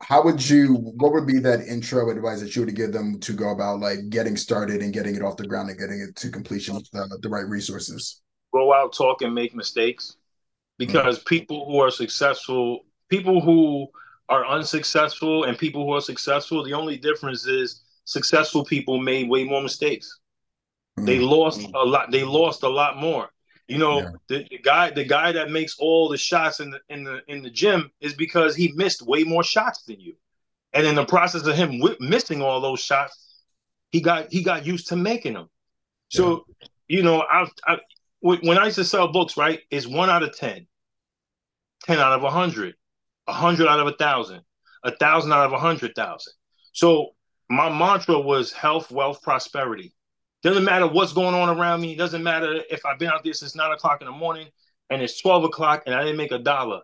How 0.00 0.20
would 0.24 0.48
you? 0.50 0.74
What 0.74 1.12
would 1.12 1.28
be 1.28 1.38
that 1.38 1.60
intro 1.60 2.10
advice 2.10 2.40
that 2.40 2.56
you 2.56 2.64
would 2.64 2.74
give 2.74 2.92
them 2.92 3.20
to 3.20 3.32
go 3.34 3.50
about 3.52 3.78
like 3.78 4.08
getting 4.08 4.36
started 4.36 4.82
and 4.82 4.92
getting 4.92 5.14
it 5.14 5.22
off 5.22 5.36
the 5.36 5.46
ground 5.46 5.70
and 5.70 5.78
getting 5.78 6.00
it 6.00 6.16
to 6.16 6.28
completion 6.28 6.74
with 6.74 6.90
the, 6.90 7.18
the 7.22 7.28
right 7.28 7.46
resources? 7.46 8.20
Go 8.52 8.72
out, 8.72 8.92
talk, 8.92 9.22
and 9.22 9.34
make 9.34 9.54
mistakes 9.54 10.16
because 10.78 11.18
mm-hmm. 11.18 11.28
people 11.28 11.66
who 11.66 11.78
are 11.78 11.90
successful, 11.90 12.84
people 13.08 13.40
who 13.40 13.88
are 14.28 14.46
unsuccessful, 14.46 15.44
and 15.44 15.58
people 15.58 15.84
who 15.84 15.92
are 15.92 16.00
successful, 16.00 16.64
the 16.64 16.72
only 16.72 16.96
difference 16.96 17.46
is 17.46 17.82
successful 18.04 18.64
people 18.64 18.98
made 18.98 19.28
way 19.28 19.44
more 19.44 19.62
mistakes. 19.62 20.18
Mm-hmm. 20.98 21.06
They 21.06 21.18
lost 21.18 21.60
a 21.74 21.84
lot. 21.84 22.10
They 22.10 22.24
lost 22.24 22.62
a 22.62 22.68
lot 22.68 22.98
more. 22.98 23.28
You 23.68 23.78
know, 23.78 24.00
yeah. 24.00 24.10
the, 24.28 24.46
the, 24.50 24.58
guy, 24.58 24.90
the 24.90 25.04
guy 25.04 25.32
that 25.32 25.50
makes 25.50 25.76
all 25.78 26.08
the 26.08 26.18
shots 26.18 26.60
in 26.60 26.70
the 26.70 26.80
in 26.88 27.04
the 27.04 27.20
in 27.28 27.42
the 27.42 27.50
gym 27.50 27.90
is 28.00 28.12
because 28.12 28.54
he 28.54 28.72
missed 28.72 29.02
way 29.02 29.24
more 29.24 29.44
shots 29.44 29.84
than 29.84 30.00
you, 30.00 30.14
and 30.72 30.86
in 30.86 30.94
the 30.94 31.04
process 31.06 31.46
of 31.46 31.54
him 31.54 31.78
w- 31.78 31.96
missing 32.00 32.42
all 32.42 32.60
those 32.60 32.80
shots, 32.80 33.44
he 33.90 34.00
got 34.00 34.32
he 34.32 34.42
got 34.42 34.66
used 34.66 34.88
to 34.88 34.96
making 34.96 35.34
them. 35.34 35.48
So, 36.08 36.44
yeah. 36.60 36.68
you 36.88 37.02
know, 37.02 37.22
I, 37.22 37.48
I 37.66 37.78
when 38.22 38.56
I 38.58 38.66
used 38.66 38.76
to 38.76 38.84
sell 38.84 39.10
books, 39.10 39.36
right, 39.36 39.60
it's 39.70 39.86
one 39.86 40.08
out 40.08 40.22
of 40.22 40.36
10, 40.36 40.66
10 41.84 41.98
out 41.98 42.12
of 42.12 42.20
a 42.20 42.24
100, 42.24 42.74
a 43.26 43.32
100 43.32 43.68
out 43.68 43.80
of 43.80 43.86
a 43.86 43.90
1,000, 43.90 44.36
a 44.84 44.90
1,000 44.90 45.32
out 45.32 45.46
of 45.46 45.50
a 45.50 45.54
100,000. 45.54 46.32
So 46.72 47.10
my 47.50 47.68
mantra 47.68 48.18
was 48.20 48.52
health, 48.52 48.90
wealth, 48.92 49.22
prosperity. 49.22 49.92
Doesn't 50.42 50.64
matter 50.64 50.86
what's 50.86 51.12
going 51.12 51.34
on 51.34 51.56
around 51.56 51.80
me. 51.80 51.96
Doesn't 51.96 52.22
matter 52.22 52.62
if 52.70 52.86
I've 52.86 52.98
been 52.98 53.10
out 53.10 53.24
there 53.24 53.32
since 53.32 53.54
nine 53.54 53.72
o'clock 53.72 54.00
in 54.00 54.06
the 54.06 54.12
morning 54.12 54.48
and 54.90 55.02
it's 55.02 55.20
12 55.20 55.44
o'clock 55.44 55.82
and 55.86 55.94
I 55.94 56.02
didn't 56.02 56.16
make 56.16 56.32
a 56.32 56.38
dollar. 56.38 56.80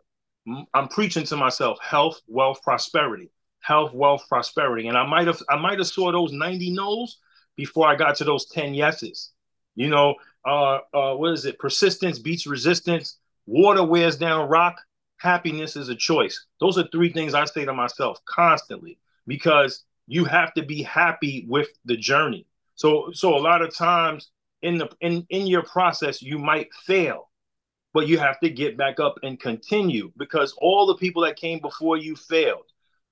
I'm 0.74 0.88
preaching 0.88 1.24
to 1.24 1.36
myself 1.36 1.78
health, 1.80 2.20
wealth, 2.26 2.62
prosperity. 2.62 3.30
Health, 3.60 3.92
wealth, 3.92 4.24
prosperity. 4.28 4.88
And 4.88 4.96
I 4.96 5.06
might 5.06 5.26
have 5.26 5.42
I 5.50 5.56
might 5.56 5.78
have 5.78 5.88
saw 5.88 6.12
those 6.12 6.32
90 6.32 6.70
no's 6.70 7.18
before 7.56 7.88
I 7.88 7.96
got 7.96 8.16
to 8.16 8.24
those 8.24 8.46
10 8.46 8.74
yeses. 8.74 9.32
You 9.74 9.88
know, 9.88 10.14
uh, 10.48 10.80
uh, 10.94 11.14
what 11.14 11.32
is 11.32 11.44
it? 11.44 11.58
Persistence 11.58 12.18
beats 12.18 12.46
resistance. 12.46 13.18
Water 13.46 13.84
wears 13.84 14.16
down 14.16 14.48
rock. 14.48 14.80
Happiness 15.18 15.76
is 15.76 15.88
a 15.88 15.94
choice. 15.94 16.46
Those 16.60 16.78
are 16.78 16.88
three 16.88 17.12
things 17.12 17.34
I 17.34 17.44
say 17.44 17.64
to 17.64 17.74
myself 17.74 18.18
constantly 18.24 18.98
because 19.26 19.84
you 20.06 20.24
have 20.24 20.54
to 20.54 20.62
be 20.62 20.82
happy 20.82 21.44
with 21.48 21.68
the 21.84 21.96
journey. 21.96 22.46
So, 22.76 23.10
so 23.12 23.36
a 23.36 23.40
lot 23.40 23.62
of 23.62 23.74
times 23.74 24.30
in 24.62 24.78
the 24.78 24.88
in 25.00 25.26
in 25.30 25.46
your 25.46 25.62
process, 25.62 26.22
you 26.22 26.38
might 26.38 26.72
fail, 26.86 27.28
but 27.92 28.08
you 28.08 28.18
have 28.18 28.40
to 28.40 28.48
get 28.48 28.76
back 28.76 29.00
up 29.00 29.18
and 29.22 29.38
continue 29.38 30.12
because 30.16 30.54
all 30.58 30.86
the 30.86 30.96
people 30.96 31.22
that 31.22 31.36
came 31.36 31.60
before 31.60 31.96
you 31.96 32.16
failed. 32.16 32.64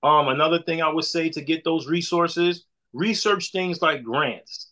Um, 0.03 0.29
another 0.29 0.63
thing 0.63 0.83
I 0.83 0.89
would 0.89 1.05
say 1.05 1.29
to 1.31 1.41
get 1.41 1.65
those 1.65 1.89
resources, 1.89 2.65
research 2.93 3.51
things 3.51 3.83
like 3.83 4.05
grants 4.05 4.66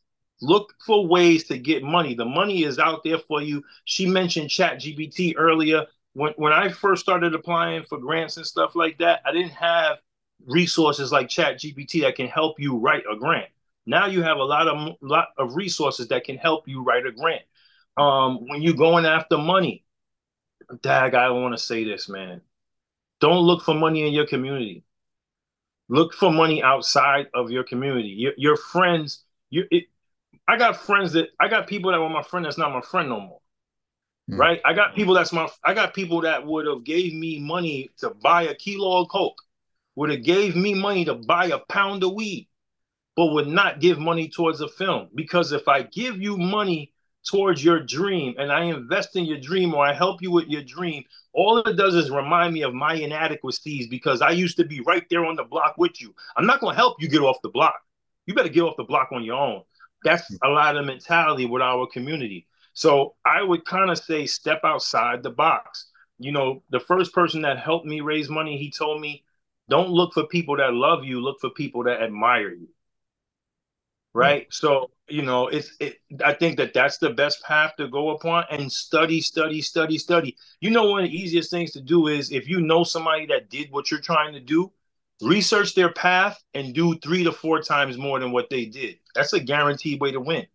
Look 0.45 0.75
for 0.85 1.07
ways 1.07 1.45
to 1.45 1.59
get 1.59 1.83
money. 1.83 2.15
The 2.15 2.27
money 2.27 2.65
is 2.65 2.79
out 2.79 3.03
there 3.03 3.19
for 3.19 3.41
you. 3.41 3.65
She 3.87 4.07
mentioned 4.07 4.51
Chat 4.51 4.79
GPT 4.79 5.35
earlier. 5.39 5.87
When 6.13 6.35
when 6.37 6.53
I 6.53 6.69
first 6.69 7.03
started 7.03 7.35
applying 7.35 7.85
for 7.85 7.97
grants 7.97 8.37
and 8.37 8.45
stuff 8.45 8.75
like 8.75 8.99
that, 8.99 9.23
I 9.25 9.33
didn't 9.33 9.53
have 9.53 9.99
resources 10.47 11.11
like 11.11 11.31
Chat 11.31 11.61
GPT 11.61 12.03
that 12.03 12.17
can 12.17 12.29
help 12.29 12.61
you 12.61 12.77
write 12.77 13.05
a 13.11 13.17
grant. 13.17 13.49
Now 13.87 14.07
you 14.07 14.23
have 14.23 14.37
a 14.37 14.45
lot 14.45 14.69
of 14.69 14.97
lot 15.01 15.29
of 15.39 15.57
resources 15.57 16.09
that 16.09 16.25
can 16.25 16.37
help 16.37 16.69
you 16.69 16.83
write 16.83 17.07
a 17.07 17.13
grant. 17.13 17.43
Um, 17.97 18.47
when 18.47 18.61
you're 18.61 18.75
going 18.75 19.07
after 19.07 19.39
money, 19.39 19.87
Dag, 20.83 21.15
I 21.15 21.31
want 21.31 21.55
to 21.55 21.59
say 21.63 21.85
this, 21.85 22.07
man. 22.07 22.43
Don't 23.21 23.47
look 23.47 23.63
for 23.63 23.75
money 23.75 24.07
in 24.07 24.13
your 24.13 24.27
community. 24.27 24.85
Look 25.89 26.13
for 26.13 26.31
money 26.31 26.63
outside 26.63 27.29
of 27.33 27.51
your 27.51 27.65
community. 27.65 28.09
Your, 28.09 28.33
your 28.37 28.57
friends, 28.57 29.25
you, 29.51 29.65
it, 29.71 29.85
I 30.47 30.57
got 30.57 30.77
friends 30.77 31.13
that 31.13 31.29
I 31.41 31.49
got 31.49 31.67
people 31.67 31.91
that 31.91 32.01
were 32.01 32.09
my 32.09 32.23
friend 32.23 32.45
that's 32.45 32.59
not 32.59 32.73
my 32.73 32.81
friend 32.81 33.09
no 33.09 33.21
more. 33.21 33.41
Mm. 34.31 34.39
Right? 34.39 34.61
I 34.65 34.73
got 34.75 34.95
people 34.95 35.15
that's 35.15 35.33
my 35.33 35.49
I 35.65 35.75
got 35.75 35.95
people 35.95 36.23
that 36.23 36.47
would 36.47 36.67
have 36.67 36.85
gave 36.85 37.15
me 37.15 37.39
money 37.39 37.91
to 37.99 38.11
buy 38.11 38.43
a 38.43 38.55
kilo 38.55 39.03
of 39.03 39.09
coke, 39.09 39.41
would 39.97 40.11
have 40.11 40.23
gave 40.23 40.57
me 40.57 40.75
money 40.75 41.05
to 41.07 41.15
buy 41.15 41.47
a 41.47 41.59
pound 41.59 42.05
of 42.05 42.15
weed, 42.15 42.49
but 43.17 43.33
would 43.33 43.49
not 43.49 43.81
give 43.81 43.99
money 43.99 44.29
towards 44.29 44.61
a 44.61 44.69
film. 44.69 45.09
Because 45.15 45.53
if 45.53 45.69
I 45.69 45.83
give 45.83 46.21
you 46.21 46.37
money 46.37 46.93
towards 47.25 47.65
your 47.65 47.81
dream 47.81 48.35
and 48.39 48.53
I 48.53 48.65
invest 48.65 49.17
in 49.17 49.25
your 49.25 49.39
dream 49.39 49.75
or 49.75 49.85
I 49.85 49.95
help 49.95 50.21
you 50.21 50.31
with 50.31 50.49
your 50.49 50.63
dream, 50.63 51.05
all 51.33 51.59
it 51.59 51.77
does 51.77 51.95
is 51.95 52.11
remind 52.11 52.53
me 52.53 52.63
of 52.63 52.75
my 52.75 52.95
inadequacies 52.95 53.89
because 53.89 54.21
I 54.21 54.31
used 54.31 54.59
to 54.59 54.65
be 54.65 54.81
right 54.81 55.05
there 55.11 55.25
on 55.25 55.37
the 55.37 55.45
block 55.45 55.77
with 55.79 56.01
you. 56.01 56.15
I'm 56.37 56.47
not 56.47 56.61
going 56.61 56.75
to 56.75 56.77
help 56.77 57.01
you 57.01 57.09
get 57.09 57.23
off 57.23 57.41
the 57.43 57.49
block. 57.49 57.81
You 58.27 58.35
better 58.35 58.49
get 58.49 58.63
off 58.63 58.77
the 58.77 58.85
block 58.85 59.09
on 59.13 59.25
your 59.25 59.37
own. 59.37 59.63
That's 60.05 60.31
a 60.43 60.49
lot 60.49 60.77
of 60.77 60.85
mentality 60.85 61.47
with 61.47 61.63
our 61.63 61.87
community. 61.87 62.47
So 62.75 63.15
I 63.25 63.43
would 63.43 63.65
kind 63.65 63.91
of 63.91 63.99
say 63.99 64.27
step 64.27 64.61
outside 64.65 65.23
the 65.23 65.31
box. 65.31 65.87
You 66.19 66.33
know, 66.33 66.63
the 66.71 66.81
first 66.81 67.13
person 67.13 67.43
that 67.43 67.59
helped 67.59 67.87
me 67.87 68.01
raise 68.01 68.29
money, 68.29 68.59
he 68.59 68.71
told 68.71 69.01
me, 69.01 69.25
don't 69.69 69.91
look 69.91 70.13
for 70.13 70.27
people 70.27 70.57
that 70.59 70.75
love 70.75 71.05
you, 71.05 71.21
look 71.21 71.41
for 71.41 71.51
people 71.51 71.85
that 71.85 72.03
admire 72.03 72.53
you. 72.53 72.69
Right? 74.13 74.43
Mm-hmm. 74.43 74.67
So, 74.67 74.91
you 75.09 75.23
know, 75.23 75.49
it's 75.49 75.73
it 75.81 76.01
I 76.25 76.35
think 76.35 76.57
that 76.59 76.73
that's 76.73 76.99
the 76.99 77.11
best 77.11 77.43
path 77.43 77.73
to 77.79 77.89
go 77.89 78.11
upon 78.11 78.45
and 78.51 78.71
study, 78.71 79.21
study, 79.21 79.61
study, 79.61 79.99
study. 79.99 80.37
You 80.61 80.71
know, 80.71 80.91
one 80.91 81.05
of 81.05 81.11
the 81.11 81.17
easiest 81.17 81.51
things 81.51 81.73
to 81.73 81.81
do 81.81 82.09
is 82.09 82.31
if 82.31 82.49
you 82.49 82.61
know 82.61 82.85
somebody 82.85 83.27
that 83.27 83.51
did 83.51 83.73
what 83.73 83.91
you're 83.91 84.01
trying 84.01 84.35
to 84.35 84.41
do, 84.41 84.71
research 85.23 85.75
their 85.75 85.93
path 85.93 86.43
and 86.55 86.75
do 86.75 86.99
three 86.99 87.25
to 87.25 87.33
four 87.33 87.61
times 87.61 87.97
more 87.97 88.19
than 88.19 88.33
what 88.33 88.51
they 88.51 88.67
did. 88.67 88.97
That's 89.15 89.33
a 89.33 89.41
guaranteed 89.41 90.01
way 90.01 90.12
to 90.12 90.21
win. 90.21 90.47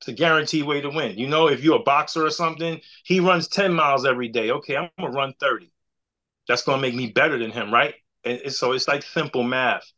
It's 0.00 0.08
a 0.08 0.12
guaranteed 0.12 0.64
way 0.64 0.80
to 0.80 0.90
win. 0.90 1.18
You 1.18 1.28
know, 1.28 1.48
if 1.48 1.62
you're 1.62 1.76
a 1.76 1.82
boxer 1.82 2.26
or 2.26 2.30
something, 2.30 2.80
he 3.04 3.20
runs 3.20 3.48
10 3.48 3.72
miles 3.72 4.04
every 4.04 4.28
day. 4.28 4.50
Okay, 4.50 4.76
I'm 4.76 4.90
gonna 4.98 5.10
run 5.10 5.34
30. 5.40 5.70
That's 6.48 6.62
gonna 6.62 6.82
make 6.82 6.94
me 6.94 7.06
better 7.06 7.38
than 7.38 7.50
him, 7.50 7.72
right? 7.72 7.94
And, 8.24 8.52
so 8.52 8.72
it's 8.72 8.88
like 8.88 9.02
simple 9.02 9.42
math, 9.42 9.90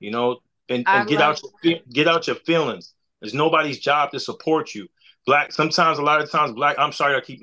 you 0.00 0.10
know, 0.10 0.40
and, 0.68 0.84
and 0.86 1.08
get 1.08 1.20
out 1.20 1.40
your 1.62 1.78
get 1.90 2.08
out 2.08 2.26
your 2.26 2.36
feelings. 2.36 2.94
It's 3.22 3.34
nobody's 3.34 3.78
job 3.78 4.10
to 4.10 4.20
support 4.20 4.74
you. 4.74 4.88
Black 5.26 5.52
sometimes 5.52 5.98
a 5.98 6.02
lot 6.02 6.20
of 6.20 6.30
times 6.30 6.52
black 6.52 6.78
I'm 6.78 6.92
sorry 6.92 7.16
I 7.16 7.20
keep 7.20 7.40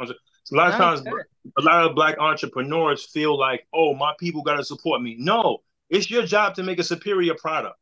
a 0.52 0.56
lot 0.56 0.70
of 0.70 0.76
times 0.76 1.02
a 1.58 1.62
lot 1.62 1.86
of 1.86 1.96
black 1.96 2.18
entrepreneurs 2.20 3.06
feel 3.06 3.38
like, 3.38 3.68
oh, 3.74 3.94
my 3.94 4.14
people 4.20 4.42
gotta 4.42 4.64
support 4.64 5.02
me. 5.02 5.16
No, 5.20 5.60
it's 5.90 6.10
your 6.10 6.26
job 6.26 6.56
to 6.56 6.64
make 6.64 6.80
a 6.80 6.84
superior 6.84 7.36
product. 7.36 7.78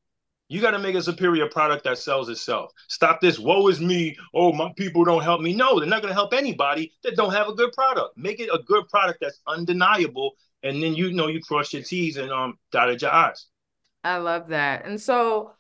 You 0.50 0.62
got 0.62 0.72
to 0.72 0.80
make 0.80 0.96
a 0.96 1.02
superior 1.04 1.48
product 1.48 1.84
that 1.84 2.00
sells 2.00 2.28
itself. 2.28 2.72
Stop 2.88 3.22
this, 3.22 3.38
woe 3.38 3.68
is 3.68 3.80
me. 3.80 4.18
Oh, 4.34 4.52
my 4.52 4.74
people 4.76 5.06
don't 5.06 5.22
help 5.22 5.42
me. 5.42 5.54
No, 5.54 5.80
they're 5.80 5.88
not 5.88 6.02
going 6.02 6.10
to 6.10 6.16
help 6.16 6.34
anybody 6.34 6.92
that 7.04 7.16
don't 7.16 7.32
have 7.32 7.48
a 7.48 7.54
good 7.54 7.72
product. 7.72 8.18
Make 8.18 8.40
it 8.40 8.50
a 8.52 8.58
good 8.64 8.90
product 8.90 9.20
that's 9.22 9.40
undeniable. 9.46 10.32
And 10.64 10.82
then 10.82 10.96
you 10.96 11.14
know 11.14 11.28
you 11.28 11.40
cross 11.40 11.72
your 11.72 11.84
T's 11.84 12.18
and 12.18 12.32
um 12.32 12.58
dotted 12.72 13.02
your 13.02 13.14
I's. 13.14 13.46
I 14.04 14.18
love 14.18 14.48
that. 14.48 14.86
And 14.86 15.00
so 15.00 15.54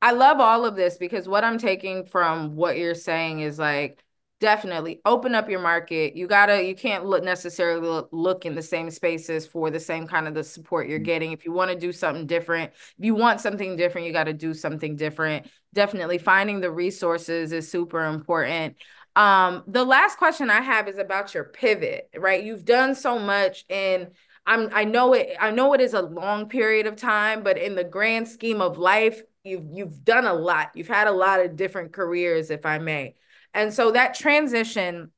I 0.00 0.12
love 0.12 0.38
all 0.38 0.64
of 0.64 0.76
this 0.76 0.96
because 0.96 1.28
what 1.28 1.42
I'm 1.42 1.58
taking 1.58 2.04
from 2.04 2.54
what 2.54 2.78
you're 2.78 2.94
saying 2.94 3.40
is 3.40 3.58
like 3.58 4.04
definitely. 4.40 5.00
Open 5.04 5.34
up 5.34 5.48
your 5.48 5.60
market. 5.60 6.14
You 6.14 6.26
gotta 6.26 6.62
you 6.62 6.74
can't 6.74 7.06
look 7.06 7.24
necessarily 7.24 8.02
look 8.12 8.44
in 8.44 8.54
the 8.54 8.62
same 8.62 8.90
spaces 8.90 9.46
for 9.46 9.70
the 9.70 9.80
same 9.80 10.06
kind 10.06 10.28
of 10.28 10.34
the 10.34 10.44
support 10.44 10.88
you're 10.88 11.00
mm. 11.00 11.04
getting. 11.04 11.32
If 11.32 11.44
you 11.44 11.52
want 11.52 11.70
to 11.70 11.78
do 11.78 11.92
something 11.92 12.26
different 12.26 12.72
if 12.72 13.04
you 13.04 13.14
want 13.14 13.40
something 13.40 13.76
different 13.76 14.06
you 14.06 14.12
got 14.12 14.24
to 14.24 14.32
do 14.32 14.54
something 14.54 14.96
different. 14.96 15.48
Definitely 15.72 16.18
finding 16.18 16.60
the 16.60 16.70
resources 16.70 17.52
is 17.52 17.70
super 17.70 18.04
important. 18.04 18.76
Um 19.14 19.64
the 19.66 19.84
last 19.84 20.18
question 20.18 20.50
i 20.50 20.60
have 20.60 20.88
is 20.88 20.98
about 20.98 21.34
your 21.34 21.44
pivot 21.44 22.10
right? 22.16 22.44
You've 22.44 22.64
done 22.64 22.94
so 22.94 23.18
much 23.18 23.64
and 23.70 24.08
i'm 24.48 24.68
i 24.72 24.84
know 24.84 25.12
it 25.12 25.36
i 25.40 25.50
know 25.50 25.72
it 25.72 25.80
is 25.80 25.92
a 25.92 26.02
long 26.02 26.48
period 26.48 26.86
of 26.86 26.94
time 26.94 27.42
but 27.42 27.58
in 27.58 27.74
the 27.74 27.82
grand 27.82 28.28
scheme 28.28 28.60
of 28.60 28.78
life 28.78 29.20
you've 29.42 29.64
you've 29.72 30.04
done 30.04 30.24
a 30.26 30.34
lot. 30.34 30.70
You've 30.74 30.86
had 30.86 31.08
a 31.08 31.12
lot 31.12 31.40
of 31.40 31.56
different 31.56 31.92
careers 31.92 32.50
if 32.50 32.66
i 32.66 32.78
may 32.78 33.14
and 33.56 33.74
so 33.74 33.90
that 33.92 34.14
transition, 34.14 35.10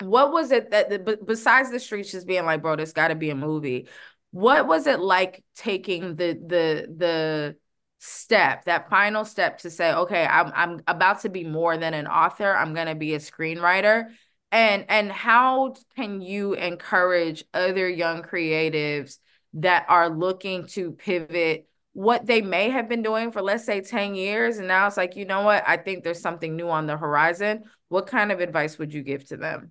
what 0.00 0.32
was 0.32 0.52
it 0.52 0.70
that 0.70 1.26
besides 1.26 1.70
the 1.70 1.80
streets 1.80 2.12
just 2.12 2.26
being 2.26 2.44
like, 2.46 2.62
bro, 2.62 2.76
this 2.76 2.92
got 2.92 3.08
to 3.08 3.14
be 3.14 3.30
a 3.30 3.34
movie. 3.34 3.88
What 4.30 4.66
was 4.66 4.86
it 4.86 5.00
like 5.00 5.44
taking 5.54 6.16
the 6.16 6.34
the 6.34 6.94
the 6.96 7.56
step, 7.98 8.64
that 8.66 8.90
final 8.90 9.24
step 9.24 9.58
to 9.58 9.70
say, 9.70 9.92
okay, 9.92 10.26
I'm 10.26 10.52
I'm 10.54 10.80
about 10.86 11.22
to 11.22 11.28
be 11.28 11.44
more 11.44 11.76
than 11.76 11.94
an 11.94 12.06
author. 12.06 12.54
I'm 12.54 12.74
gonna 12.74 12.94
be 12.94 13.14
a 13.14 13.18
screenwriter. 13.18 14.06
and 14.52 14.84
and 14.88 15.10
how 15.10 15.74
can 15.96 16.20
you 16.20 16.54
encourage 16.54 17.44
other 17.52 17.88
young 17.88 18.22
creatives 18.22 19.18
that 19.54 19.86
are 19.88 20.10
looking 20.10 20.66
to 20.68 20.92
pivot 20.92 21.68
what 21.96 22.26
they 22.26 22.42
may 22.42 22.68
have 22.68 22.90
been 22.90 23.00
doing 23.00 23.30
for 23.30 23.40
let's 23.40 23.64
say 23.64 23.80
10 23.80 24.14
years 24.14 24.58
and 24.58 24.68
now 24.68 24.86
it's 24.86 24.98
like 24.98 25.16
you 25.16 25.24
know 25.24 25.40
what? 25.40 25.64
I 25.66 25.78
think 25.78 26.04
there's 26.04 26.20
something 26.20 26.54
new 26.54 26.68
on 26.68 26.86
the 26.86 26.94
horizon. 26.94 27.64
What 27.88 28.06
kind 28.06 28.30
of 28.30 28.40
advice 28.40 28.78
would 28.78 28.92
you 28.92 29.02
give 29.02 29.24
to 29.28 29.38
them? 29.38 29.70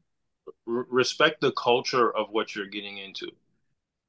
Respect 0.66 1.40
the 1.40 1.52
culture 1.52 2.10
of 2.18 2.30
what 2.32 2.56
you're 2.56 2.66
getting 2.66 2.98
into. 2.98 3.30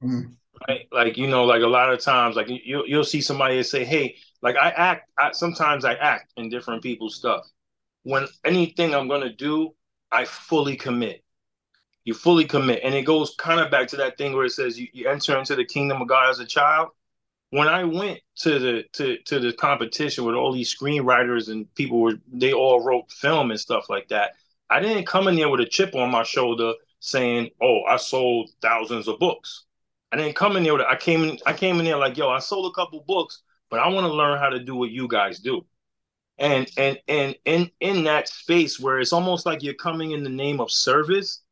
Mm. 0.03 0.33
right? 0.67 0.89
Like 0.93 1.19
you 1.19 1.27
know 1.27 1.45
like 1.45 1.61
a 1.61 1.67
lot 1.67 1.93
of 1.93 2.01
times 2.01 2.37
like 2.37 2.49
you, 2.49 2.85
you'll 2.87 3.05
see 3.05 3.21
somebody 3.21 3.62
say 3.62 3.85
hey 3.85 4.17
like 4.41 4.57
i 4.57 4.71
act 4.71 5.11
I, 5.19 5.33
sometimes 5.33 5.85
i 5.85 5.93
act 5.95 6.33
in 6.39 6.49
different 6.49 6.83
people's 6.83 7.17
stuff. 7.17 7.47
When 8.05 8.27
anything 8.47 8.95
i'm 8.95 9.09
going 9.09 9.29
to 9.29 9.33
do 9.35 9.75
i 10.11 10.25
fully 10.25 10.77
commit. 10.77 11.23
You 12.05 12.14
fully 12.14 12.47
commit. 12.47 12.81
And 12.83 12.95
it 12.95 13.03
goes 13.03 13.35
kind 13.37 13.61
of 13.61 13.71
back 13.71 13.89
to 13.89 13.97
that 13.97 14.17
thing 14.17 14.33
where 14.33 14.47
it 14.47 14.53
says 14.53 14.81
you, 14.81 14.87
you 14.95 15.07
enter 15.07 15.37
into 15.37 15.55
the 15.55 15.67
kingdom 15.67 16.01
of 16.01 16.09
god 16.09 16.31
as 16.31 16.39
a 16.39 16.47
child 16.47 16.89
when 17.51 17.69
i 17.69 17.85
went 17.85 18.21
to 18.35 18.59
the 18.59 18.85
to, 18.93 19.19
to 19.25 19.39
the 19.39 19.53
competition 19.53 20.25
with 20.25 20.35
all 20.35 20.53
these 20.53 20.75
screenwriters 20.75 21.51
and 21.51 21.73
people 21.75 22.01
were 22.01 22.15
they 22.33 22.53
all 22.53 22.83
wrote 22.83 23.11
film 23.11 23.51
and 23.51 23.61
stuff 23.61 23.89
like 23.89 24.09
that 24.09 24.33
i 24.71 24.81
didn't 24.81 25.07
come 25.07 25.29
in 25.29 25.37
there 25.37 25.49
with 25.49 25.61
a 25.61 25.67
chip 25.67 25.95
on 25.95 26.11
my 26.11 26.23
shoulder 26.23 26.73
saying 27.01 27.49
oh 27.63 27.83
i 27.89 27.97
sold 27.97 28.51
thousands 28.61 29.09
of 29.09 29.19
books 29.19 29.65
i 30.13 30.17
didn't 30.17 30.37
come 30.37 30.57
in 30.57 30.63
there 30.63 30.75
with 30.75 30.83
i 30.83 30.97
came 30.97 31.25
in 31.25 31.39
i 31.47 31.53
came 31.53 31.79
in 31.79 31.85
there 31.85 31.97
like 31.97 32.17
yo 32.17 32.29
i 32.29 32.39
sold 32.39 32.71
a 32.71 32.75
couple 32.75 33.03
books 33.07 33.43
but 33.71 33.81
i 33.81 33.89
want 33.89 34.07
to 34.07 34.13
learn 34.13 34.39
how 34.39 34.49
to 34.49 34.59
do 34.59 34.75
what 34.75 34.91
you 34.91 35.07
guys 35.09 35.39
do 35.39 35.65
and 36.39 36.69
and 36.77 36.99
and 37.09 37.37
in 37.45 37.71
in 37.81 38.05
that 38.05 38.29
space 38.29 38.79
where 38.81 38.99
it's 38.99 39.13
almost 39.13 39.47
like 39.47 39.63
you're 39.63 39.75
coming 39.75 40.11
in 40.11 40.23
the 40.23 40.31
name 40.31 40.61
of 40.61 40.71
service 40.71 41.43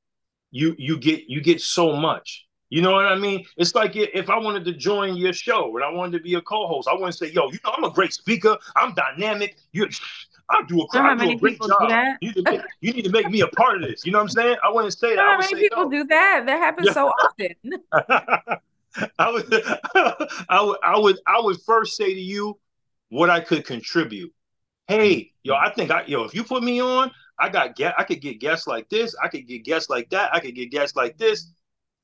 you 0.55 0.77
you 0.79 0.97
get 0.97 1.25
you 1.29 1.41
get 1.41 1.61
so 1.61 1.97
much. 1.97 2.44
You 2.71 2.83
know 2.83 2.93
what 2.93 3.07
I 3.07 3.15
mean? 3.15 3.45
It's 3.57 3.75
like 3.75 3.93
if 3.95 4.31
I 4.31 4.39
wanted 4.39 4.65
to 4.65 4.73
join 4.73 5.17
your 5.17 5.33
show 5.33 5.75
and 5.77 5.85
I 5.85 5.91
wanted 5.91 6.19
to 6.19 6.25
be 6.25 6.35
a 6.35 6.41
co-host, 6.41 6.89
I 6.89 6.95
wouldn't 6.95 7.15
say, 7.15 7.31
"Yo, 7.31 7.51
you 7.51 7.59
know, 7.65 7.73
I'm 7.77 7.85
a 7.85 7.91
great 7.91 8.13
speaker. 8.13 8.57
I'm 8.75 8.95
dynamic. 8.95 9.57
You, 9.73 9.89
I 10.51 10.63
do 10.67 10.81
a, 10.81 10.99
I 10.99 11.15
do 11.15 11.31
a 11.31 11.37
great 11.37 11.61
job. 11.61 12.17
You 12.21 12.33
need, 12.33 12.45
make, 12.45 12.61
you 12.81 12.93
need, 12.93 13.05
to 13.05 13.11
make 13.11 13.31
me 13.31 13.43
a 13.43 13.49
part 13.49 13.77
of 13.77 13.89
this." 13.89 14.05
You 14.05 14.13
know 14.13 14.19
what 14.19 14.25
I'm 14.25 14.29
saying? 14.31 14.57
I 14.65 14.71
wouldn't 14.71 14.93
say 14.93 15.15
that. 15.15 15.25
How 15.25 15.39
many 15.39 15.55
say, 15.55 15.61
people 15.61 15.89
do 15.89 16.05
that? 16.05 16.45
That 16.47 16.59
happens 16.59 16.93
so 16.93 17.09
often. 17.25 17.55
I 19.19 19.31
would, 19.31 19.55
I 20.49 20.63
would, 20.63 20.79
I 20.83 20.99
would, 20.99 21.19
I 21.27 21.41
would 21.41 21.61
first 21.63 21.97
say 21.97 22.15
to 22.15 22.21
you 22.21 22.59
what 23.09 23.31
I 23.31 23.41
could 23.41 23.65
contribute. 23.65 24.33
Hey, 24.89 25.33
yo, 25.43 25.55
I 25.55 25.71
think 25.71 25.91
I, 25.91 26.05
yo, 26.07 26.25
if 26.25 26.35
you 26.35 26.45
put 26.45 26.63
me 26.63 26.81
on, 26.81 27.11
I 27.39 27.49
got 27.49 27.77
get 27.77 27.95
I 27.99 28.05
could 28.05 28.21
get 28.21 28.41
guests 28.41 28.67
like 28.67 28.89
this, 28.89 29.15
I 29.23 29.29
could 29.29 29.47
get 29.47 29.65
guests 29.65 29.91
like 29.91 30.11
that, 30.11 30.35
I 30.35 30.41
could 30.41 30.55
get 30.55 30.71
guests 30.71 30.97
like 30.97 31.19
this. 31.19 31.53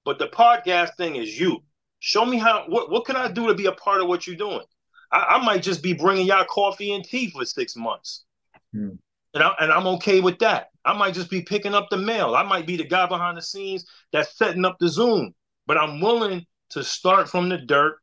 But 0.04 0.18
the 0.18 0.28
podcast 0.28 0.96
thing 0.96 1.16
is 1.16 1.38
you. 1.38 1.58
Show 1.98 2.24
me 2.24 2.38
how 2.38 2.64
what 2.68 2.90
what 2.90 3.04
can 3.04 3.16
I 3.16 3.30
do 3.30 3.46
to 3.48 3.54
be 3.54 3.66
a 3.66 3.72
part 3.72 4.00
of 4.00 4.08
what 4.08 4.26
you're 4.26 4.36
doing? 4.36 4.64
I, 5.12 5.36
I 5.36 5.44
might 5.44 5.62
just 5.62 5.82
be 5.82 5.92
bringing 5.92 6.26
y'all 6.26 6.44
coffee 6.44 6.92
and 6.94 7.04
tea 7.04 7.30
for 7.30 7.44
six 7.44 7.76
months. 7.76 8.24
Hmm. 8.72 8.90
And, 9.34 9.44
I, 9.44 9.54
and 9.60 9.70
I'm 9.70 9.86
okay 9.86 10.20
with 10.20 10.38
that. 10.40 10.70
I 10.84 10.96
might 10.96 11.14
just 11.14 11.30
be 11.30 11.42
picking 11.42 11.74
up 11.74 11.88
the 11.90 11.96
mail. 11.96 12.34
I 12.34 12.42
might 12.42 12.66
be 12.66 12.76
the 12.76 12.84
guy 12.84 13.06
behind 13.06 13.36
the 13.36 13.42
scenes 13.42 13.84
that's 14.12 14.36
setting 14.36 14.64
up 14.64 14.78
the 14.80 14.88
Zoom. 14.88 15.34
But 15.66 15.78
I'm 15.78 16.00
willing 16.00 16.46
to 16.70 16.82
start 16.82 17.28
from 17.28 17.48
the 17.48 17.58
dirt 17.58 17.98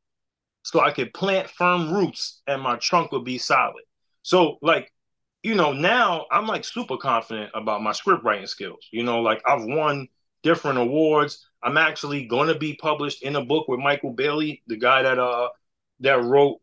so 0.63 0.79
I 0.79 0.91
could 0.91 1.13
plant 1.13 1.49
firm 1.49 1.93
roots 1.93 2.41
and 2.47 2.61
my 2.61 2.77
trunk 2.77 3.11
will 3.11 3.23
be 3.23 3.37
solid. 3.37 3.83
So, 4.21 4.57
like, 4.61 4.91
you 5.43 5.55
know, 5.55 5.71
now 5.71 6.25
I'm 6.31 6.47
like 6.47 6.65
super 6.65 6.97
confident 6.97 7.51
about 7.53 7.81
my 7.81 7.93
script 7.93 8.23
writing 8.23 8.47
skills. 8.47 8.87
You 8.91 9.03
know, 9.03 9.21
like 9.21 9.41
I've 9.45 9.63
won 9.63 10.07
different 10.43 10.77
awards. 10.77 11.45
I'm 11.67 11.77
actually 11.77 12.23
going 12.25 12.47
to 12.47 12.57
be 12.57 12.75
published 12.75 13.23
in 13.23 13.35
a 13.35 13.43
book 13.43 13.67
with 13.67 13.81
Michael 13.81 14.13
Bailey, 14.13 14.63
the 14.67 14.77
guy 14.77 15.03
that 15.03 15.19
uh 15.19 15.49
that 15.99 16.23
wrote 16.23 16.61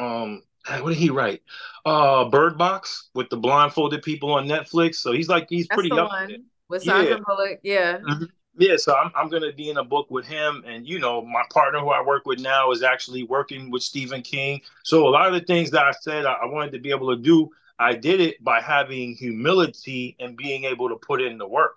um 0.00 0.42
what 0.80 0.88
did 0.90 0.98
he 0.98 1.10
write? 1.10 1.42
Uh 1.86 2.28
Bird 2.28 2.58
Box 2.58 3.10
with 3.14 3.30
the 3.30 3.36
blindfolded 3.36 4.02
people 4.02 4.32
on 4.32 4.48
Netflix. 4.48 4.96
So 4.96 5.12
he's 5.12 5.28
like 5.28 5.46
he's 5.48 5.68
That's 5.68 5.76
pretty 5.76 5.90
the 5.90 6.04
one 6.04 6.44
with 6.68 6.82
Sandra 6.82 7.16
yeah. 7.16 7.22
Bullock. 7.24 7.60
Yeah. 7.62 7.98
Mm-hmm. 7.98 8.24
Yeah, 8.58 8.76
so 8.76 8.94
I'm 8.96 9.12
I'm 9.14 9.28
gonna 9.28 9.52
be 9.52 9.70
in 9.70 9.76
a 9.76 9.84
book 9.84 10.10
with 10.10 10.26
him, 10.26 10.64
and 10.66 10.86
you 10.86 10.98
know, 10.98 11.22
my 11.22 11.44
partner 11.50 11.78
who 11.78 11.90
I 11.90 12.02
work 12.02 12.26
with 12.26 12.40
now 12.40 12.72
is 12.72 12.82
actually 12.82 13.22
working 13.22 13.70
with 13.70 13.82
Stephen 13.84 14.20
King. 14.22 14.60
So 14.82 15.06
a 15.06 15.10
lot 15.10 15.28
of 15.28 15.34
the 15.34 15.46
things 15.46 15.70
that 15.70 15.84
I 15.84 15.92
said 15.92 16.26
I, 16.26 16.32
I 16.32 16.46
wanted 16.46 16.72
to 16.72 16.80
be 16.80 16.90
able 16.90 17.14
to 17.14 17.22
do, 17.22 17.50
I 17.78 17.94
did 17.94 18.20
it 18.20 18.42
by 18.42 18.60
having 18.60 19.14
humility 19.14 20.16
and 20.18 20.36
being 20.36 20.64
able 20.64 20.88
to 20.88 20.96
put 20.96 21.22
in 21.22 21.38
the 21.38 21.46
work. 21.46 21.76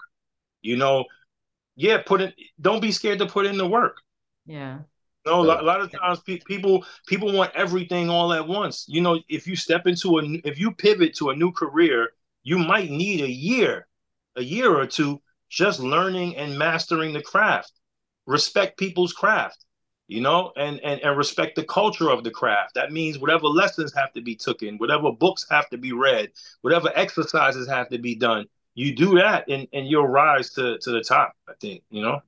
You 0.63 0.78
know, 0.78 1.05
yeah, 1.76 2.01
put 2.05 2.21
in. 2.21 2.34
Don't 2.59 2.82
be 2.82 2.91
scared 2.91 3.19
to 3.19 3.26
put 3.26 3.45
in 3.45 3.57
the 3.57 3.67
work. 3.67 3.97
Yeah. 4.45 4.80
No, 5.26 5.41
a 5.41 5.43
lot, 5.43 5.61
a 5.61 5.65
lot 5.65 5.80
of 5.80 5.91
times 5.91 6.19
pe- 6.19 6.39
people 6.45 6.86
people 7.07 7.32
want 7.32 7.51
everything 7.55 8.09
all 8.09 8.34
at 8.34 8.47
once. 8.47 8.86
You 8.89 9.01
know, 9.01 9.19
if 9.30 9.47
you 9.47 9.55
step 9.55 9.88
into 9.88 10.19
a 10.19 10.24
if 10.43 10.59
you 10.59 10.71
pivot 10.71 11.15
to 11.15 11.30
a 11.30 11.36
new 11.36 11.51
career, 11.51 12.09
you 12.43 12.57
might 12.57 12.89
need 12.89 13.21
a 13.21 13.30
year, 13.30 13.88
a 14.36 14.43
year 14.43 14.76
or 14.76 14.86
two 14.86 15.21
just 15.49 15.80
learning 15.80 16.36
and 16.36 16.57
mastering 16.57 17.13
the 17.13 17.21
craft. 17.21 17.71
Respect 18.26 18.78
people's 18.78 19.13
craft 19.13 19.65
you 20.07 20.21
know, 20.21 20.51
and, 20.55 20.80
and 20.82 21.01
and 21.01 21.17
respect 21.17 21.55
the 21.55 21.63
culture 21.63 22.09
of 22.09 22.24
the 22.24 22.32
craft. 22.32 22.76
That 22.76 22.91
means 22.91 23.17
whatever 23.17 23.47
lessons 23.47 23.93
have 23.95 24.11
to 24.13 24.21
be 24.21 24.36
taken, 24.36 24.78
whatever 24.78 25.11
books 25.11 25.45
have 25.49 25.69
to 25.69 25.78
be 25.78 25.91
read, 25.93 26.30
whatever 26.61 26.91
exercises 26.93 27.67
have 27.67 27.89
to 27.89 27.97
be 27.97 28.15
done. 28.15 28.45
You 28.76 28.95
do 28.95 29.15
that, 29.15 29.49
and 29.49 29.67
and 29.74 29.88
you'll 29.88 30.07
rise 30.07 30.51
to 30.51 30.78
to 30.80 30.91
the 30.91 31.01
top. 31.01 31.34
I 31.47 31.53
think 31.59 31.84
you 31.89 32.01
know. 32.01 32.21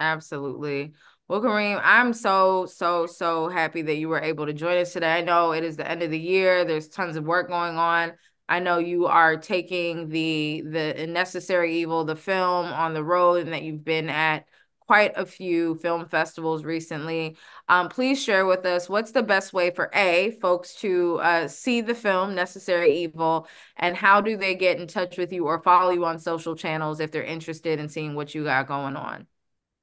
Absolutely. 0.00 0.92
Well, 1.28 1.42
Kareem, 1.42 1.78
I'm 1.84 2.14
so, 2.14 2.64
so, 2.64 3.04
so 3.04 3.50
happy 3.50 3.82
that 3.82 3.96
you 3.96 4.08
were 4.08 4.20
able 4.20 4.46
to 4.46 4.54
join 4.54 4.78
us 4.78 4.94
today. 4.94 5.18
I 5.18 5.20
know 5.20 5.52
it 5.52 5.62
is 5.62 5.76
the 5.76 5.86
end 5.86 6.02
of 6.02 6.10
the 6.10 6.18
year. 6.18 6.64
There's 6.64 6.88
tons 6.88 7.16
of 7.16 7.24
work 7.24 7.48
going 7.48 7.76
on. 7.76 8.14
I 8.48 8.60
know 8.60 8.78
you 8.78 9.06
are 9.06 9.36
taking 9.36 10.08
the 10.08 10.62
the 10.64 11.06
necessary 11.06 11.76
evil, 11.76 12.04
the 12.04 12.16
film 12.16 12.66
on 12.66 12.94
the 12.94 13.04
road, 13.04 13.44
and 13.44 13.52
that 13.52 13.62
you've 13.62 13.84
been 13.84 14.08
at 14.08 14.46
quite 14.88 15.12
a 15.16 15.26
few 15.26 15.74
film 15.76 16.06
festivals 16.06 16.64
recently. 16.64 17.36
Um, 17.68 17.90
please 17.90 18.22
share 18.22 18.46
with 18.46 18.64
us 18.64 18.88
what's 18.88 19.12
the 19.12 19.22
best 19.22 19.52
way 19.52 19.70
for 19.70 19.90
A, 19.94 20.30
folks 20.40 20.74
to 20.76 21.18
uh, 21.20 21.46
see 21.46 21.82
the 21.82 21.94
film 21.94 22.34
Necessary 22.34 22.96
Evil, 22.96 23.46
and 23.76 23.94
how 23.94 24.22
do 24.22 24.34
they 24.38 24.54
get 24.54 24.80
in 24.80 24.86
touch 24.86 25.18
with 25.18 25.30
you 25.30 25.44
or 25.44 25.62
follow 25.62 25.90
you 25.90 26.06
on 26.06 26.18
social 26.18 26.56
channels 26.56 27.00
if 27.00 27.12
they're 27.12 27.22
interested 27.22 27.78
in 27.78 27.90
seeing 27.90 28.14
what 28.14 28.34
you 28.34 28.44
got 28.44 28.66
going 28.66 28.96
on? 28.96 29.26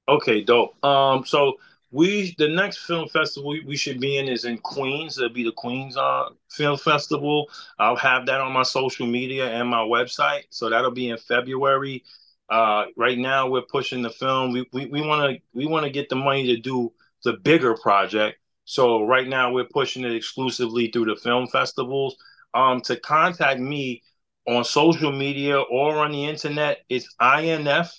Okay, 0.09 0.41
dope. 0.43 0.83
Um, 0.83 1.23
so 1.23 1.53
we 1.91 2.33
the 2.39 2.47
next 2.47 2.79
film 2.79 3.07
festival 3.07 3.49
we, 3.51 3.63
we 3.63 3.77
should 3.77 3.99
be 3.99 4.17
in 4.17 4.27
is 4.27 4.45
in 4.45 4.57
Queens. 4.57 5.19
It'll 5.19 5.29
be 5.29 5.43
the 5.43 5.51
Queens 5.51 5.97
uh, 5.97 6.29
Film 6.49 6.77
Festival. 6.77 7.47
I'll 7.77 7.95
have 7.95 8.25
that 8.25 8.41
on 8.41 8.51
my 8.53 8.63
social 8.63 9.05
media 9.05 9.45
and 9.51 9.69
my 9.69 9.83
website. 9.83 10.45
So 10.49 10.67
that'll 10.67 10.89
be 10.89 11.09
in 11.09 11.17
February. 11.17 12.03
Uh, 12.49 12.85
right 12.95 13.17
now, 13.17 13.49
we're 13.49 13.63
pushing 13.63 14.01
the 14.01 14.09
film. 14.09 14.51
We 14.51 14.67
we 14.71 15.01
want 15.01 15.35
to 15.35 15.41
we 15.53 15.65
want 15.65 15.85
to 15.85 15.91
get 15.91 16.09
the 16.09 16.15
money 16.15 16.45
to 16.47 16.57
do 16.57 16.91
the 17.23 17.33
bigger 17.33 17.75
project. 17.75 18.39
So 18.65 19.05
right 19.05 19.27
now, 19.27 19.51
we're 19.51 19.65
pushing 19.65 20.03
it 20.03 20.15
exclusively 20.15 20.89
through 20.91 21.05
the 21.05 21.15
film 21.15 21.47
festivals. 21.47 22.15
Um, 22.53 22.81
to 22.81 22.95
contact 22.95 23.59
me 23.59 24.03
on 24.47 24.63
social 24.63 25.11
media 25.11 25.59
or 25.59 25.97
on 25.97 26.11
the 26.11 26.25
internet, 26.25 26.79
it's 26.89 27.13
INF 27.21 27.91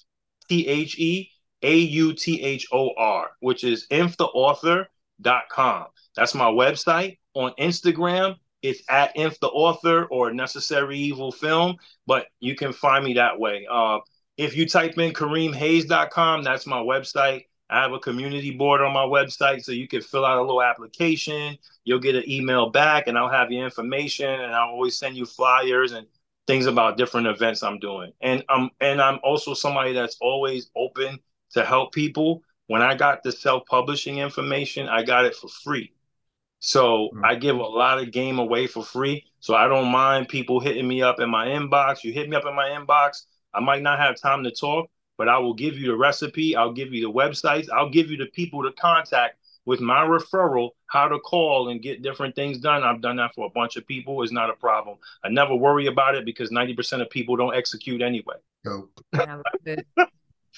T 0.49 0.66
H 0.68 0.99
E 0.99 1.30
A 1.62 1.76
U 1.76 2.12
T 2.14 2.42
H 2.42 2.66
O 2.72 2.90
R, 2.97 3.30
which 3.40 3.64
is 3.64 3.86
inftheauthor.com. 3.90 5.86
That's 6.14 6.34
my 6.34 6.47
website. 6.47 7.18
On 7.34 7.53
Instagram, 7.59 8.36
it's 8.62 8.82
at 8.88 9.14
inf 9.16 9.38
the 9.40 9.49
author 9.49 10.07
or 10.07 10.32
necessary 10.32 10.99
evil 10.99 11.30
film, 11.30 11.76
but 12.07 12.26
you 12.40 12.55
can 12.55 12.72
find 12.72 13.05
me 13.05 13.14
that 13.14 13.38
way. 13.38 13.66
Uh, 13.70 13.99
if 14.37 14.57
you 14.57 14.68
type 14.68 14.99
in 14.99 15.12
KareemHayes.com, 15.12 16.43
that's 16.43 16.66
my 16.66 16.78
website. 16.78 17.45
I 17.68 17.82
have 17.82 17.93
a 17.93 17.99
community 17.99 18.53
board 18.53 18.80
on 18.80 18.93
my 18.93 19.05
website 19.05 19.64
so 19.64 19.72
you 19.72 19.89
can 19.89 20.01
fill 20.01 20.24
out 20.24 20.39
a 20.39 20.41
little 20.41 20.62
application. 20.62 21.59
You'll 21.84 22.01
get 22.01 22.14
an 22.14 22.28
email 22.28 22.70
back 22.70 23.09
and 23.09 23.18
I'll 23.18 23.30
have 23.30 23.51
your 23.51 23.64
information 23.64 24.28
and 24.28 24.55
I'll 24.55 24.68
always 24.68 24.97
send 24.97 25.16
you 25.16 25.26
flyers 25.26 25.93
and 25.93 26.07
things 26.47 26.66
about 26.66 26.97
different 26.97 27.26
events 27.26 27.62
I'm 27.62 27.80
doing. 27.80 28.12
And 28.20 28.45
I'm 28.49 28.70
and 28.80 29.01
I'm 29.01 29.18
also 29.24 29.53
somebody 29.53 29.93
that's 29.93 30.16
always 30.20 30.70
open 30.76 31.18
to 31.53 31.64
help 31.64 31.93
people. 31.93 32.43
When 32.68 32.82
I 32.82 32.95
got 32.95 33.22
the 33.22 33.32
self-publishing 33.32 34.18
information, 34.18 34.89
I 34.89 35.03
got 35.03 35.24
it 35.24 35.34
for 35.34 35.49
free. 35.49 35.93
So 36.61 37.11
mm-hmm. 37.14 37.24
I 37.24 37.34
give 37.34 37.57
a 37.57 37.62
lot 37.62 37.99
of 37.99 38.12
game 38.12 38.39
away 38.39 38.68
for 38.68 38.84
free. 38.84 39.24
So 39.41 39.55
I 39.55 39.66
don't 39.66 39.91
mind 39.91 40.28
people 40.28 40.61
hitting 40.61 40.87
me 40.87 41.03
up 41.03 41.20
in 41.20 41.30
my 41.30 41.47
inbox. 41.47 42.05
You 42.05 42.12
hit 42.12 42.28
me 42.28 42.37
up 42.37 42.47
in 42.47 42.55
my 42.55 42.68
inbox 42.68 43.24
I 43.57 43.61
might 43.61 43.82
not 43.82 43.98
have 43.98 44.20
time 44.20 44.44
to 44.44 44.50
talk, 44.50 44.90
but 45.18 45.28
I 45.28 45.38
will 45.38 45.54
give 45.54 45.78
you 45.78 45.88
the 45.88 45.96
recipe. 45.96 46.54
I'll 46.54 46.72
give 46.72 46.92
you 46.92 47.07
the 47.07 47.12
websites. 47.12 47.68
I'll 47.70 47.90
give 47.90 48.11
you 48.11 48.16
the 48.16 48.26
people 48.26 48.62
to 48.62 48.72
contact 48.72 49.38
with 49.64 49.80
my 49.80 50.00
referral, 50.02 50.70
how 50.86 51.09
to 51.09 51.18
call 51.18 51.70
and 51.70 51.82
get 51.82 52.02
different 52.02 52.34
things 52.34 52.59
done. 52.59 52.84
I've 52.84 53.00
done 53.00 53.16
that 53.16 53.34
for 53.34 53.46
a 53.46 53.50
bunch 53.50 53.76
of 53.76 53.86
people. 53.86 54.22
It's 54.22 54.32
not 54.32 54.50
a 54.50 54.54
problem. 54.54 54.98
I 55.24 55.28
never 55.28 55.54
worry 55.54 55.86
about 55.86 56.14
it 56.14 56.24
because 56.24 56.50
90% 56.50 57.02
of 57.02 57.11
people 57.11 57.36
don't 57.36 57.54
execute 57.54 58.00
anyway. 58.00 58.36
Dope. 58.64 59.00
I 59.14 59.24
love 59.24 59.42
it. 59.64 59.86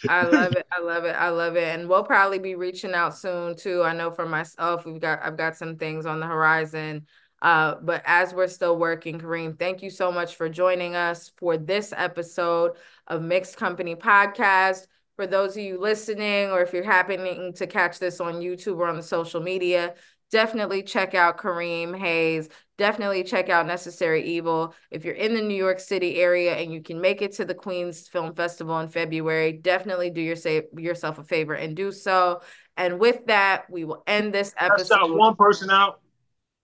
I 0.08 0.22
love 0.24 0.52
it. 0.52 0.66
I 0.70 0.80
love 0.80 1.04
it. 1.04 1.16
I 1.16 1.28
love 1.30 1.56
it. 1.56 1.64
And 1.64 1.88
we'll 1.88 2.04
probably 2.04 2.38
be 2.38 2.54
reaching 2.54 2.94
out 2.94 3.16
soon 3.16 3.56
too. 3.56 3.82
I 3.82 3.94
know 3.94 4.10
for 4.10 4.26
myself, 4.26 4.86
we've 4.86 5.00
got 5.00 5.20
I've 5.22 5.36
got 5.36 5.56
some 5.56 5.76
things 5.76 6.06
on 6.06 6.20
the 6.20 6.26
horizon. 6.26 7.06
Uh, 7.40 7.76
but 7.82 8.02
as 8.04 8.34
we're 8.34 8.48
still 8.48 8.76
working, 8.76 9.20
Kareem, 9.20 9.58
thank 9.58 9.82
you 9.82 9.90
so 9.90 10.10
much 10.10 10.36
for 10.36 10.48
joining 10.48 10.96
us 10.96 11.30
for 11.36 11.56
this 11.56 11.92
episode 11.96 12.72
of 13.06 13.22
Mixed 13.22 13.56
Company 13.56 13.94
Podcast. 13.94 14.86
For 15.16 15.26
those 15.26 15.56
of 15.56 15.62
you 15.62 15.80
listening, 15.80 16.50
or 16.50 16.62
if 16.62 16.72
you're 16.72 16.84
happening 16.84 17.52
to 17.54 17.66
catch 17.66 17.98
this 17.98 18.20
on 18.20 18.34
YouTube 18.34 18.78
or 18.78 18.86
on 18.86 18.96
the 18.96 19.02
social 19.02 19.40
media, 19.40 19.94
definitely 20.30 20.82
check 20.82 21.14
out 21.14 21.38
Kareem 21.38 21.96
Hayes. 21.96 22.48
Definitely 22.76 23.24
check 23.24 23.48
out 23.48 23.66
Necessary 23.66 24.24
Evil. 24.24 24.74
If 24.90 25.04
you're 25.04 25.14
in 25.14 25.34
the 25.34 25.42
New 25.42 25.56
York 25.56 25.80
City 25.80 26.16
area 26.16 26.54
and 26.54 26.72
you 26.72 26.80
can 26.80 27.00
make 27.00 27.22
it 27.22 27.32
to 27.32 27.44
the 27.44 27.54
Queens 27.54 28.06
Film 28.06 28.34
Festival 28.34 28.78
in 28.78 28.88
February, 28.88 29.52
definitely 29.52 30.10
do 30.10 30.20
your 30.20 30.36
say, 30.36 30.62
yourself 30.76 31.18
a 31.18 31.24
favor 31.24 31.54
and 31.54 31.74
do 31.74 31.90
so. 31.90 32.40
And 32.76 33.00
with 33.00 33.26
that, 33.26 33.68
we 33.68 33.84
will 33.84 34.04
end 34.06 34.32
this 34.32 34.54
episode. 34.56 35.16
One 35.16 35.34
person 35.34 35.70
out. 35.70 36.00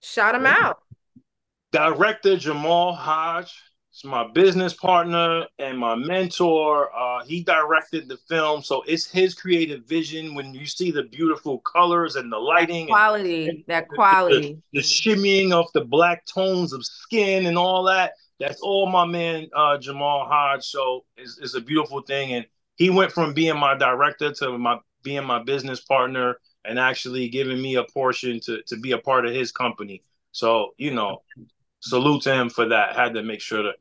Shout 0.05 0.35
him 0.35 0.45
out. 0.45 0.81
Director 1.73 2.37
Jamal 2.37 2.93
Hodge. 2.95 3.55
It's 3.91 4.05
my 4.05 4.29
business 4.33 4.75
partner 4.75 5.47
and 5.59 5.79
my 5.79 5.95
mentor. 5.95 6.95
Uh, 6.95 7.25
he 7.25 7.43
directed 7.43 8.09
the 8.09 8.19
film, 8.29 8.63
so 8.63 8.83
it's 8.87 9.07
his 9.07 9.35
creative 9.35 9.87
vision. 9.87 10.35
When 10.35 10.53
you 10.53 10.67
see 10.67 10.91
the 10.91 11.05
beautiful 11.05 11.61
colors 11.61 12.17
and 12.17 12.31
the 12.31 12.39
lighting, 12.39 12.87
that 12.87 12.93
quality, 12.93 13.49
and, 13.49 13.65
that 13.69 13.89
quality, 13.89 14.61
the, 14.73 14.81
the, 14.81 14.85
shimmying 14.85 15.53
of 15.53 15.67
the 15.73 15.85
black 15.85 16.27
tones 16.27 16.73
of 16.73 16.85
skin 16.85 17.47
and 17.47 17.57
all 17.57 17.85
that. 17.85 18.13
That's 18.39 18.61
all 18.61 18.87
my 18.91 19.07
man 19.07 19.49
uh, 19.57 19.79
Jamal 19.79 20.27
Hodge. 20.27 20.65
So 20.65 21.05
it's, 21.17 21.39
it's 21.39 21.55
a 21.55 21.61
beautiful 21.61 22.03
thing, 22.03 22.35
and 22.35 22.45
he 22.77 22.91
went 22.91 23.13
from 23.13 23.33
being 23.33 23.57
my 23.59 23.75
director 23.75 24.33
to 24.33 24.59
my 24.59 24.79
being 25.03 25.25
my 25.25 25.43
business 25.43 25.81
partner 25.81 26.37
and 26.65 26.79
actually 26.79 27.29
giving 27.29 27.61
me 27.61 27.77
a 27.77 27.85
portion 27.85 28.41
to 28.41 28.63
to 28.63 28.77
be 28.77 28.93
a 28.93 28.99
part 28.99 29.27
of 29.27 29.35
his 29.35 29.53
company. 29.53 30.03
So 30.33 30.75
you 30.79 30.93
know, 30.93 31.23
salute 31.81 32.23
to 32.23 32.35
him 32.35 32.51
for 32.51 32.69
that. 32.69 32.97
Had 32.97 33.15
to 33.15 33.23
make 33.23 33.41
sure 33.41 33.63
to 33.63 33.73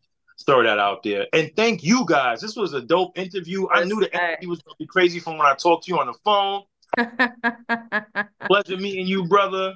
throw 0.46 0.64
that 0.64 0.80
out 0.80 1.04
there. 1.04 1.28
And 1.34 1.52
thank 1.56 1.84
you 1.84 2.06
guys. 2.08 2.42
This 2.42 2.56
was 2.56 2.74
a 2.74 2.82
dope 2.82 3.18
interview. 3.18 3.68
I 3.70 3.84
knew 3.84 4.00
the 4.00 4.14
interview 4.14 4.50
was 4.50 4.62
gonna 4.62 4.76
be 4.78 4.88
crazy 4.88 5.20
from 5.20 5.38
when 5.38 5.48
I 5.48 5.56
talked 5.56 5.86
to 5.86 5.92
you 5.92 6.00
on 6.00 6.08
the 6.08 6.14
phone. 6.24 6.64
Pleasure 8.48 8.78
meeting 8.78 9.08
you, 9.08 9.26
brother. 9.26 9.74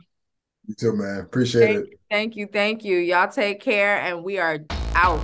You 0.68 0.76
too, 0.76 0.94
man. 0.94 1.20
Appreciate 1.22 1.66
thank, 1.66 1.88
it. 1.88 2.00
Thank 2.12 2.36
you, 2.36 2.48
thank 2.48 2.84
you. 2.84 2.98
Y'all 2.98 3.30
take 3.30 3.62
care, 3.62 4.00
and 4.02 4.24
we 4.24 4.38
are 4.38 4.60
out. 4.96 5.24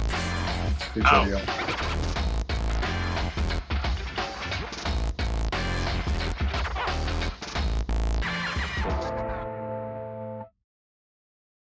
Appreciate 0.89 1.13
out. 1.13 1.27
y'all. 1.27 1.72